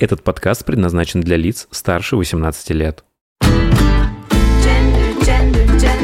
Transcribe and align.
Этот 0.00 0.22
подкаст 0.22 0.64
предназначен 0.64 1.20
для 1.20 1.36
лиц 1.36 1.68
старше 1.70 2.16
18 2.16 2.70
лет. 2.70 3.04
Gender, 3.42 5.20
gender, 5.20 5.78
gender. 5.78 6.00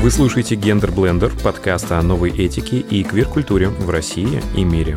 Вы 0.00 0.10
слушаете 0.12 0.54
«Гендер 0.54 0.92
Блендер»— 0.92 1.32
подкаст 1.42 1.90
о 1.90 2.00
новой 2.02 2.30
этике 2.30 2.78
и 2.78 3.02
квир-культуре 3.02 3.68
в 3.68 3.90
России 3.90 4.40
и 4.56 4.62
мире. 4.62 4.96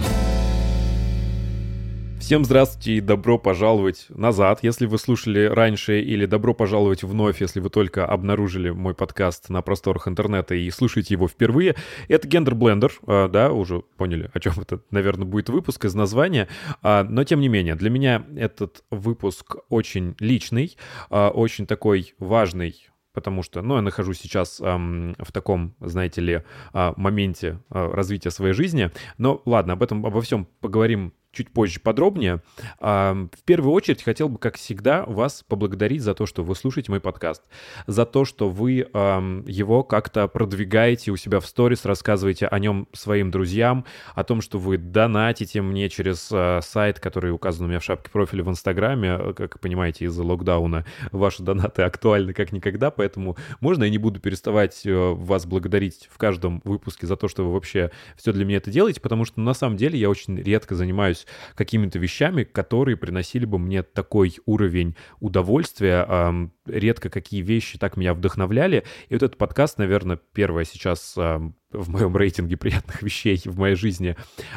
Всем 2.23 2.45
здравствуйте 2.45 2.93
и 2.93 3.01
добро 3.01 3.37
пожаловать 3.37 4.05
назад, 4.07 4.59
если 4.61 4.85
вы 4.85 4.97
слушали 4.97 5.43
раньше, 5.43 5.99
или 5.99 6.25
добро 6.25 6.53
пожаловать 6.53 7.03
вновь, 7.03 7.41
если 7.41 7.59
вы 7.59 7.69
только 7.69 8.05
обнаружили 8.05 8.69
мой 8.69 8.95
подкаст 8.95 9.49
на 9.49 9.61
просторах 9.61 10.07
интернета 10.07 10.55
и 10.55 10.71
слушаете 10.71 11.15
его 11.15 11.27
впервые. 11.27 11.75
Это 12.07 12.25
Гендер 12.25 12.55
Блендер, 12.55 12.93
а, 13.05 13.27
да, 13.27 13.51
уже 13.51 13.81
поняли, 13.97 14.31
о 14.33 14.39
чем 14.39 14.53
это, 14.55 14.79
наверное, 14.89 15.25
будет 15.25 15.49
выпуск 15.49 15.83
из 15.83 15.95
названия, 15.95 16.47
А, 16.81 17.03
но 17.03 17.25
тем 17.25 17.41
не 17.41 17.49
менее, 17.49 17.75
для 17.75 17.89
меня 17.89 18.25
этот 18.37 18.85
выпуск 18.89 19.57
очень 19.67 20.15
личный, 20.19 20.77
а, 21.09 21.29
очень 21.29 21.67
такой 21.67 22.15
важный, 22.19 22.87
потому 23.11 23.43
что, 23.43 23.61
ну, 23.61 23.75
я 23.75 23.81
нахожусь 23.81 24.19
сейчас 24.19 24.61
ам, 24.61 25.13
в 25.19 25.33
таком, 25.33 25.75
знаете 25.81 26.21
ли, 26.21 26.43
а, 26.71 26.93
моменте 26.95 27.59
а, 27.69 27.91
развития 27.91 28.31
своей 28.31 28.53
жизни. 28.53 28.91
Но 29.17 29.41
ладно, 29.43 29.73
об 29.73 29.83
этом, 29.83 30.05
обо 30.05 30.21
всем 30.21 30.47
поговорим 30.61 31.11
чуть 31.33 31.51
позже 31.51 31.79
подробнее. 31.79 32.41
В 32.79 33.29
первую 33.45 33.73
очередь 33.73 34.03
хотел 34.03 34.29
бы, 34.29 34.37
как 34.37 34.57
всегда, 34.57 35.03
вас 35.05 35.43
поблагодарить 35.47 36.01
за 36.01 36.13
то, 36.13 36.25
что 36.25 36.43
вы 36.43 36.55
слушаете 36.55 36.91
мой 36.91 37.01
подкаст, 37.01 37.43
за 37.87 38.05
то, 38.05 38.23
что 38.23 38.49
вы 38.49 38.71
его 38.73 39.83
как-то 39.83 40.27
продвигаете 40.27 41.11
у 41.11 41.17
себя 41.17 41.39
в 41.39 41.45
сторис, 41.45 41.85
рассказываете 41.85 42.47
о 42.47 42.59
нем 42.59 42.87
своим 42.93 43.31
друзьям, 43.31 43.85
о 44.15 44.23
том, 44.23 44.41
что 44.41 44.59
вы 44.59 44.77
донатите 44.77 45.61
мне 45.61 45.89
через 45.89 46.29
а, 46.31 46.61
сайт, 46.61 46.99
который 46.99 47.31
указан 47.31 47.65
у 47.65 47.69
меня 47.69 47.79
в 47.79 47.83
шапке 47.83 48.11
профиля 48.11 48.43
в 48.43 48.49
Инстаграме. 48.49 49.33
Как 49.33 49.55
вы 49.55 49.59
понимаете, 49.59 50.05
из-за 50.05 50.23
локдауна 50.23 50.85
ваши 51.11 51.41
донаты 51.43 51.81
актуальны 51.81 52.33
как 52.33 52.51
никогда, 52.51 52.91
поэтому 52.91 53.37
можно 53.59 53.83
я 53.83 53.89
не 53.89 53.97
буду 53.97 54.19
переставать 54.19 54.85
э, 54.85 54.93
вас 54.93 55.45
благодарить 55.45 56.07
в 56.11 56.17
каждом 56.17 56.61
выпуске 56.63 57.07
за 57.07 57.15
то, 57.15 57.27
что 57.27 57.43
вы 57.43 57.53
вообще 57.53 57.91
все 58.15 58.31
для 58.31 58.45
меня 58.45 58.57
это 58.57 58.69
делаете, 58.69 59.01
потому 59.01 59.25
что 59.25 59.41
на 59.41 59.53
самом 59.53 59.77
деле 59.77 59.97
я 59.97 60.09
очень 60.09 60.37
редко 60.39 60.75
занимаюсь 60.75 61.22
какими-то 61.55 61.99
вещами, 61.99 62.43
которые 62.43 62.97
приносили 62.97 63.45
бы 63.45 63.59
мне 63.59 63.83
такой 63.83 64.35
уровень 64.45 64.95
удовольствия. 65.19 66.49
Редко 66.65 67.09
какие 67.09 67.41
вещи 67.41 67.77
так 67.77 67.97
меня 67.97 68.13
вдохновляли. 68.13 68.83
И 69.09 69.13
вот 69.13 69.23
этот 69.23 69.37
подкаст, 69.37 69.77
наверное, 69.77 70.19
первое 70.33 70.63
сейчас 70.65 71.15
в 71.73 71.89
моем 71.89 72.15
рейтинге 72.15 72.57
приятных 72.57 73.01
вещей 73.01 73.41
в 73.45 73.57
моей 73.57 73.75
жизни. 73.75 74.15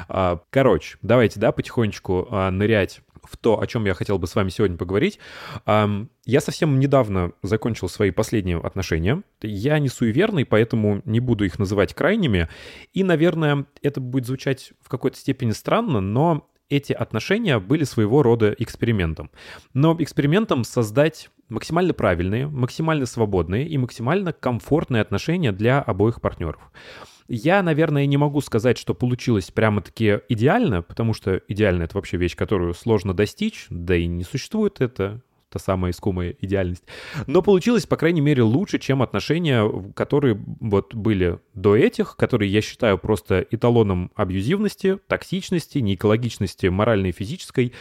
А, 0.09 0.41
Короче, 0.51 0.99
давайте, 1.03 1.41
да, 1.41 1.53
потихонечку 1.53 2.29
а, 2.31 2.51
нырять 2.51 3.01
в 3.23 3.37
то, 3.37 3.61
о 3.61 3.67
чем 3.67 3.85
я 3.87 3.95
хотел 3.95 4.19
бы 4.19 4.29
с 4.29 4.37
вами 4.37 4.51
сегодня 4.51 4.77
поговорить. 4.77 5.19
Я 5.67 6.41
совсем 6.41 6.79
недавно 6.79 7.33
закончил 7.43 7.89
свои 7.89 8.13
последние 8.13 8.59
отношения. 8.59 9.23
Я 9.43 9.81
не 9.81 9.89
суеверный, 9.89 10.45
поэтому 10.45 11.03
не 11.05 11.19
буду 11.19 11.45
их 11.45 11.59
называть 11.59 11.93
крайними. 11.93 12.49
И, 12.93 13.03
наверное, 13.03 13.67
это 13.83 14.01
будет 14.01 14.27
звучать 14.27 14.75
в 14.81 14.89
какой-то 14.89 15.19
степени 15.19 15.51
странно, 15.51 16.01
но 16.01 16.49
эти 16.69 16.93
отношения 16.93 17.59
были 17.59 17.85
своего 17.85 18.23
рода 18.23 18.55
экспериментом. 18.59 19.31
Но 19.75 19.97
экспериментом 19.99 20.65
создать 20.65 21.31
максимально 21.49 21.95
правильные, 21.95 22.49
максимально 22.49 23.07
свободные 23.07 23.69
и 23.69 23.79
максимально 23.79 24.33
комфортные 24.33 25.03
отношения 25.03 25.53
для 25.53 25.81
обоих 25.81 26.21
партнеров. 26.21 26.71
Я, 27.29 27.63
наверное, 27.63 28.07
не 28.07 28.17
могу 28.17 28.41
сказать, 28.41 28.79
что 28.79 28.95
получилось 28.95 29.51
прямо-таки 29.51 30.21
идеально, 30.29 30.83
потому 30.83 31.13
что 31.13 31.41
идеально— 31.49 31.83
это 31.85 31.97
вообще 31.97 32.17
вещь, 32.17 32.37
которую 32.37 32.73
сложно 32.75 33.15
достичь, 33.15 33.67
да 33.69 33.97
и 33.97 34.07
не 34.07 34.23
существует 34.23 34.81
это, 34.81 35.23
та 35.57 35.59
самая 35.59 35.93
искомая 35.93 36.37
идеальность. 36.41 36.85
Но 37.27 37.43
получилось, 37.43 37.87
по 37.87 37.97
крайней 37.97 38.21
мере, 38.21 38.43
лучше, 38.43 38.79
чем 38.79 39.03
отношения, 39.03 39.93
которые 39.95 40.39
вот 40.61 40.95
были 40.95 41.39
до 41.55 41.75
этих, 41.75 42.17
которые 42.17 42.53
я 42.53 42.61
считаю 42.61 42.99
просто 42.99 43.47
эталоном 43.51 44.11
абьюзивности, 44.15 44.99
токсичности, 45.09 45.79
неэкологичности 45.79 46.67
моральной 46.67 47.11
и 47.11 47.13
физической, 47.13 47.73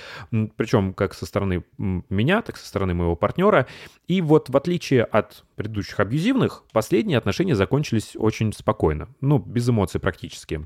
причем 0.55 0.93
как 0.93 1.13
со 1.13 1.25
стороны 1.25 1.63
меня, 1.77 2.41
так 2.41 2.57
со 2.57 2.67
стороны 2.67 2.93
моего 2.93 3.15
партнера. 3.15 3.67
И 4.07 4.21
вот 4.21 4.49
в 4.49 4.55
отличие 4.55 5.03
от 5.03 5.43
предыдущих 5.55 5.99
абьюзивных, 5.99 6.63
последние 6.71 7.17
отношения 7.17 7.55
закончились 7.55 8.15
очень 8.15 8.53
спокойно, 8.53 9.09
ну, 9.21 9.39
без 9.39 9.67
эмоций 9.69 9.99
практически 9.99 10.65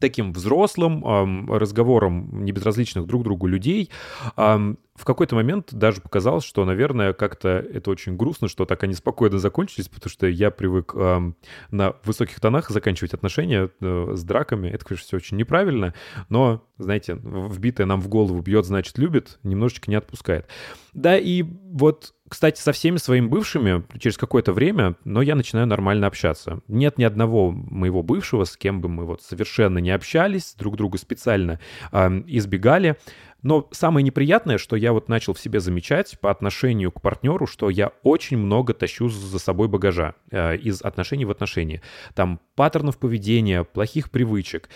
таким 0.00 0.32
взрослым 0.32 1.50
разговором 1.50 2.44
небезразличных 2.44 3.06
друг 3.06 3.24
другу 3.24 3.46
людей. 3.46 3.90
В 4.36 5.04
какой-то 5.04 5.34
момент 5.34 5.74
даже 5.74 6.00
показалось, 6.00 6.44
что, 6.44 6.64
наверное, 6.64 7.12
как-то 7.12 7.48
это 7.48 7.90
очень 7.90 8.16
грустно, 8.16 8.48
что 8.48 8.64
так 8.64 8.82
они 8.82 8.94
спокойно 8.94 9.38
закончились, 9.38 9.88
потому 9.88 10.10
что 10.10 10.26
я 10.26 10.50
привык 10.50 10.94
на 10.94 11.94
высоких 12.02 12.40
тонах 12.40 12.70
заканчивать 12.70 13.12
отношения 13.12 13.70
э, 13.80 14.12
с 14.14 14.24
драками. 14.24 14.68
Это, 14.68 14.86
конечно, 14.86 15.06
все 15.06 15.16
очень 15.18 15.36
неправильно, 15.36 15.92
но, 16.30 16.64
знаете, 16.78 17.18
вбитое 17.22 17.86
нам 17.86 18.00
в 18.00 18.08
голову 18.08 18.40
бьет, 18.40 18.64
значит, 18.64 18.96
любит, 18.96 19.38
немножечко 19.42 19.90
не 19.90 19.96
отпускает. 19.96 20.46
Да, 20.94 21.18
и 21.18 21.42
вот 21.42 22.14
кстати, 22.28 22.60
со 22.60 22.72
всеми 22.72 22.96
своими 22.96 23.26
бывшими 23.26 23.84
через 23.98 24.16
какое-то 24.16 24.52
время, 24.52 24.96
но 25.04 25.22
я 25.22 25.34
начинаю 25.34 25.66
нормально 25.66 26.06
общаться. 26.06 26.60
Нет 26.68 26.98
ни 26.98 27.04
одного 27.04 27.52
моего 27.52 28.02
бывшего, 28.02 28.44
с 28.44 28.56
кем 28.56 28.80
бы 28.80 28.88
мы 28.88 29.04
вот 29.04 29.22
совершенно 29.22 29.78
не 29.78 29.90
общались, 29.90 30.54
друг 30.58 30.76
друга 30.76 30.98
специально 30.98 31.60
ам, 31.92 32.24
избегали. 32.26 32.96
Но 33.42 33.68
самое 33.72 34.02
неприятное, 34.02 34.58
что 34.58 34.76
я 34.76 34.92
вот 34.92 35.08
начал 35.08 35.34
в 35.34 35.40
себе 35.40 35.60
замечать 35.60 36.18
по 36.20 36.30
отношению 36.30 36.90
к 36.90 37.00
партнеру, 37.00 37.46
что 37.46 37.70
я 37.70 37.92
очень 38.02 38.38
много 38.38 38.74
тащу 38.74 39.08
за 39.08 39.38
собой 39.38 39.68
багажа 39.68 40.14
э, 40.30 40.56
из 40.56 40.82
отношений 40.82 41.24
в 41.24 41.30
отношения. 41.30 41.82
Там 42.14 42.40
паттернов 42.54 42.98
поведения, 42.98 43.64
плохих 43.64 44.10
привычек. 44.10 44.68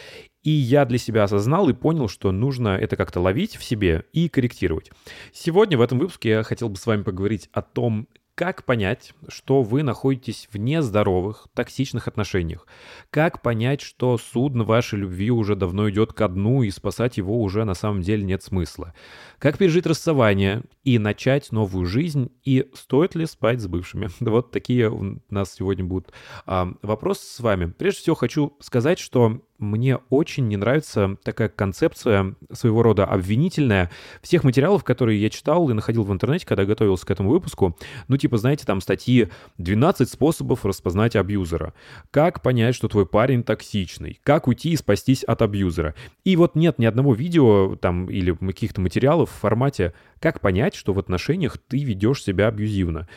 И 0.42 0.50
я 0.50 0.84
для 0.84 0.98
себя 0.98 1.24
осознал 1.24 1.68
и 1.68 1.74
понял, 1.74 2.08
что 2.08 2.32
нужно 2.32 2.68
это 2.70 2.96
как-то 2.96 3.20
ловить 3.20 3.56
в 3.56 3.64
себе 3.64 4.04
и 4.12 4.28
корректировать. 4.28 4.90
Сегодня 5.32 5.76
в 5.76 5.82
этом 5.82 5.98
выпуске 5.98 6.30
я 6.30 6.42
хотел 6.42 6.68
бы 6.68 6.76
с 6.76 6.86
вами 6.86 7.02
поговорить 7.02 7.48
о 7.52 7.62
том, 7.62 8.08
как 8.40 8.64
понять, 8.64 9.12
что 9.28 9.60
вы 9.60 9.82
находитесь 9.82 10.48
в 10.50 10.56
нездоровых, 10.56 11.48
токсичных 11.52 12.08
отношениях? 12.08 12.66
Как 13.10 13.42
понять, 13.42 13.82
что 13.82 14.16
судно 14.16 14.64
вашей 14.64 15.00
любви 15.00 15.30
уже 15.30 15.56
давно 15.56 15.90
идет 15.90 16.14
ко 16.14 16.26
дну 16.26 16.62
и 16.62 16.70
спасать 16.70 17.18
его 17.18 17.42
уже 17.42 17.66
на 17.66 17.74
самом 17.74 18.00
деле 18.00 18.24
нет 18.24 18.42
смысла? 18.42 18.94
Как 19.38 19.58
пережить 19.58 19.84
расставание 19.84 20.62
и 20.84 20.98
начать 20.98 21.52
новую 21.52 21.84
жизнь? 21.84 22.32
И 22.42 22.70
стоит 22.72 23.14
ли 23.14 23.26
спать 23.26 23.60
с 23.60 23.66
бывшими? 23.66 24.08
Вот 24.20 24.52
такие 24.52 24.88
у 24.88 25.20
нас 25.28 25.52
сегодня 25.52 25.84
будут 25.84 26.14
а, 26.46 26.72
вопросы 26.80 27.26
с 27.26 27.40
вами. 27.40 27.66
Прежде 27.66 28.00
всего 28.00 28.16
хочу 28.16 28.56
сказать, 28.60 28.98
что 28.98 29.42
мне 29.60 29.98
очень 30.08 30.48
не 30.48 30.56
нравится 30.56 31.16
такая 31.22 31.48
концепция 31.48 32.34
своего 32.50 32.82
рода 32.82 33.04
обвинительная 33.04 33.90
всех 34.22 34.42
материалов, 34.42 34.84
которые 34.84 35.20
я 35.20 35.30
читал 35.30 35.68
и 35.70 35.74
находил 35.74 36.02
в 36.02 36.12
интернете, 36.12 36.46
когда 36.46 36.64
готовился 36.64 37.06
к 37.06 37.10
этому 37.10 37.30
выпуску. 37.30 37.76
Ну, 38.08 38.16
типа, 38.16 38.38
знаете, 38.38 38.64
там 38.66 38.80
статьи 38.80 39.28
«12 39.58 40.06
способов 40.06 40.64
распознать 40.64 41.14
абьюзера», 41.16 41.74
«Как 42.10 42.42
понять, 42.42 42.74
что 42.74 42.88
твой 42.88 43.06
парень 43.06 43.42
токсичный», 43.42 44.18
«Как 44.24 44.48
уйти 44.48 44.70
и 44.70 44.76
спастись 44.76 45.22
от 45.22 45.42
абьюзера». 45.42 45.94
И 46.24 46.36
вот 46.36 46.56
нет 46.56 46.78
ни 46.78 46.86
одного 46.86 47.14
видео 47.14 47.76
там 47.76 48.10
или 48.10 48.32
каких-то 48.32 48.80
материалов 48.80 49.30
в 49.30 49.40
формате 49.40 49.92
«Как 50.20 50.40
понять, 50.40 50.74
что 50.74 50.92
в 50.92 50.98
отношениях 50.98 51.58
ты 51.58 51.84
ведешь 51.84 52.22
себя 52.22 52.48
абьюзивно». 52.48 53.08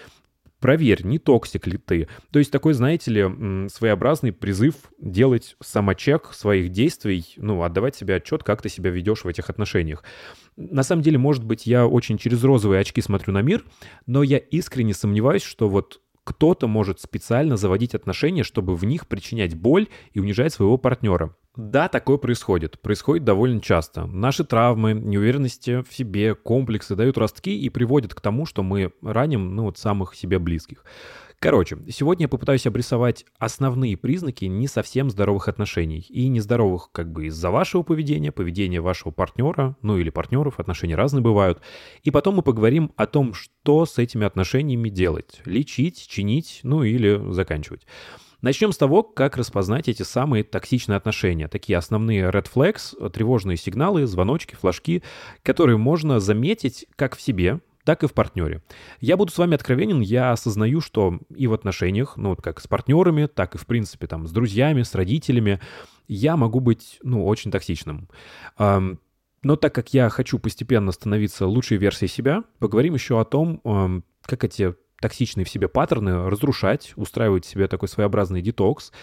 Проверь, 0.63 1.05
не 1.05 1.19
токсик 1.19 1.67
ли 1.67 1.77
ты. 1.77 2.07
То 2.31 2.39
есть 2.39 2.49
такой, 2.49 2.73
знаете 2.73 3.11
ли, 3.11 3.67
своеобразный 3.67 4.31
призыв 4.31 4.75
делать 4.97 5.57
самочек 5.61 6.29
своих 6.31 6.69
действий, 6.69 7.33
ну, 7.35 7.63
отдавать 7.63 7.97
себе 7.97 8.15
отчет, 8.15 8.45
как 8.45 8.61
ты 8.61 8.69
себя 8.69 8.89
ведешь 8.89 9.25
в 9.25 9.27
этих 9.27 9.49
отношениях. 9.49 10.05
На 10.55 10.83
самом 10.83 11.01
деле, 11.01 11.17
может 11.17 11.43
быть, 11.43 11.65
я 11.65 11.85
очень 11.85 12.17
через 12.17 12.41
розовые 12.45 12.79
очки 12.79 13.01
смотрю 13.01 13.33
на 13.33 13.41
мир, 13.41 13.65
но 14.05 14.23
я 14.23 14.37
искренне 14.37 14.93
сомневаюсь, 14.93 15.43
что 15.43 15.67
вот 15.67 15.99
кто-то 16.23 16.67
может 16.67 16.99
специально 16.99 17.57
заводить 17.57 17.95
отношения, 17.95 18.43
чтобы 18.43 18.75
в 18.75 18.85
них 18.85 19.07
причинять 19.07 19.55
боль 19.55 19.87
и 20.13 20.19
унижать 20.19 20.53
своего 20.53 20.77
партнера. 20.77 21.35
Да, 21.55 21.87
такое 21.87 22.17
происходит. 22.17 22.79
Происходит 22.79 23.25
довольно 23.25 23.61
часто. 23.61 24.07
Наши 24.07 24.43
травмы, 24.43 24.93
неуверенности 24.93 25.83
в 25.83 25.93
себе, 25.93 26.33
комплексы 26.33 26.95
дают 26.95 27.17
ростки 27.17 27.55
и 27.55 27.69
приводят 27.69 28.15
к 28.15 28.21
тому, 28.21 28.47
что 28.47 28.63
мы 28.63 28.91
раним, 29.03 29.55
ну, 29.55 29.65
вот 29.65 29.77
самых 29.77 30.15
себе 30.15 30.39
близких. 30.39 30.83
Короче, 31.43 31.77
сегодня 31.89 32.23
я 32.23 32.29
попытаюсь 32.29 32.65
обрисовать 32.65 33.25
основные 33.37 33.97
признаки 33.97 34.45
не 34.45 34.69
совсем 34.69 35.09
здоровых 35.09 35.49
отношений. 35.49 35.99
И 36.07 36.29
нездоровых 36.29 36.89
как 36.93 37.11
бы 37.11 37.25
из-за 37.25 37.51
вашего 37.51 37.83
поведения, 37.83 38.31
поведения 38.31 38.79
вашего 38.79 39.11
партнера, 39.11 39.75
ну 39.81 39.97
или 39.97 40.09
партнеров, 40.09 40.61
отношения 40.61 40.95
разные 40.95 41.21
бывают. 41.21 41.59
И 42.01 42.11
потом 42.11 42.35
мы 42.35 42.43
поговорим 42.43 42.93
о 42.95 43.07
том, 43.07 43.33
что 43.33 43.85
с 43.85 43.97
этими 43.97 44.25
отношениями 44.25 44.87
делать. 44.87 45.41
Лечить, 45.43 46.07
чинить, 46.07 46.61
ну 46.63 46.83
или 46.83 47.33
заканчивать. 47.33 47.85
Начнем 48.39 48.71
с 48.71 48.77
того, 48.77 49.03
как 49.03 49.35
распознать 49.35 49.89
эти 49.89 50.03
самые 50.03 50.45
токсичные 50.45 50.95
отношения. 50.95 51.49
Такие 51.49 51.77
основные 51.77 52.29
red 52.29 52.47
flags, 52.49 53.09
тревожные 53.09 53.57
сигналы, 53.57 54.05
звоночки, 54.05 54.55
флажки, 54.55 55.03
которые 55.41 55.75
можно 55.75 56.21
заметить 56.21 56.85
как 56.95 57.17
в 57.17 57.21
себе, 57.21 57.59
так 57.83 58.03
и 58.03 58.07
в 58.07 58.13
партнере. 58.13 58.61
Я 58.99 59.17
буду 59.17 59.31
с 59.31 59.37
вами 59.37 59.55
откровенен, 59.55 59.99
я 60.01 60.31
осознаю, 60.31 60.81
что 60.81 61.19
и 61.35 61.47
в 61.47 61.53
отношениях, 61.53 62.17
ну 62.17 62.29
вот 62.29 62.41
как 62.41 62.59
с 62.59 62.67
партнерами, 62.67 63.25
так 63.27 63.55
и 63.55 63.57
в 63.57 63.65
принципе 63.65 64.07
там 64.07 64.27
с 64.27 64.31
друзьями, 64.31 64.83
с 64.83 64.95
родителями, 64.95 65.59
я 66.07 66.37
могу 66.37 66.59
быть, 66.59 66.99
ну, 67.01 67.25
очень 67.25 67.51
токсичным. 67.51 68.09
Но 68.57 69.55
так 69.57 69.75
как 69.75 69.93
я 69.93 70.09
хочу 70.09 70.39
постепенно 70.39 70.91
становиться 70.91 71.45
лучшей 71.47 71.77
версией 71.77 72.09
себя, 72.09 72.43
поговорим 72.59 72.93
еще 72.93 73.19
о 73.19 73.25
том, 73.25 74.03
как 74.21 74.43
эти 74.43 74.75
токсичные 75.03 75.43
в 75.43 75.49
себе 75.49 75.67
паттерны 75.67 76.29
разрушать, 76.29 76.93
устраивать 76.95 77.43
себе 77.45 77.67
такой 77.67 77.89
своеобразный 77.89 78.41
детокс. 78.41 78.93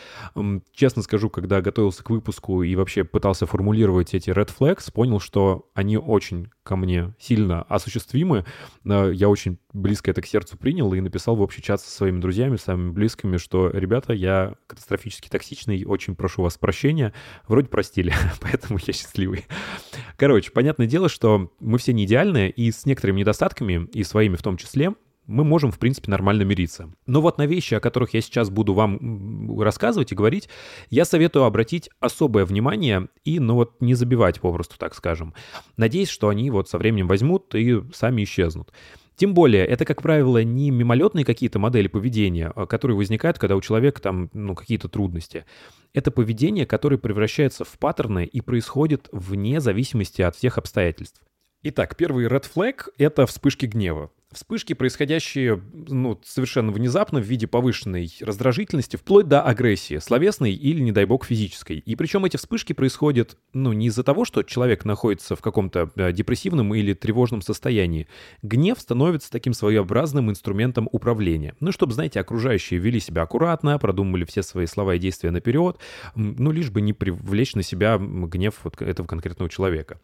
Честно 0.73 1.03
скажу, 1.03 1.29
когда 1.29 1.61
готовился 1.61 2.03
к 2.03 2.09
выпуску 2.09 2.63
и 2.63 2.75
вообще 2.75 3.05
пытался 3.05 3.45
формулировать 3.45 4.15
эти 4.15 4.31
red 4.31 4.51
flags, 4.59 4.91
понял, 4.91 5.21
что 5.21 5.69
они 5.75 5.99
очень 5.99 6.49
ко 6.63 6.77
мне 6.77 7.13
сильно 7.19 7.63
осуществимы. 7.65 8.47
Э, 8.87 9.13
Я 9.15 9.29
очень 9.29 9.59
близко 9.75 10.11
это 10.11 10.23
к 10.23 10.27
сердцу 10.27 10.57
принял 10.57 10.91
и 10.95 11.01
написал 11.01 11.37
в 11.37 11.43
общий 11.43 11.61
чат 11.61 11.83
со 11.83 11.91
своими 11.91 12.19
друзьями, 12.19 12.57
самыми 12.57 12.93
близкими, 12.93 13.37
что, 13.37 13.69
ребята, 13.69 14.15
я 14.15 14.55
катастрофически 14.69 15.29
токсичный, 15.29 15.85
очень 15.85 16.17
прошу 16.17 16.43
вас 16.43 16.57
прощения. 16.57 17.13
Вроде 17.47 17.69
простили, 17.69 18.15
поэтому 18.41 18.79
я 18.87 18.95
счастливый. 18.95 19.45
Короче, 20.17 20.51
понятное 20.51 20.87
дело, 20.87 21.11
что 21.11 21.53
мы 21.61 21.77
все 21.77 21.93
не 21.93 22.05
идеальны, 22.05 22.49
и 22.49 22.73
с 22.73 22.87
некоторыми 22.87 23.21
недостатками, 23.21 23.87
и 23.93 24.03
своими 24.03 24.37
в 24.37 24.43
том 24.43 24.57
числе, 24.57 24.95
мы 25.31 25.45
можем, 25.45 25.71
в 25.71 25.79
принципе, 25.79 26.11
нормально 26.11 26.43
мириться. 26.43 26.93
Но 27.07 27.21
вот 27.21 27.39
на 27.39 27.47
вещи, 27.47 27.75
о 27.75 27.81
которых 27.81 28.15
я 28.15 28.21
сейчас 28.21 28.51
буду 28.51 28.75
вам 28.75 29.61
рассказывать 29.61 30.13
и 30.13 30.15
говорить, 30.15 30.49
я 30.91 31.05
советую 31.05 31.45
обратить 31.45 31.89
особое 32.01 32.45
внимание 32.45 33.09
и, 33.25 33.39
ну 33.39 33.55
вот, 33.55 33.81
не 33.81 33.95
забивать 33.95 34.41
попросту, 34.41 34.77
так 34.79 34.95
скажем. 34.95 35.35
Надеюсь, 35.77 36.09
что 36.09 36.29
они 36.29 36.51
вот 36.51 36.69
со 36.69 36.79
временем 36.79 37.07
возьмут 37.07 37.55
и 37.55 37.81
сами 37.93 38.25
исчезнут. 38.25 38.73
Тем 39.21 39.35
более, 39.35 39.67
это, 39.67 39.85
как 39.85 40.01
правило, 40.01 40.43
не 40.43 40.71
мимолетные 40.71 41.27
какие-то 41.27 41.59
модели 41.59 41.89
поведения, 41.89 42.53
а, 42.57 42.67
которые 42.67 42.97
возникают, 42.97 43.39
когда 43.39 43.55
у 43.55 43.61
человека 43.61 44.01
там, 44.01 44.31
ну, 44.33 44.55
какие-то 44.55 44.89
трудности. 44.89 45.45
Это 45.93 46.11
поведение, 46.11 46.65
которое 46.65 46.97
превращается 46.97 47.65
в 47.65 47.79
паттерны 47.79 48.25
и 48.25 48.41
происходит 48.41 49.09
вне 49.13 49.61
зависимости 49.61 50.23
от 50.23 50.37
всех 50.37 50.57
обстоятельств. 50.57 51.21
Итак, 51.63 51.97
первый 51.97 52.29
red 52.29 52.47
flag— 52.51 52.89
это 52.97 53.27
вспышки 53.27 53.67
гнева. 53.67 54.11
Вспышки, 54.33 54.75
происходящие 54.75 55.61
ну, 55.73 56.21
совершенно 56.25 56.71
внезапно 56.71 57.19
в 57.19 57.25
виде 57.25 57.49
повышенной 57.49 58.09
раздражительности, 58.21 58.95
вплоть 58.95 59.27
до 59.27 59.43
агрессии, 59.43 59.99
словесной 59.99 60.53
или, 60.53 60.81
не 60.81 60.93
дай 60.93 61.05
бог, 61.05 61.25
физической. 61.25 61.79
И 61.79 61.97
причем 61.97 62.25
эти 62.25 62.37
вспышки 62.37 62.73
происходят 62.73 63.37
ну, 63.53 63.73
не 63.73 63.89
из-за 63.89 64.05
того, 64.05 64.25
что 64.25 64.45
человек 64.45 64.85
находится 64.85 65.35
в 65.35 65.41
каком-то 65.41 65.91
э, 65.97 66.13
депрессивном 66.13 66.73
или 66.77 66.95
тревожном 66.95 67.43
состоянии. 67.43 68.07
Гнев 68.43 68.79
становится 68.79 69.33
таким 69.33 69.53
своеобразным 69.53 70.31
инструментом 70.31 70.89
управления. 70.93 71.57
Ну, 71.59 71.73
чтобы, 71.73 71.93
знаете, 71.93 72.21
окружающие 72.21 72.79
вели 72.79 73.01
себя 73.01 73.23
аккуратно, 73.23 73.81
продумывали 73.81 74.25
все 74.25 74.45
свои 74.45 74.67
слова 74.67 74.95
и 74.95 75.01
действия 75.01 75.33
наперед, 75.33 75.79
ну, 76.15 76.53
лишь 76.53 76.71
бы 76.71 76.81
не 76.83 76.93
привлечь 76.93 77.57
на 77.57 77.65
себя 77.65 77.99
гнев 77.99 78.61
вот 78.63 78.81
этого 78.81 79.09
конкретного 79.09 79.51
человека. 79.51 79.99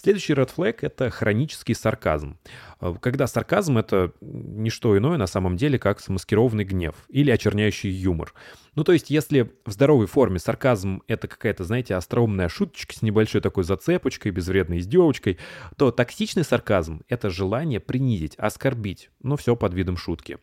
Следующий 0.00 0.34
red 0.34 0.50
flag— 0.54 0.78
это 0.80 1.10
хронический 1.10 1.74
сарказм. 1.74 2.38
Э, 2.80 2.94
Когда 3.00 3.26
сарказм— 3.26 3.78
это 3.78 4.12
не 4.20 4.70
что 4.70 4.96
иное 4.96 5.16
на 5.18 5.26
самом 5.26 5.56
деле, 5.56 5.78
как 5.78 6.00
замаскированный 6.00 6.64
гнев 6.64 6.94
или 7.08 7.30
очерняющий 7.30 7.90
юмор. 7.90 8.34
Ну, 8.74 8.84
то 8.84 8.92
есть, 8.92 9.10
если 9.10 9.52
в 9.64 9.70
здоровой 9.70 10.06
форме 10.06 10.38
сарказм— 10.38 11.02
это 11.06 11.28
какая-то, 11.28 11.64
знаете, 11.64 11.94
остроумная 11.94 12.48
шуточка 12.48 12.94
с 12.94 13.02
небольшой 13.02 13.40
такой 13.40 13.64
зацепочкой, 13.64 14.32
безвредной 14.32 14.78
издевочкой, 14.78 15.38
то 15.76 15.90
токсичный 15.90 16.44
сарказм— 16.44 17.02
это 17.08 17.30
желание 17.30 17.80
принизить, 17.80 18.34
оскорбить, 18.36 19.10
но 19.22 19.36
все 19.36 19.56
под 19.56 19.74
видом 19.74 19.96
шутки. 19.96 20.38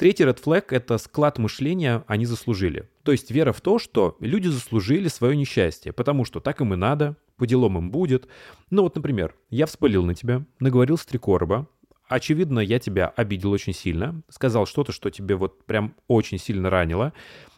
Третий 0.00 0.24
red 0.24 0.42
flag— 0.42 0.64
это 0.70 0.96
склад 0.96 1.38
мышления 1.38 2.04
«они 2.06 2.24
заслужили». 2.24 2.88
То 3.02 3.12
есть 3.12 3.30
вера 3.30 3.52
в 3.52 3.60
то, 3.60 3.78
что 3.78 4.16
люди 4.20 4.48
заслужили 4.48 5.08
свое 5.08 5.36
несчастье, 5.36 5.92
потому 5.92 6.24
что 6.24 6.40
так 6.40 6.62
им 6.62 6.72
и 6.72 6.76
надо, 6.78 7.16
по 7.40 7.46
делам 7.46 7.78
им 7.78 7.90
будет. 7.90 8.28
Ну 8.68 8.82
вот, 8.82 8.94
например, 8.94 9.34
я 9.48 9.64
вспылил 9.64 10.04
на 10.04 10.14
тебя, 10.14 10.44
наговорил 10.60 10.98
с 10.98 11.06
три 11.06 11.18
короба, 11.18 11.66
очевидно, 12.06 12.60
я 12.60 12.78
тебя 12.78 13.08
обидел 13.08 13.50
очень 13.50 13.72
сильно, 13.72 14.20
сказал 14.28 14.66
что-то, 14.66 14.92
что 14.92 15.08
тебе 15.10 15.36
вот 15.36 15.64
прям 15.64 15.94
очень 16.06 16.36
сильно 16.36 16.68
ранило, 16.68 17.14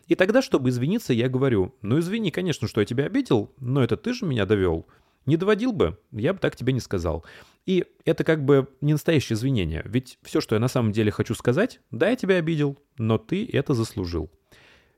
и 0.06 0.14
тогда, 0.14 0.40
чтобы 0.40 0.68
извиниться, 0.68 1.12
я 1.12 1.28
говорю, 1.28 1.74
ну 1.82 1.98
извини, 1.98 2.30
конечно, 2.30 2.68
что 2.68 2.80
я 2.80 2.86
тебя 2.86 3.06
обидел, 3.06 3.52
но 3.58 3.82
это 3.82 3.96
ты 3.96 4.14
же 4.14 4.24
меня 4.24 4.46
довел. 4.46 4.86
Не 5.26 5.36
доводил 5.36 5.72
бы, 5.72 5.98
я 6.12 6.32
бы 6.32 6.38
так 6.38 6.54
тебе 6.54 6.72
не 6.72 6.80
сказал. 6.80 7.24
И 7.66 7.84
это 8.04 8.22
как 8.22 8.44
бы 8.44 8.68
не 8.80 8.92
настоящее 8.92 9.34
извинение, 9.34 9.82
ведь 9.84 10.18
все, 10.22 10.40
что 10.40 10.54
я 10.54 10.60
на 10.60 10.68
самом 10.68 10.92
деле 10.92 11.10
хочу 11.10 11.34
сказать, 11.34 11.80
да, 11.90 12.08
я 12.08 12.14
тебя 12.14 12.36
обидел, 12.36 12.78
но 12.98 13.18
ты 13.18 13.48
это 13.52 13.74
заслужил. 13.74 14.30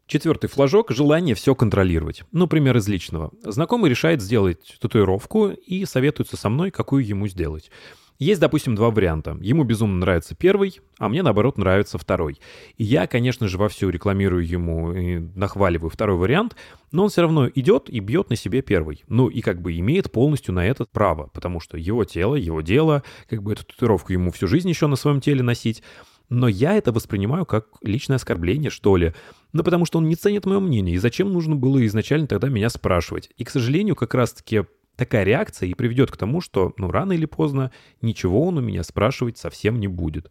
Четвертый 0.07 0.49
флажок– 0.49 0.91
желание 0.93 1.35
все 1.35 1.55
контролировать. 1.55 2.25
Ну, 2.31 2.47
пример 2.47 2.77
из 2.77 2.87
личного. 2.89 3.33
Знакомый 3.43 3.89
решает 3.89 4.21
сделать 4.21 4.77
татуировку 4.79 5.49
и 5.49 5.87
советуется 5.87 6.37
со 6.37 6.51
мной, 6.51 6.71
какую 6.71 7.07
ему 7.07 7.27
сделать. 7.27 7.71
Есть, 8.19 8.41
допустим, 8.41 8.77
два 8.77 8.91
варианта. 8.91 9.37
Ему 9.41 9.65
безумно 9.65 9.97
нравится 9.97 10.37
первый, 10.37 10.81
а 10.99 11.09
мне, 11.09 11.23
наоборот, 11.23 11.59
нравится 11.59 11.99
второй. 11.99 12.39
И 12.77 12.85
я, 12.85 13.07
конечно 13.09 13.49
же, 13.49 13.59
вовсю 13.59 13.89
рекламирую 13.89 14.47
ему 14.47 14.93
и 14.93 15.19
нахваливаю 15.35 15.91
второй 15.91 16.17
вариант, 16.17 16.55
но 16.93 17.05
он 17.05 17.09
все 17.09 17.23
равно 17.23 17.49
идет 17.49 17.89
и 17.89 17.99
бьет 17.99 18.31
на 18.31 18.37
себе 18.37 18.63
первый. 18.63 19.03
Ну 19.09 19.29
и 19.29 19.41
как 19.41 19.61
бы 19.61 19.77
имеет 19.77 20.13
полностью 20.13 20.55
на 20.55 20.65
это 20.65 20.85
право, 20.85 21.29
потому 21.33 21.59
что 21.59 21.77
его 21.77 22.05
тело, 22.05 22.37
его 22.37 22.61
дело, 22.61 23.03
как 23.29 23.43
бы 23.43 23.55
эту 23.55 23.65
татуировку 23.65 24.13
ему 24.13 24.31
всю 24.31 24.47
жизнь 24.47 24.69
еще 24.69 24.87
на 24.87 24.97
своем 24.97 25.21
теле 25.21 25.43
носить. 25.43 25.83
Но 26.29 26.49
я 26.49 26.75
это 26.75 26.91
воспринимаю 26.93 27.47
как 27.47 27.67
личное 27.83 28.17
оскорбление, 28.17 28.71
что 28.71 28.97
ли. 28.97 29.15
Ну, 29.53 29.63
потому 29.63 29.85
что 29.85 29.99
он 29.99 30.09
не 30.09 30.17
ценит 30.17 30.47
мое 30.47 30.59
мнение, 30.59 30.95
и 30.95 30.99
зачем 30.99 31.33
нужно 31.33 31.55
было 31.55 31.85
изначально 31.87 32.27
тогда 32.27 32.49
меня 32.49 32.71
спрашивать? 32.71 33.31
И, 33.37 33.45
к 33.45 33.51
сожалению, 33.51 33.95
как 33.95 34.15
раз-таки 34.15 34.63
такая 34.97 35.25
реакция 35.25 35.69
и 35.69 35.75
приведет 35.75 36.11
к 36.11 36.17
тому, 36.17 36.41
что, 36.41 36.73
ну, 36.77 36.91
рано 36.91 37.13
или 37.13 37.27
поздно 37.27 37.73
ничего 38.01 38.47
он 38.47 38.59
у 38.59 38.61
меня 38.61 38.83
спрашивать 38.83 39.39
совсем 39.39 39.79
не 39.79 39.89
будет. 39.89 40.31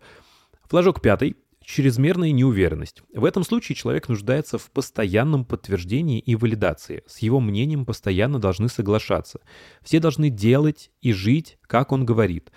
Флажок 0.70 1.02
пятый. 1.02 1.38
Чрезмерная 1.66 2.32
неуверенность. 2.32 3.04
В 3.14 3.24
этом 3.24 3.44
случае 3.44 3.78
человек 3.78 4.10
нуждается 4.10 4.58
в 4.58 4.70
постоянном 4.70 5.46
подтверждении 5.46 6.20
и 6.20 6.36
валидации. 6.36 7.04
С 7.08 7.20
его 7.20 7.40
мнением 7.40 7.86
постоянно 7.86 8.38
должны 8.38 8.68
соглашаться. 8.68 9.40
Все 9.82 10.02
должны 10.02 10.30
делать 10.30 10.92
и 11.02 11.14
жить, 11.14 11.58
как 11.62 11.94
он 11.94 12.06
говорит. 12.06 12.52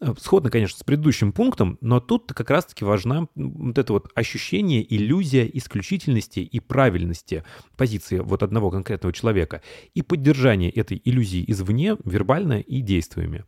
Э, 0.00 0.14
Сходно, 0.18 0.50
конечно, 0.50 0.78
с 0.78 0.84
предыдущим 0.84 1.32
пунктом, 1.32 1.78
но 1.80 2.00
тут 2.00 2.32
как 2.32 2.50
раз-таки 2.50 2.84
важна 2.84 3.28
вот 3.34 3.78
это 3.78 3.92
вот 3.92 4.10
ощущение, 4.14 4.84
иллюзия 4.94 5.48
исключительности 5.52 6.40
и 6.40 6.60
правильности 6.60 7.44
позиции 7.76 8.18
вот 8.18 8.42
одного 8.42 8.70
конкретного 8.70 9.12
человека 9.12 9.62
и 9.94 10.02
поддержание 10.02 10.70
этой 10.70 11.00
иллюзии 11.04 11.44
извне 11.46 11.96
вербально 12.04 12.60
и 12.60 12.80
действиями. 12.80 13.44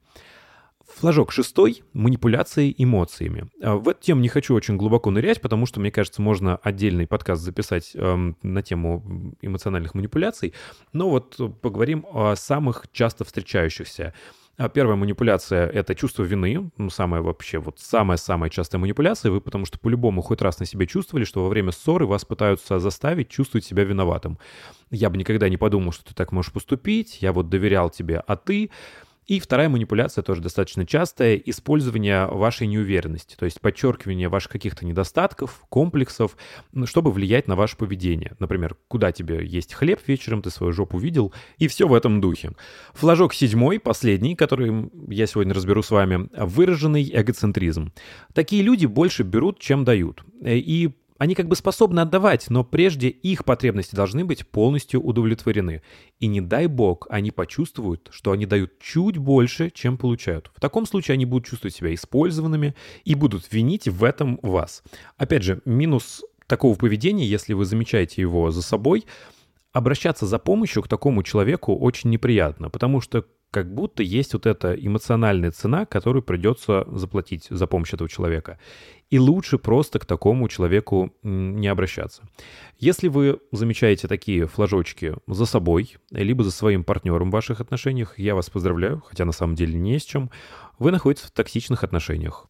Флажок 0.96 1.32
шестой– 1.32 1.82
манипуляции 1.92 2.74
эмоциями. 2.76 3.48
А 3.62 3.76
В 3.76 3.88
эту 3.90 4.00
тему 4.00 4.22
не 4.22 4.28
хочу 4.28 4.54
очень 4.54 4.76
глубоко 4.78 5.10
нырять, 5.10 5.40
потому 5.40 5.66
что, 5.66 5.80
мне 5.80 5.90
кажется, 5.90 6.22
можно 6.22 6.56
отдельный 6.56 7.06
подкаст 7.06 7.42
записать 7.42 7.92
эм, 7.94 8.36
на 8.42 8.62
тему 8.62 9.36
эмоциональных 9.42 9.94
манипуляций. 9.94 10.54
Но 10.94 11.10
вот 11.10 11.36
э, 11.38 11.48
поговорим 11.48 12.06
о 12.10 12.34
самых 12.36 12.86
часто 12.90 13.24
встречающихся. 13.24 14.14
А 14.58 14.68
Первая 14.68 14.96
манипуляция— 14.96 15.68
это 15.72 15.94
чувство 15.94 16.24
вины. 16.24 16.72
Ну, 16.78 16.90
самая 16.90 17.22
вообще, 17.22 17.58
вот 17.58 17.78
самая-самая 17.78 18.50
частая 18.50 18.80
манипуляция. 18.80 19.30
Вы 19.30 19.40
потому 19.40 19.64
что 19.66 19.78
по-любому 19.78 20.20
хоть 20.20 20.42
раз 20.42 20.58
на 20.58 20.66
себе 20.66 20.88
чувствовали, 20.88 21.24
что 21.24 21.44
во 21.44 21.48
время 21.48 21.70
ссоры 21.70 22.06
вас 22.06 22.24
пытаются 22.24 22.80
заставить 22.80 23.28
чувствовать 23.28 23.64
себя 23.64 23.84
виноватым. 23.84 24.36
Я 24.90 25.10
бы 25.10 25.16
никогда 25.16 25.48
не 25.48 25.56
подумал, 25.56 25.92
что 25.92 26.06
ты 26.06 26.14
так 26.14 26.32
можешь 26.32 26.52
поступить. 26.52 27.22
Я 27.22 27.32
вот 27.32 27.48
доверял 27.48 27.88
тебе, 27.88 28.22
а 28.26 28.36
ты... 28.36 28.70
И 29.28 29.40
вторая 29.40 29.68
манипуляция, 29.68 30.22
тоже 30.22 30.40
достаточно 30.40 30.86
частая, 30.86 31.36
использование 31.36 32.26
вашей 32.26 32.66
неуверенности, 32.66 33.36
то 33.36 33.44
есть 33.44 33.60
подчеркивание 33.60 34.30
ваших 34.30 34.50
каких-то 34.50 34.86
недостатков, 34.86 35.64
комплексов, 35.68 36.34
чтобы 36.86 37.12
влиять 37.12 37.46
на 37.46 37.54
ваше 37.54 37.76
поведение. 37.76 38.32
Например, 38.38 38.76
куда 38.88 39.12
тебе 39.12 39.46
есть 39.46 39.74
хлеб 39.74 40.00
вечером, 40.06 40.40
ты 40.40 40.48
свою 40.48 40.72
жопу 40.72 40.98
видел, 40.98 41.34
и 41.58 41.68
все 41.68 41.86
в 41.86 41.92
этом 41.92 42.22
духе. 42.22 42.52
Флажок 42.94 43.34
седьмой, 43.34 43.78
последний, 43.78 44.34
который 44.34 44.90
я 45.08 45.26
сегодня 45.26 45.52
разберу 45.52 45.82
с 45.82 45.90
вами, 45.90 46.30
выраженный 46.32 47.10
эгоцентризм. 47.12 47.92
Такие 48.32 48.62
люди 48.62 48.86
больше 48.86 49.24
берут, 49.24 49.58
чем 49.58 49.84
дают. 49.84 50.24
Э, 50.40 50.56
И 50.56 50.94
они 51.18 51.34
как 51.34 51.48
бы 51.48 51.56
способны 51.56 52.00
отдавать, 52.00 52.48
но 52.48 52.64
прежде 52.64 53.08
их 53.08 53.44
потребности 53.44 53.94
должны 53.94 54.24
быть 54.24 54.46
полностью 54.46 55.02
удовлетворены. 55.02 55.82
И 56.20 56.28
не 56.28 56.40
дай 56.40 56.66
бог, 56.68 57.06
они 57.10 57.32
почувствуют, 57.32 58.08
что 58.10 58.32
они 58.32 58.46
дают 58.46 58.78
чуть 58.78 59.18
больше, 59.18 59.70
чем 59.70 59.98
получают. 59.98 60.50
В 60.54 60.60
таком 60.60 60.86
случае 60.86 61.14
они 61.14 61.26
будут 61.26 61.46
чувствовать 61.46 61.74
себя 61.74 61.92
использованными 61.92 62.74
и 63.04 63.14
будут 63.14 63.52
винить 63.52 63.88
в 63.88 64.04
этом 64.04 64.38
вас. 64.42 64.82
Опять 65.16 65.42
же, 65.42 65.60
минус 65.64 66.24
такого 66.46 66.76
поведения, 66.76 67.26
если 67.26 67.52
вы 67.52 67.64
замечаете 67.64 68.22
его 68.22 68.50
за 68.50 68.62
собой, 68.62 69.04
обращаться 69.72 70.26
за 70.26 70.38
помощью 70.38 70.82
к 70.82 70.88
такому 70.88 71.22
человеку 71.22 71.76
очень 71.76 72.10
неприятно, 72.10 72.70
потому 72.70 73.00
что 73.00 73.24
как 73.50 73.72
будто 73.72 74.02
есть 74.02 74.34
вот 74.34 74.46
эта 74.46 74.74
эмоциональная 74.74 75.50
цена, 75.50 75.86
которую 75.86 76.22
придется 76.22 76.84
заплатить 76.88 77.46
за 77.48 77.66
помощь 77.66 77.94
этого 77.94 78.08
человека. 78.08 78.58
И 79.08 79.18
лучше 79.18 79.56
просто 79.56 79.98
к 79.98 80.04
такому 80.04 80.48
человеку 80.48 81.14
не 81.22 81.66
обращаться. 81.68 82.28
Если 82.78 83.08
вы 83.08 83.40
замечаете 83.52 84.06
такие 84.06 84.46
флажочки 84.46 85.14
за 85.26 85.46
собой, 85.46 85.96
либо 86.10 86.44
за 86.44 86.50
своим 86.50 86.84
партнером 86.84 87.30
в 87.30 87.32
ваших 87.32 87.60
отношениях, 87.60 88.18
я 88.18 88.34
вас 88.34 88.50
поздравляю, 88.50 89.02
хотя 89.06 89.24
на 89.24 89.32
самом 89.32 89.54
деле 89.54 89.78
не 89.78 89.98
с 89.98 90.04
чем, 90.04 90.30
вы 90.78 90.90
находитесь 90.90 91.24
в 91.24 91.30
токсичных 91.30 91.84
отношениях. 91.84 92.48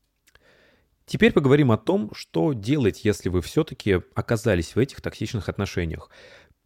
Теперь 1.07 1.33
поговорим 1.33 1.73
о 1.73 1.79
том, 1.79 2.11
что 2.13 2.53
делать, 2.53 3.05
если 3.05 3.31
вы 3.31 3.41
все-таки 3.41 4.03
оказались 4.15 4.75
в 4.75 4.79
этих 4.79 5.01
токсичных 5.01 5.49
отношениях. 5.49 6.11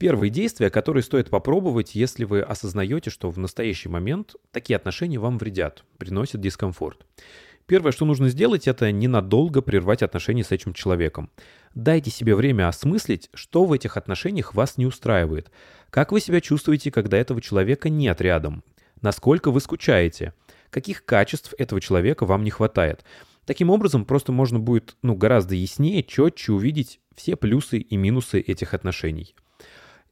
Первые 0.02 0.30
действия, 0.30 0.68
которые 0.68 1.04
стоит 1.04 1.30
попробовать, 1.30 1.94
если 1.94 2.24
вы 2.24 2.40
осознаете, 2.40 3.08
что 3.08 3.30
в 3.30 3.38
настоящий 3.38 3.88
момент 3.88 4.34
такие 4.50 4.74
отношения 4.74 5.20
вам 5.20 5.38
вредят, 5.38 5.84
приносят 5.96 6.40
дискомфорт. 6.40 7.06
Первое, 7.66 7.92
что 7.92 8.04
нужно 8.04 8.28
сделать, 8.28 8.66
это 8.66 8.90
ненадолго 8.90 9.62
прервать 9.62 10.02
отношения 10.02 10.42
с 10.42 10.50
этим 10.50 10.72
человеком. 10.72 11.30
Дайте 11.76 12.10
себе 12.10 12.34
время 12.34 12.66
осмыслить, 12.66 13.30
что 13.32 13.64
в 13.64 13.72
этих 13.72 13.96
отношениях 13.96 14.56
вас 14.56 14.76
не 14.76 14.86
устраивает. 14.86 15.52
Как 15.90 16.10
вы 16.10 16.18
себя 16.18 16.40
чувствуете, 16.40 16.90
когда 16.90 17.16
этого 17.16 17.40
человека 17.40 17.88
нет 17.88 18.20
рядом? 18.20 18.64
Насколько 19.02 19.52
вы 19.52 19.60
скучаете? 19.60 20.34
Каких 20.70 21.04
качеств 21.04 21.54
этого 21.58 21.80
человека 21.80 22.26
вам 22.26 22.42
не 22.42 22.50
хватает? 22.50 23.04
Таким 23.46 23.70
образом, 23.70 24.04
просто 24.04 24.32
можно 24.32 24.58
будет 24.58 24.96
ну, 25.02 25.14
гораздо 25.14 25.54
яснее, 25.54 26.02
четче 26.02 26.50
увидеть 26.50 26.98
все 27.14 27.36
плюсы 27.36 27.78
и 27.78 27.96
минусы 27.96 28.40
этих 28.40 28.74
отношений. 28.74 29.36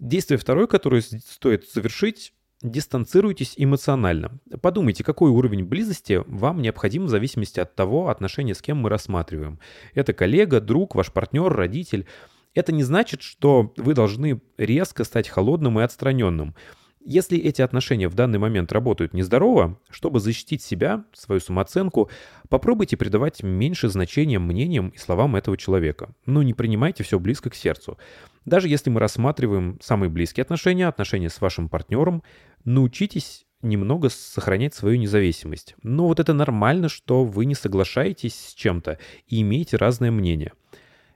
Действие 0.01 0.39
второе, 0.39 0.67
которое 0.67 1.03
стоит 1.03 1.71
завершить, 1.71 2.33
дистанцируйтесь 2.63 3.53
эмоционально. 3.59 4.41
Подумайте, 4.63 5.05
какой 5.05 5.31
уровень 5.31 5.65
близости 5.65 6.23
вам 6.27 6.63
необходим 6.63 7.05
в 7.05 7.11
зависимости 7.11 7.61
от 7.61 7.75
того 7.75 8.09
отношения, 8.09 8.55
с 8.55 8.63
кем 8.63 8.79
мы 8.79 8.89
рассматриваем. 8.89 9.61
Это 9.95 10.15
коллега, 10.15 10.61
друг, 10.61 10.95
ваш 10.95 11.13
партнер, 11.13 11.53
родитель. 11.53 12.07
Это 12.55 12.73
не 12.73 12.83
значит, 12.83 13.21
что 13.21 13.75
вы 13.77 13.93
должны 13.93 14.41
резко 14.57 15.05
стать 15.05 15.29
холодным 15.29 15.79
и 15.79 15.83
отстраненным. 15.83 16.55
Если 17.03 17.39
эти 17.39 17.63
отношения 17.63 18.09
в 18.09 18.15
данный 18.15 18.39
момент 18.39 18.73
работают 18.73 19.15
нездорово, 19.15 19.79
чтобы 19.89 20.21
защитить 20.21 20.63
себя, 20.63 21.05
свою 21.15 21.41
самооценку, 21.41 22.11
попробуйте 22.51 22.99
придавать 22.99 23.43
меньше 23.43 23.89
значения 23.89 24.39
мнениям 24.39 24.91
и 24.91 24.99
словам 24.99 25.35
этого 25.35 25.57
человека. 25.57 26.15
Но 26.27 26.43
не 26.43 26.53
принимайте 26.53 27.03
все 27.03 27.19
близко 27.19 27.49
к 27.49 27.55
сердцу. 27.55 27.97
Даже 28.45 28.69
если 28.69 28.91
мы 28.91 29.01
рассматриваем 29.01 29.79
самые 29.81 30.11
близкие 30.11 30.43
отношения, 30.43 30.87
отношения 30.87 31.31
с 31.31 31.41
вашим 31.41 31.71
партнером, 31.71 32.23
научитесь 32.65 33.47
немного 33.63 34.11
сохранять 34.11 34.75
свою 34.75 34.99
независимость. 34.99 35.77
Но 35.83 36.07
вот 36.07 36.21
это 36.21 36.35
нормально, 36.35 36.91
что 36.91 37.25
вы 37.25 37.47
не 37.47 37.55
соглашаетесь 37.55 38.35
с 38.35 38.55
чем-то 38.55 38.99
и 39.27 39.41
имеете 39.41 39.79
разное 39.79 40.11
мнение. 40.11 40.53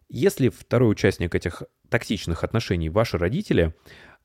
Если 0.08 0.48
второй 0.48 0.92
участник 0.92 1.34
этих 1.34 1.62
токсичных 1.88 2.44
отношений 2.44 2.90
ваши 2.90 3.18
родители, 3.18 3.74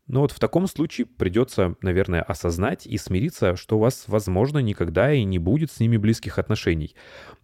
но 0.09 0.21
вот 0.21 0.31
в 0.31 0.39
таком 0.39 0.65
случае 0.65 1.05
придется, 1.05 1.75
наверное, 1.81 2.23
осознать 2.23 2.87
и 2.87 2.97
смириться, 2.97 3.55
что 3.55 3.77
у 3.77 3.79
вас, 3.79 4.05
возможно, 4.07 4.57
никогда 4.57 5.13
и 5.13 5.23
не 5.23 5.37
будет 5.37 5.71
с 5.71 5.79
ними 5.79 5.97
близких 5.97 6.39
отношений. 6.39 6.95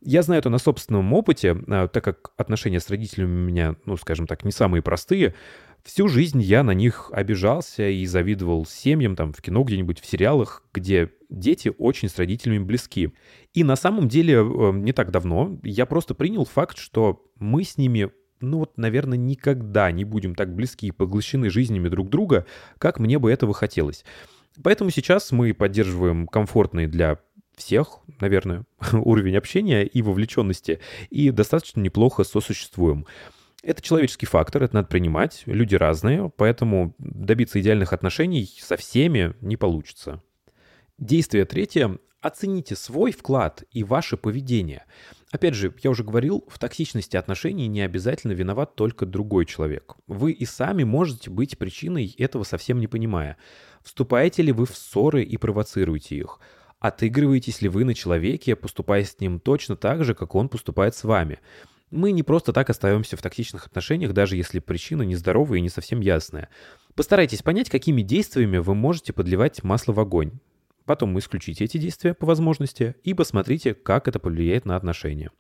Я 0.01 0.24
знаю 0.24 0.39
это 0.39 0.50
на 0.50 0.57
собственном 0.57 1.13
опыте, 1.13 1.55
а, 1.67 1.88
так 1.88 2.03
как 2.03 2.31
отношения 2.38 2.79
с 2.79 2.89
родителями 2.89 3.36
у 3.36 3.45
меня, 3.45 3.75
ну, 3.86 3.95
скажем 3.98 4.25
так, 4.25 4.43
не 4.43 4.51
самые 4.51 4.81
простые. 4.81 5.36
Всю 5.84 6.07
жизнь 6.07 6.41
я 6.41 6.63
на 6.63 6.72
них 6.72 7.12
обижался 7.13 7.88
и 7.88 8.03
завидовал 8.07 8.65
семьям, 8.65 9.15
там, 9.15 9.31
в 9.31 9.43
кино 9.43 9.63
где-нибудь, 9.63 10.00
в 10.01 10.05
сериалах, 10.07 10.63
где 10.74 11.12
дети 11.29 11.72
очень 11.77 12.10
с 12.10 12.17
родителями 12.17 12.63
близки. 12.63 13.13
И 13.53 13.63
на 13.63 13.75
самом 13.75 14.07
деле 14.07 14.38
э, 14.38 14.72
не 14.74 14.91
так 14.91 15.12
давно 15.12 15.60
я 15.62 15.86
просто 15.86 16.15
принял 16.15 16.45
факт, 16.45 16.79
что 16.79 17.24
мы 17.38 17.63
с 17.63 17.77
ними 17.77 18.10
ну 18.49 18.59
вот, 18.59 18.77
наверное, 18.77 19.17
никогда 19.17 19.91
не 19.91 20.05
будем 20.05 20.35
так 20.35 20.53
близки 20.53 20.87
и 20.87 20.91
поглощены 20.91 21.49
жизнями 21.49 21.89
друг 21.89 22.09
друга, 22.09 22.45
как 22.77 22.99
мне 22.99 23.19
бы 23.19 23.31
этого 23.31 23.53
хотелось. 23.53 24.05
Поэтому 24.63 24.89
сейчас 24.89 25.31
мы 25.31 25.53
поддерживаем 25.53 26.27
комфортный 26.27 26.87
для 26.87 27.19
всех, 27.55 27.99
наверное, 28.19 28.65
уровень 28.93 29.37
общения 29.37 29.85
и 29.85 30.01
вовлеченности, 30.01 30.79
и 31.09 31.31
достаточно 31.31 31.81
неплохо 31.81 32.23
сосуществуем. 32.23 33.05
Это 33.63 33.81
человеческий 33.81 34.27
фактор, 34.27 34.63
это 34.63 34.75
надо 34.75 34.87
принимать, 34.87 35.41
люди 35.47 35.75
разные, 35.75 36.31
поэтому 36.37 36.93
добиться 36.99 37.59
идеальных 37.59 37.93
отношений 37.93 38.47
со 38.59 38.77
всеми 38.77 39.33
не 39.41 39.57
получится. 39.57 40.21
Действие 40.99 41.45
третье. 41.45 41.97
Оцените 42.25 42.75
свой 42.75 43.12
вклад 43.12 43.65
и 43.72 43.84
ваше 43.84 44.17
поведение. 44.17 44.86
Опять 45.29 45.53
же, 45.53 45.72
я 45.84 45.91
уже 45.91 46.03
говорил, 46.03 46.44
в 46.48 46.58
токсичности 46.58 47.17
отношений 47.17 47.67
не 47.67 47.82
обязательно 47.82 48.32
виноват 48.32 48.74
только 48.74 49.05
другой 49.05 49.46
человек. 49.46 49.94
Вы 50.08 50.32
и 50.32 50.44
сами 50.44 50.84
можете 50.84 51.29
быть 51.29 51.60
причиной 51.60 52.15
этого 52.17 52.41
совсем 52.41 52.79
не 52.79 52.88
понимая. 52.88 53.38
Вступаете 53.84 54.41
ли 54.41 54.51
вы 54.51 54.65
в 54.65 54.75
ссоры 54.75 55.22
и 55.22 55.38
провоцируете 55.38 56.15
их? 56.15 56.39
Отыгрываетесь 56.79 57.62
ли 57.62 57.70
вы 57.70 57.84
на 57.84 57.94
человеке, 57.94 58.55
поступая 58.55 59.03
с 59.03 59.20
ним 59.20 59.39
точно 59.39 59.75
так 59.75 60.03
же, 60.03 60.15
как 60.15 60.34
он 60.34 60.50
поступает 60.50 60.96
с 60.96 61.03
вами? 61.03 61.41
Мы 61.91 62.12
не 62.12 62.24
просто 62.24 62.53
так 62.53 62.72
остаемся 62.72 63.17
в 63.17 63.22
токсичных 63.22 63.67
отношениях, 63.67 64.13
даже 64.13 64.36
если 64.36 64.58
причина 64.58 65.03
нездоровая 65.03 65.60
и 65.60 65.62
не 65.62 65.70
совсем 65.70 66.00
ясная. 66.00 66.50
Постарайтесь 66.96 67.44
понять, 67.44 67.70
какими 67.70 68.01
действиями 68.01 68.58
вы 68.58 68.74
можете 68.74 69.13
подливать 69.13 69.63
масло 69.63 69.94
в 69.94 70.00
огонь. 70.00 70.39
Потом 70.85 71.17
исключите 71.17 71.65
эти 71.65 71.77
действия 71.77 72.13
по 72.13 72.25
возможности 72.25 72.95
и 73.03 73.13
посмотрите, 73.13 73.73
как 73.73 74.07
это 74.07 74.19
повлияет 74.19 74.65
на 74.65 74.75
отношения. 74.75 75.31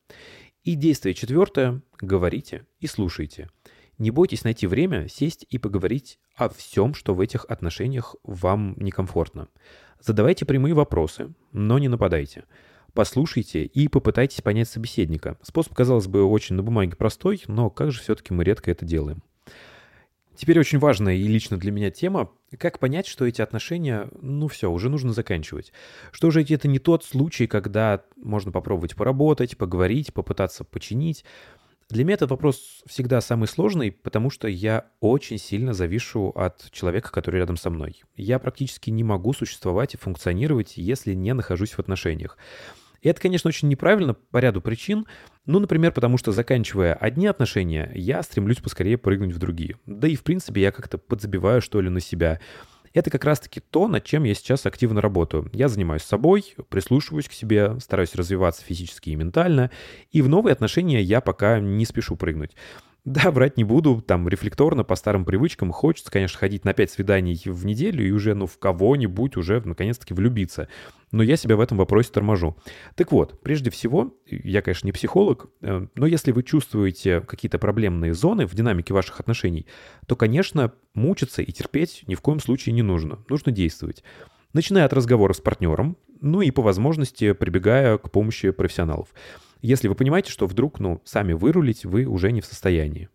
И 0.63 0.75
действие 0.75 1.13
четвертое– 1.13 1.81
говорите 2.01 2.65
и 2.79 2.87
слушайте. 2.87 3.49
Не 3.97 4.11
бойтесь 4.11 4.43
найти 4.43 4.67
время, 4.67 5.07
сесть 5.07 5.45
и 5.49 5.57
поговорить 5.57 6.19
о 6.35 6.49
всем, 6.49 6.93
что 6.93 7.13
в 7.13 7.21
этих 7.21 7.45
отношениях 7.45 8.15
вам 8.23 8.75
некомфортно. 8.77 9.47
Задавайте 10.01 10.45
прямые 10.45 10.73
вопросы, 10.73 11.33
но 11.53 11.79
не 11.79 11.87
нападайте. 11.87 12.45
Послушайте 12.93 13.63
и 13.63 13.87
попытайтесь 13.87 14.41
понять 14.41 14.67
собеседника. 14.67 15.37
Способ, 15.41 15.73
казалось 15.73 16.07
бы, 16.07 16.23
очень 16.23 16.55
на 16.55 16.63
бумаге 16.63 16.95
простой, 16.95 17.43
но 17.47 17.69
как 17.69 17.91
же 17.91 18.01
все-таки 18.01 18.33
мы 18.33 18.43
редко 18.43 18.71
это 18.71 18.85
делаем. 18.85 19.21
Теперь 20.35 20.59
очень 20.59 20.79
важная 20.79 21.15
и 21.15 21.27
лично 21.27 21.57
для 21.57 21.71
меня 21.71 21.91
тема, 21.91 22.29
как 22.57 22.79
понять, 22.79 23.07
что 23.07 23.25
эти 23.25 23.41
отношения, 23.41 24.09
ну 24.21 24.47
все, 24.47 24.71
уже 24.71 24.89
нужно 24.89 25.13
заканчивать. 25.13 25.71
Что 26.11 26.31
же 26.31 26.43
это 26.43 26.67
не 26.67 26.79
тот 26.79 27.03
случай, 27.03 27.47
когда 27.47 28.03
можно 28.17 28.51
попробовать 28.51 28.95
поработать, 28.95 29.57
поговорить, 29.57 30.13
попытаться 30.13 30.63
починить. 30.63 31.23
Для 31.89 32.03
меня 32.03 32.15
этот 32.15 32.31
вопрос 32.31 32.81
всегда 32.87 33.21
самый 33.21 33.47
сложный, 33.47 33.91
потому 33.91 34.31
что 34.31 34.47
я 34.47 34.87
очень 35.01 35.37
сильно 35.37 35.73
завишу 35.73 36.29
от 36.35 36.71
человека, 36.71 37.11
который 37.11 37.37
рядом 37.37 37.57
со 37.57 37.69
мной. 37.69 38.01
Я 38.15 38.39
практически 38.39 38.89
не 38.89 39.03
могу 39.03 39.33
существовать 39.33 39.93
и 39.93 39.97
функционировать, 39.97 40.77
если 40.77 41.13
не 41.13 41.33
нахожусь 41.33 41.73
в 41.73 41.79
отношениях. 41.79 42.37
И 43.05 43.07
это, 43.07 43.21
конечно, 43.21 43.49
очень 43.49 43.67
неправильно 43.67 44.15
по 44.15 44.39
ряду 44.39 44.61
причин. 44.61 45.05
Ну, 45.45 45.59
например, 45.59 45.91
потому 45.91 46.17
что, 46.17 46.31
заканчивая 46.31 46.95
одни 46.95 47.27
отношения, 47.27 47.91
я 47.93 48.23
стремлюсь 48.23 48.57
поскорее 48.57 48.97
прыгнуть 48.97 49.31
в 49.31 49.37
другие. 49.37 49.77
Да 49.85 50.07
и, 50.07 50.15
в 50.15 50.23
принципе, 50.23 50.61
я 50.61 50.71
как-то 50.71 50.97
подзабиваю, 50.97 51.61
что 51.61 51.79
ли, 51.81 51.89
на 51.89 51.99
себя. 51.99 52.41
Это 52.95 53.11
как 53.11 53.23
раз-таки 53.23 53.59
то, 53.59 53.87
над 53.87 54.05
чем 54.05 54.23
я 54.23 54.33
сейчас 54.33 54.65
активно 54.65 55.01
работаю. 55.01 55.51
Я 55.53 55.67
занимаюсь 55.67 56.01
собой, 56.01 56.55
прислушиваюсь 56.69 57.29
к 57.29 57.33
себе, 57.33 57.79
стараюсь 57.79 58.15
развиваться 58.15 58.63
физически 58.63 59.11
и 59.11 59.15
ментально, 59.15 59.69
и 60.11 60.23
в 60.23 60.27
новые 60.27 60.53
отношения 60.53 60.99
я 60.99 61.21
пока 61.21 61.59
не 61.59 61.85
спешу 61.85 62.15
прыгнуть. 62.15 62.55
Да, 63.05 63.29
врать 63.29 63.55
не 63.55 63.63
буду, 63.63 64.01
там 64.01 64.27
рефлекторно, 64.27 64.83
по 64.83 64.95
старым 64.95 65.25
привычкам, 65.25 65.71
хочется, 65.71 66.11
конечно, 66.11 66.39
ходить 66.39 66.65
на 66.65 66.73
5 66.73 66.89
свиданий 66.89 67.39
в 67.45 67.63
неделю 67.63 68.05
и 68.05 68.09
уже, 68.09 68.33
ну, 68.33 68.47
в 68.47 68.57
кого-нибудь 68.57 69.37
уже, 69.37 69.61
наконец-таки, 69.63 70.15
влюбиться. 70.15 70.69
Но 71.11 71.21
я 71.21 71.37
себя 71.37 71.55
в 71.55 71.59
этом 71.59 71.77
вопросе 71.77 72.09
торможу. 72.11 72.57
Так 72.95 73.11
вот, 73.11 73.43
прежде 73.43 73.69
всего, 73.69 74.17
я, 74.25 74.63
конечно, 74.63 74.87
не 74.87 74.91
психолог, 74.91 75.51
э, 75.61 75.85
но 75.93 76.07
если 76.07 76.31
вы 76.31 76.41
чувствуете 76.41 77.21
какие-то 77.21 77.59
проблемные 77.59 78.15
зоны 78.15 78.47
в 78.47 78.55
динамике 78.55 78.95
ваших 78.95 79.19
отношений, 79.19 79.67
то, 80.07 80.15
конечно, 80.15 80.73
мучиться 80.95 81.43
и 81.43 81.51
терпеть 81.51 82.03
ни 82.07 82.15
в 82.15 82.21
коем 82.21 82.39
случае 82.39 82.73
не 82.73 82.81
нужно. 82.81 83.19
Нужно 83.29 83.51
действовать. 83.51 84.03
Начиная 84.53 84.85
от 84.85 84.93
разговора 84.93 85.33
с 85.33 85.41
партнером, 85.41 85.95
ну 86.21 86.41
и 86.41 86.49
по 86.49 86.63
возможности 86.63 87.33
прибегая 87.33 87.99
к 87.99 88.09
помощи 88.09 88.49
профессионалов 88.49 89.09
если 89.61 89.87
вы 89.87 89.95
понимаете, 89.95 90.31
что 90.31 90.47
вдруг, 90.47 90.79
ну, 90.79 91.01
сами 91.05 91.33
вырулить 91.33 91.85
вы 91.85 92.05
уже 92.05 92.31
не 92.31 92.41
в 92.41 92.45
состоянии. 92.45 93.09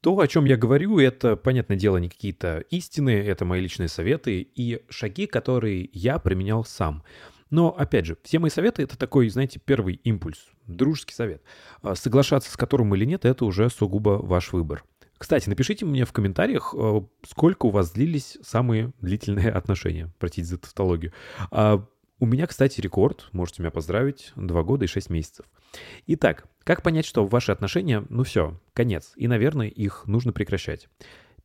То, 0.00 0.18
о 0.20 0.28
чем 0.28 0.44
я 0.44 0.56
говорю, 0.56 0.98
это, 0.98 1.36
понятное 1.36 1.76
дело, 1.76 1.96
не 1.96 2.08
какие-то 2.08 2.64
истины, 2.70 3.10
это 3.10 3.44
мои 3.44 3.60
личные 3.60 3.88
советы 3.88 4.40
и 4.40 4.84
шаги, 4.88 5.26
которые 5.26 5.88
я 5.92 6.18
применял 6.18 6.64
сам. 6.64 7.02
Но, 7.50 7.70
опять 7.70 8.06
же, 8.06 8.16
все 8.22 8.38
мои 8.38 8.50
советы— 8.50 8.82
это 8.84 8.98
такой, 8.98 9.28
знаете, 9.28 9.60
первый 9.64 9.94
импульс, 10.04 10.46
дружеский 10.66 11.14
совет. 11.14 11.42
А 11.82 11.94
Соглашаться 11.94 12.50
с 12.50 12.56
которым 12.56 12.94
или 12.94 13.04
нет— 13.04 13.24
это 13.24 13.44
уже 13.44 13.70
сугубо 13.70 14.20
ваш 14.22 14.52
выбор. 14.52 14.84
Кстати, 15.18 15.48
напишите 15.48 15.86
мне 15.86 16.04
в 16.04 16.12
комментариях, 16.12 16.74
э, 16.76 17.00
сколько 17.26 17.66
у 17.66 17.70
вас 17.70 17.92
длились 17.92 18.36
самые 18.42 18.92
длительные 19.00 19.50
отношения. 19.52 20.12
Простите 20.18 20.48
за 20.48 20.58
тавтологию. 20.58 21.12
У 22.18 22.24
меня, 22.24 22.46
кстати, 22.46 22.80
рекорд, 22.80 23.28
можете 23.32 23.60
меня 23.60 23.70
поздравить, 23.70 24.32
2 24.36 24.62
года 24.62 24.86
и 24.86 24.88
6 24.88 25.10
месяцев. 25.10 25.44
Итак, 26.06 26.46
как 26.64 26.82
понять, 26.82 27.04
что 27.04 27.26
ваши 27.26 27.52
отношения, 27.52 28.06
ну 28.08 28.24
все, 28.24 28.58
конец, 28.72 29.12
и, 29.16 29.28
наверное, 29.28 29.68
их 29.68 30.06
нужно 30.06 30.32
прекращать? 30.32 30.88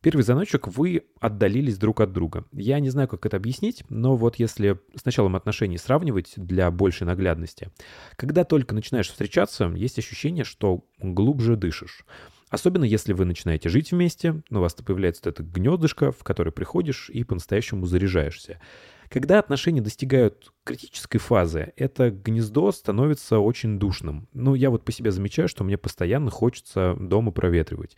Первый 0.00 0.22
звоночек, 0.22 0.68
вы 0.68 1.04
отдалились 1.20 1.76
друг 1.76 2.00
от 2.00 2.12
друга. 2.12 2.46
Я 2.52 2.80
не 2.80 2.88
знаю, 2.88 3.06
как 3.06 3.26
это 3.26 3.36
объяснить, 3.36 3.84
но 3.90 4.16
вот 4.16 4.36
если 4.36 4.80
с 4.96 5.04
началом 5.04 5.36
отношений 5.36 5.76
сравнивать 5.76 6.32
для 6.36 6.70
большей 6.70 7.06
наглядности, 7.06 7.70
когда 8.16 8.44
только 8.44 8.74
начинаешь 8.74 9.10
встречаться, 9.10 9.66
есть 9.76 9.98
ощущение, 9.98 10.44
что 10.44 10.86
глубже 10.98 11.56
дышишь. 11.56 12.06
Особенно 12.48 12.84
если 12.84 13.12
вы 13.12 13.26
начинаете 13.26 13.68
жить 13.68 13.92
вместе, 13.92 14.42
у 14.50 14.58
вас 14.58 14.74
появляется 14.74 15.28
это 15.28 15.42
гнездышко, 15.42 16.12
в 16.12 16.24
которое 16.24 16.50
приходишь 16.50 17.08
и 17.08 17.24
по-настоящему 17.24 17.86
заряжаешься. 17.86 18.60
Когда 19.12 19.38
отношения 19.38 19.82
достигают 19.82 20.54
критической 20.64 21.20
фазы, 21.20 21.74
это 21.76 22.10
гнездо 22.10 22.72
становится 22.72 23.40
очень 23.40 23.78
душным. 23.78 24.26
Ну, 24.32 24.54
я 24.54 24.70
вот 24.70 24.86
по 24.86 24.92
себе 24.92 25.10
замечаю, 25.10 25.48
что 25.48 25.64
мне 25.64 25.76
постоянно 25.76 26.30
хочется 26.30 26.96
дома 26.98 27.30
проветривать. 27.30 27.94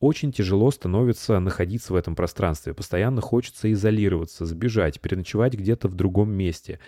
Очень 0.00 0.32
тяжело 0.32 0.70
становится 0.70 1.40
находиться 1.40 1.94
в 1.94 1.96
этом 1.96 2.14
пространстве. 2.14 2.74
Постоянно 2.74 3.22
хочется 3.22 3.72
изолироваться, 3.72 4.44
сбежать, 4.44 5.00
переночевать 5.00 5.54
где-то 5.54 5.88
в 5.88 5.94
другом 5.94 6.30
месте. 6.30 6.78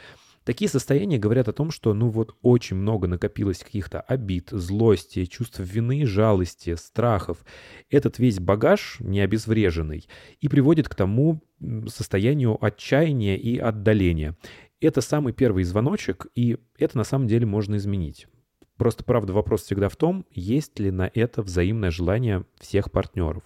Такие 0.46 0.68
состояния 0.68 1.18
говорят 1.18 1.48
о 1.48 1.52
том, 1.52 1.72
что 1.72 1.92
ну 1.92 2.08
вот 2.08 2.36
очень 2.40 2.76
много 2.76 3.08
накопилось 3.08 3.64
каких-то 3.64 4.00
обид, 4.00 4.50
злости, 4.52 5.24
чувств 5.24 5.58
вины, 5.58 6.06
жалости, 6.06 6.76
страхов. 6.76 7.44
Этот 7.90 8.20
весь 8.20 8.38
багаж 8.38 8.98
не 9.00 9.20
обезвреженный 9.22 10.08
и 10.40 10.46
приводит 10.46 10.88
к 10.88 10.94
тому 10.94 11.42
состоянию 11.88 12.64
отчаяния 12.64 13.36
и 13.36 13.58
отдаления. 13.58 14.36
Это 14.80 15.00
самый 15.00 15.32
первый 15.32 15.64
звоночек, 15.64 16.28
и 16.36 16.58
это 16.78 16.96
на 16.96 17.04
самом 17.04 17.26
деле 17.26 17.44
можно 17.44 17.74
изменить. 17.74 18.28
Просто, 18.76 19.02
правда, 19.02 19.32
вопрос 19.32 19.64
всегда 19.64 19.88
в 19.88 19.96
том, 19.96 20.26
есть 20.30 20.78
ли 20.78 20.92
на 20.92 21.10
это 21.12 21.42
взаимное 21.42 21.90
желание 21.90 22.44
всех 22.60 22.92
партнеров. 22.92 23.42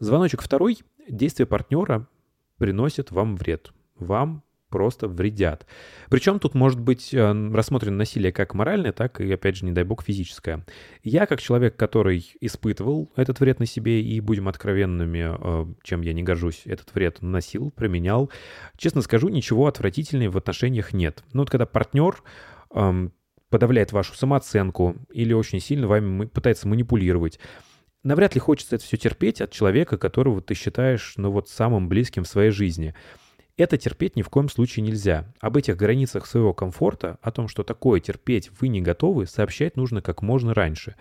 Звоночек 0.00 0.42
второй. 0.42 0.78
Действие 1.08 1.46
партнера 1.46 2.08
приносит 2.58 3.12
вам 3.12 3.36
вред. 3.36 3.70
Вам 3.94 4.42
просто 4.68 5.08
вредят. 5.08 5.66
Причем 6.10 6.38
тут 6.38 6.54
может 6.54 6.80
быть 6.80 7.14
э, 7.14 7.50
рассмотрено 7.52 7.96
насилие 7.98 8.32
как 8.32 8.54
моральное, 8.54 8.92
так 8.92 9.20
и, 9.20 9.32
опять 9.32 9.56
же, 9.56 9.64
не 9.64 9.72
дай 9.72 9.84
бог, 9.84 10.02
физическое. 10.02 10.64
Я, 11.02 11.26
как 11.26 11.40
человек, 11.40 11.76
который 11.76 12.26
испытывал 12.40 13.12
этот 13.16 13.40
вред 13.40 13.60
на 13.60 13.66
себе, 13.66 14.02
и, 14.02 14.20
будем 14.20 14.48
откровенными, 14.48 15.36
э, 15.38 15.74
чем 15.82 16.02
я 16.02 16.12
не 16.12 16.22
горжусь, 16.22 16.62
этот 16.64 16.94
вред 16.94 17.22
носил, 17.22 17.70
применял, 17.70 18.30
честно 18.76 19.02
скажу, 19.02 19.28
ничего 19.28 19.66
отвратительного 19.66 20.32
в 20.32 20.36
отношениях 20.36 20.92
нет. 20.92 21.22
Но 21.32 21.42
вот 21.42 21.50
когда 21.50 21.66
партнер 21.66 22.22
эм, 22.74 23.12
подавляет 23.50 23.92
вашу 23.92 24.14
самооценку 24.14 24.96
или 25.10 25.32
очень 25.32 25.60
сильно 25.60 25.86
вами 25.86 26.26
пытается 26.26 26.66
манипулировать, 26.66 27.38
навряд 28.02 28.34
ли 28.34 28.40
хочется 28.40 28.76
это 28.76 28.84
все 28.84 28.96
терпеть 28.96 29.40
от 29.40 29.52
человека, 29.52 29.96
которого 29.96 30.40
ты 30.40 30.54
считаешь, 30.54 31.14
ну 31.16 31.30
вот, 31.30 31.48
самым 31.48 31.88
близким 31.88 32.24
в 32.24 32.28
своей 32.28 32.50
жизни– 32.50 32.94
это 33.56 33.78
терпеть 33.78 34.16
ни 34.16 34.22
в 34.22 34.28
коем 34.28 34.48
случае 34.48 34.84
нельзя. 34.84 35.32
Об 35.40 35.56
этих 35.56 35.76
границах 35.76 36.26
своего 36.26 36.52
комфорта, 36.52 37.18
о 37.22 37.30
том, 37.30 37.48
что 37.48 37.62
такое 37.62 38.00
терпеть 38.00 38.50
вы 38.60 38.68
не 38.68 38.80
готовы, 38.80 39.26
сообщать 39.26 39.76
нужно 39.76 40.02
как 40.02 40.22
можно 40.22 40.54
раньше. 40.54 40.94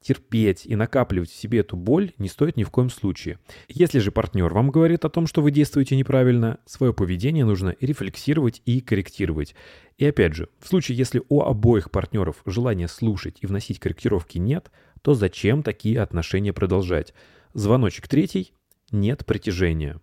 Терпеть 0.00 0.66
и 0.66 0.74
накапливать 0.74 1.30
в 1.30 1.36
себе 1.36 1.60
эту 1.60 1.76
боль 1.76 2.12
не 2.18 2.28
стоит 2.28 2.56
ни 2.56 2.64
в 2.64 2.70
коем 2.70 2.90
случае. 2.90 3.38
Если 3.68 4.00
же 4.00 4.10
партнер 4.10 4.52
вам 4.52 4.70
говорит 4.70 5.04
о 5.04 5.10
том, 5.10 5.28
что 5.28 5.42
вы 5.42 5.52
действуете 5.52 5.94
неправильно, 5.94 6.58
свое 6.66 6.92
поведение 6.92 7.44
нужно 7.44 7.76
рефлексировать 7.80 8.62
и 8.64 8.80
корректировать. 8.80 9.54
И 9.98 10.06
опять 10.06 10.34
же, 10.34 10.48
в 10.58 10.66
случае, 10.66 10.98
если 10.98 11.22
у 11.28 11.42
обоих 11.42 11.92
партнеров 11.92 12.42
желания 12.46 12.88
слушать 12.88 13.38
и 13.42 13.46
вносить 13.46 13.78
корректировки 13.78 14.38
нет, 14.38 14.72
то 15.02 15.14
зачем 15.14 15.62
такие 15.62 16.00
отношения 16.00 16.52
продолжать? 16.52 17.14
Звоночек 17.54 18.08
третий– 18.08 18.54
нет 18.90 19.24
притяжения. 19.24 20.00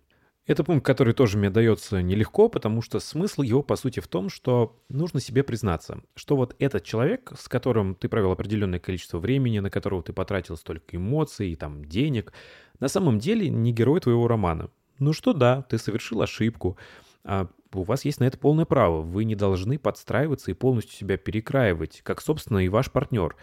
Это 0.50 0.64
пункт, 0.64 0.84
который 0.84 1.14
тоже 1.14 1.38
мне 1.38 1.48
дается 1.48 2.02
нелегко, 2.02 2.48
потому 2.48 2.82
что 2.82 2.98
смысл 2.98 3.42
его, 3.42 3.62
по 3.62 3.76
сути, 3.76 4.00
в 4.00 4.08
том, 4.08 4.28
что 4.28 4.76
нужно 4.88 5.20
себе 5.20 5.44
признаться, 5.44 6.02
что 6.16 6.34
вот 6.34 6.56
этот 6.58 6.82
человек, 6.82 7.30
с 7.38 7.48
которым 7.48 7.94
ты 7.94 8.08
провел 8.08 8.32
определенное 8.32 8.80
количество 8.80 9.20
времени, 9.20 9.60
на 9.60 9.70
которого 9.70 10.02
ты 10.02 10.12
потратил 10.12 10.56
столько 10.56 10.96
эмоций 10.96 11.50
и 11.50 11.54
там 11.54 11.84
денег, 11.84 12.32
на 12.80 12.88
самом 12.88 13.20
деле 13.20 13.48
не 13.48 13.72
герой 13.72 14.00
твоего 14.00 14.26
романа. 14.26 14.70
Ну 14.98 15.12
что 15.12 15.34
да, 15.34 15.62
ты 15.62 15.78
совершил 15.78 16.20
ошибку, 16.20 16.76
а 17.22 17.46
у 17.72 17.84
вас 17.84 18.04
есть 18.04 18.18
на 18.18 18.24
это 18.24 18.36
полное 18.36 18.64
право. 18.64 19.02
Вы 19.02 19.26
не 19.26 19.36
должны 19.36 19.78
подстраиваться 19.78 20.50
и 20.50 20.54
полностью 20.54 20.96
себя 20.96 21.16
перекраивать, 21.16 22.00
как, 22.02 22.20
собственно, 22.20 22.58
и 22.58 22.68
ваш 22.68 22.90
партнер. 22.90 23.36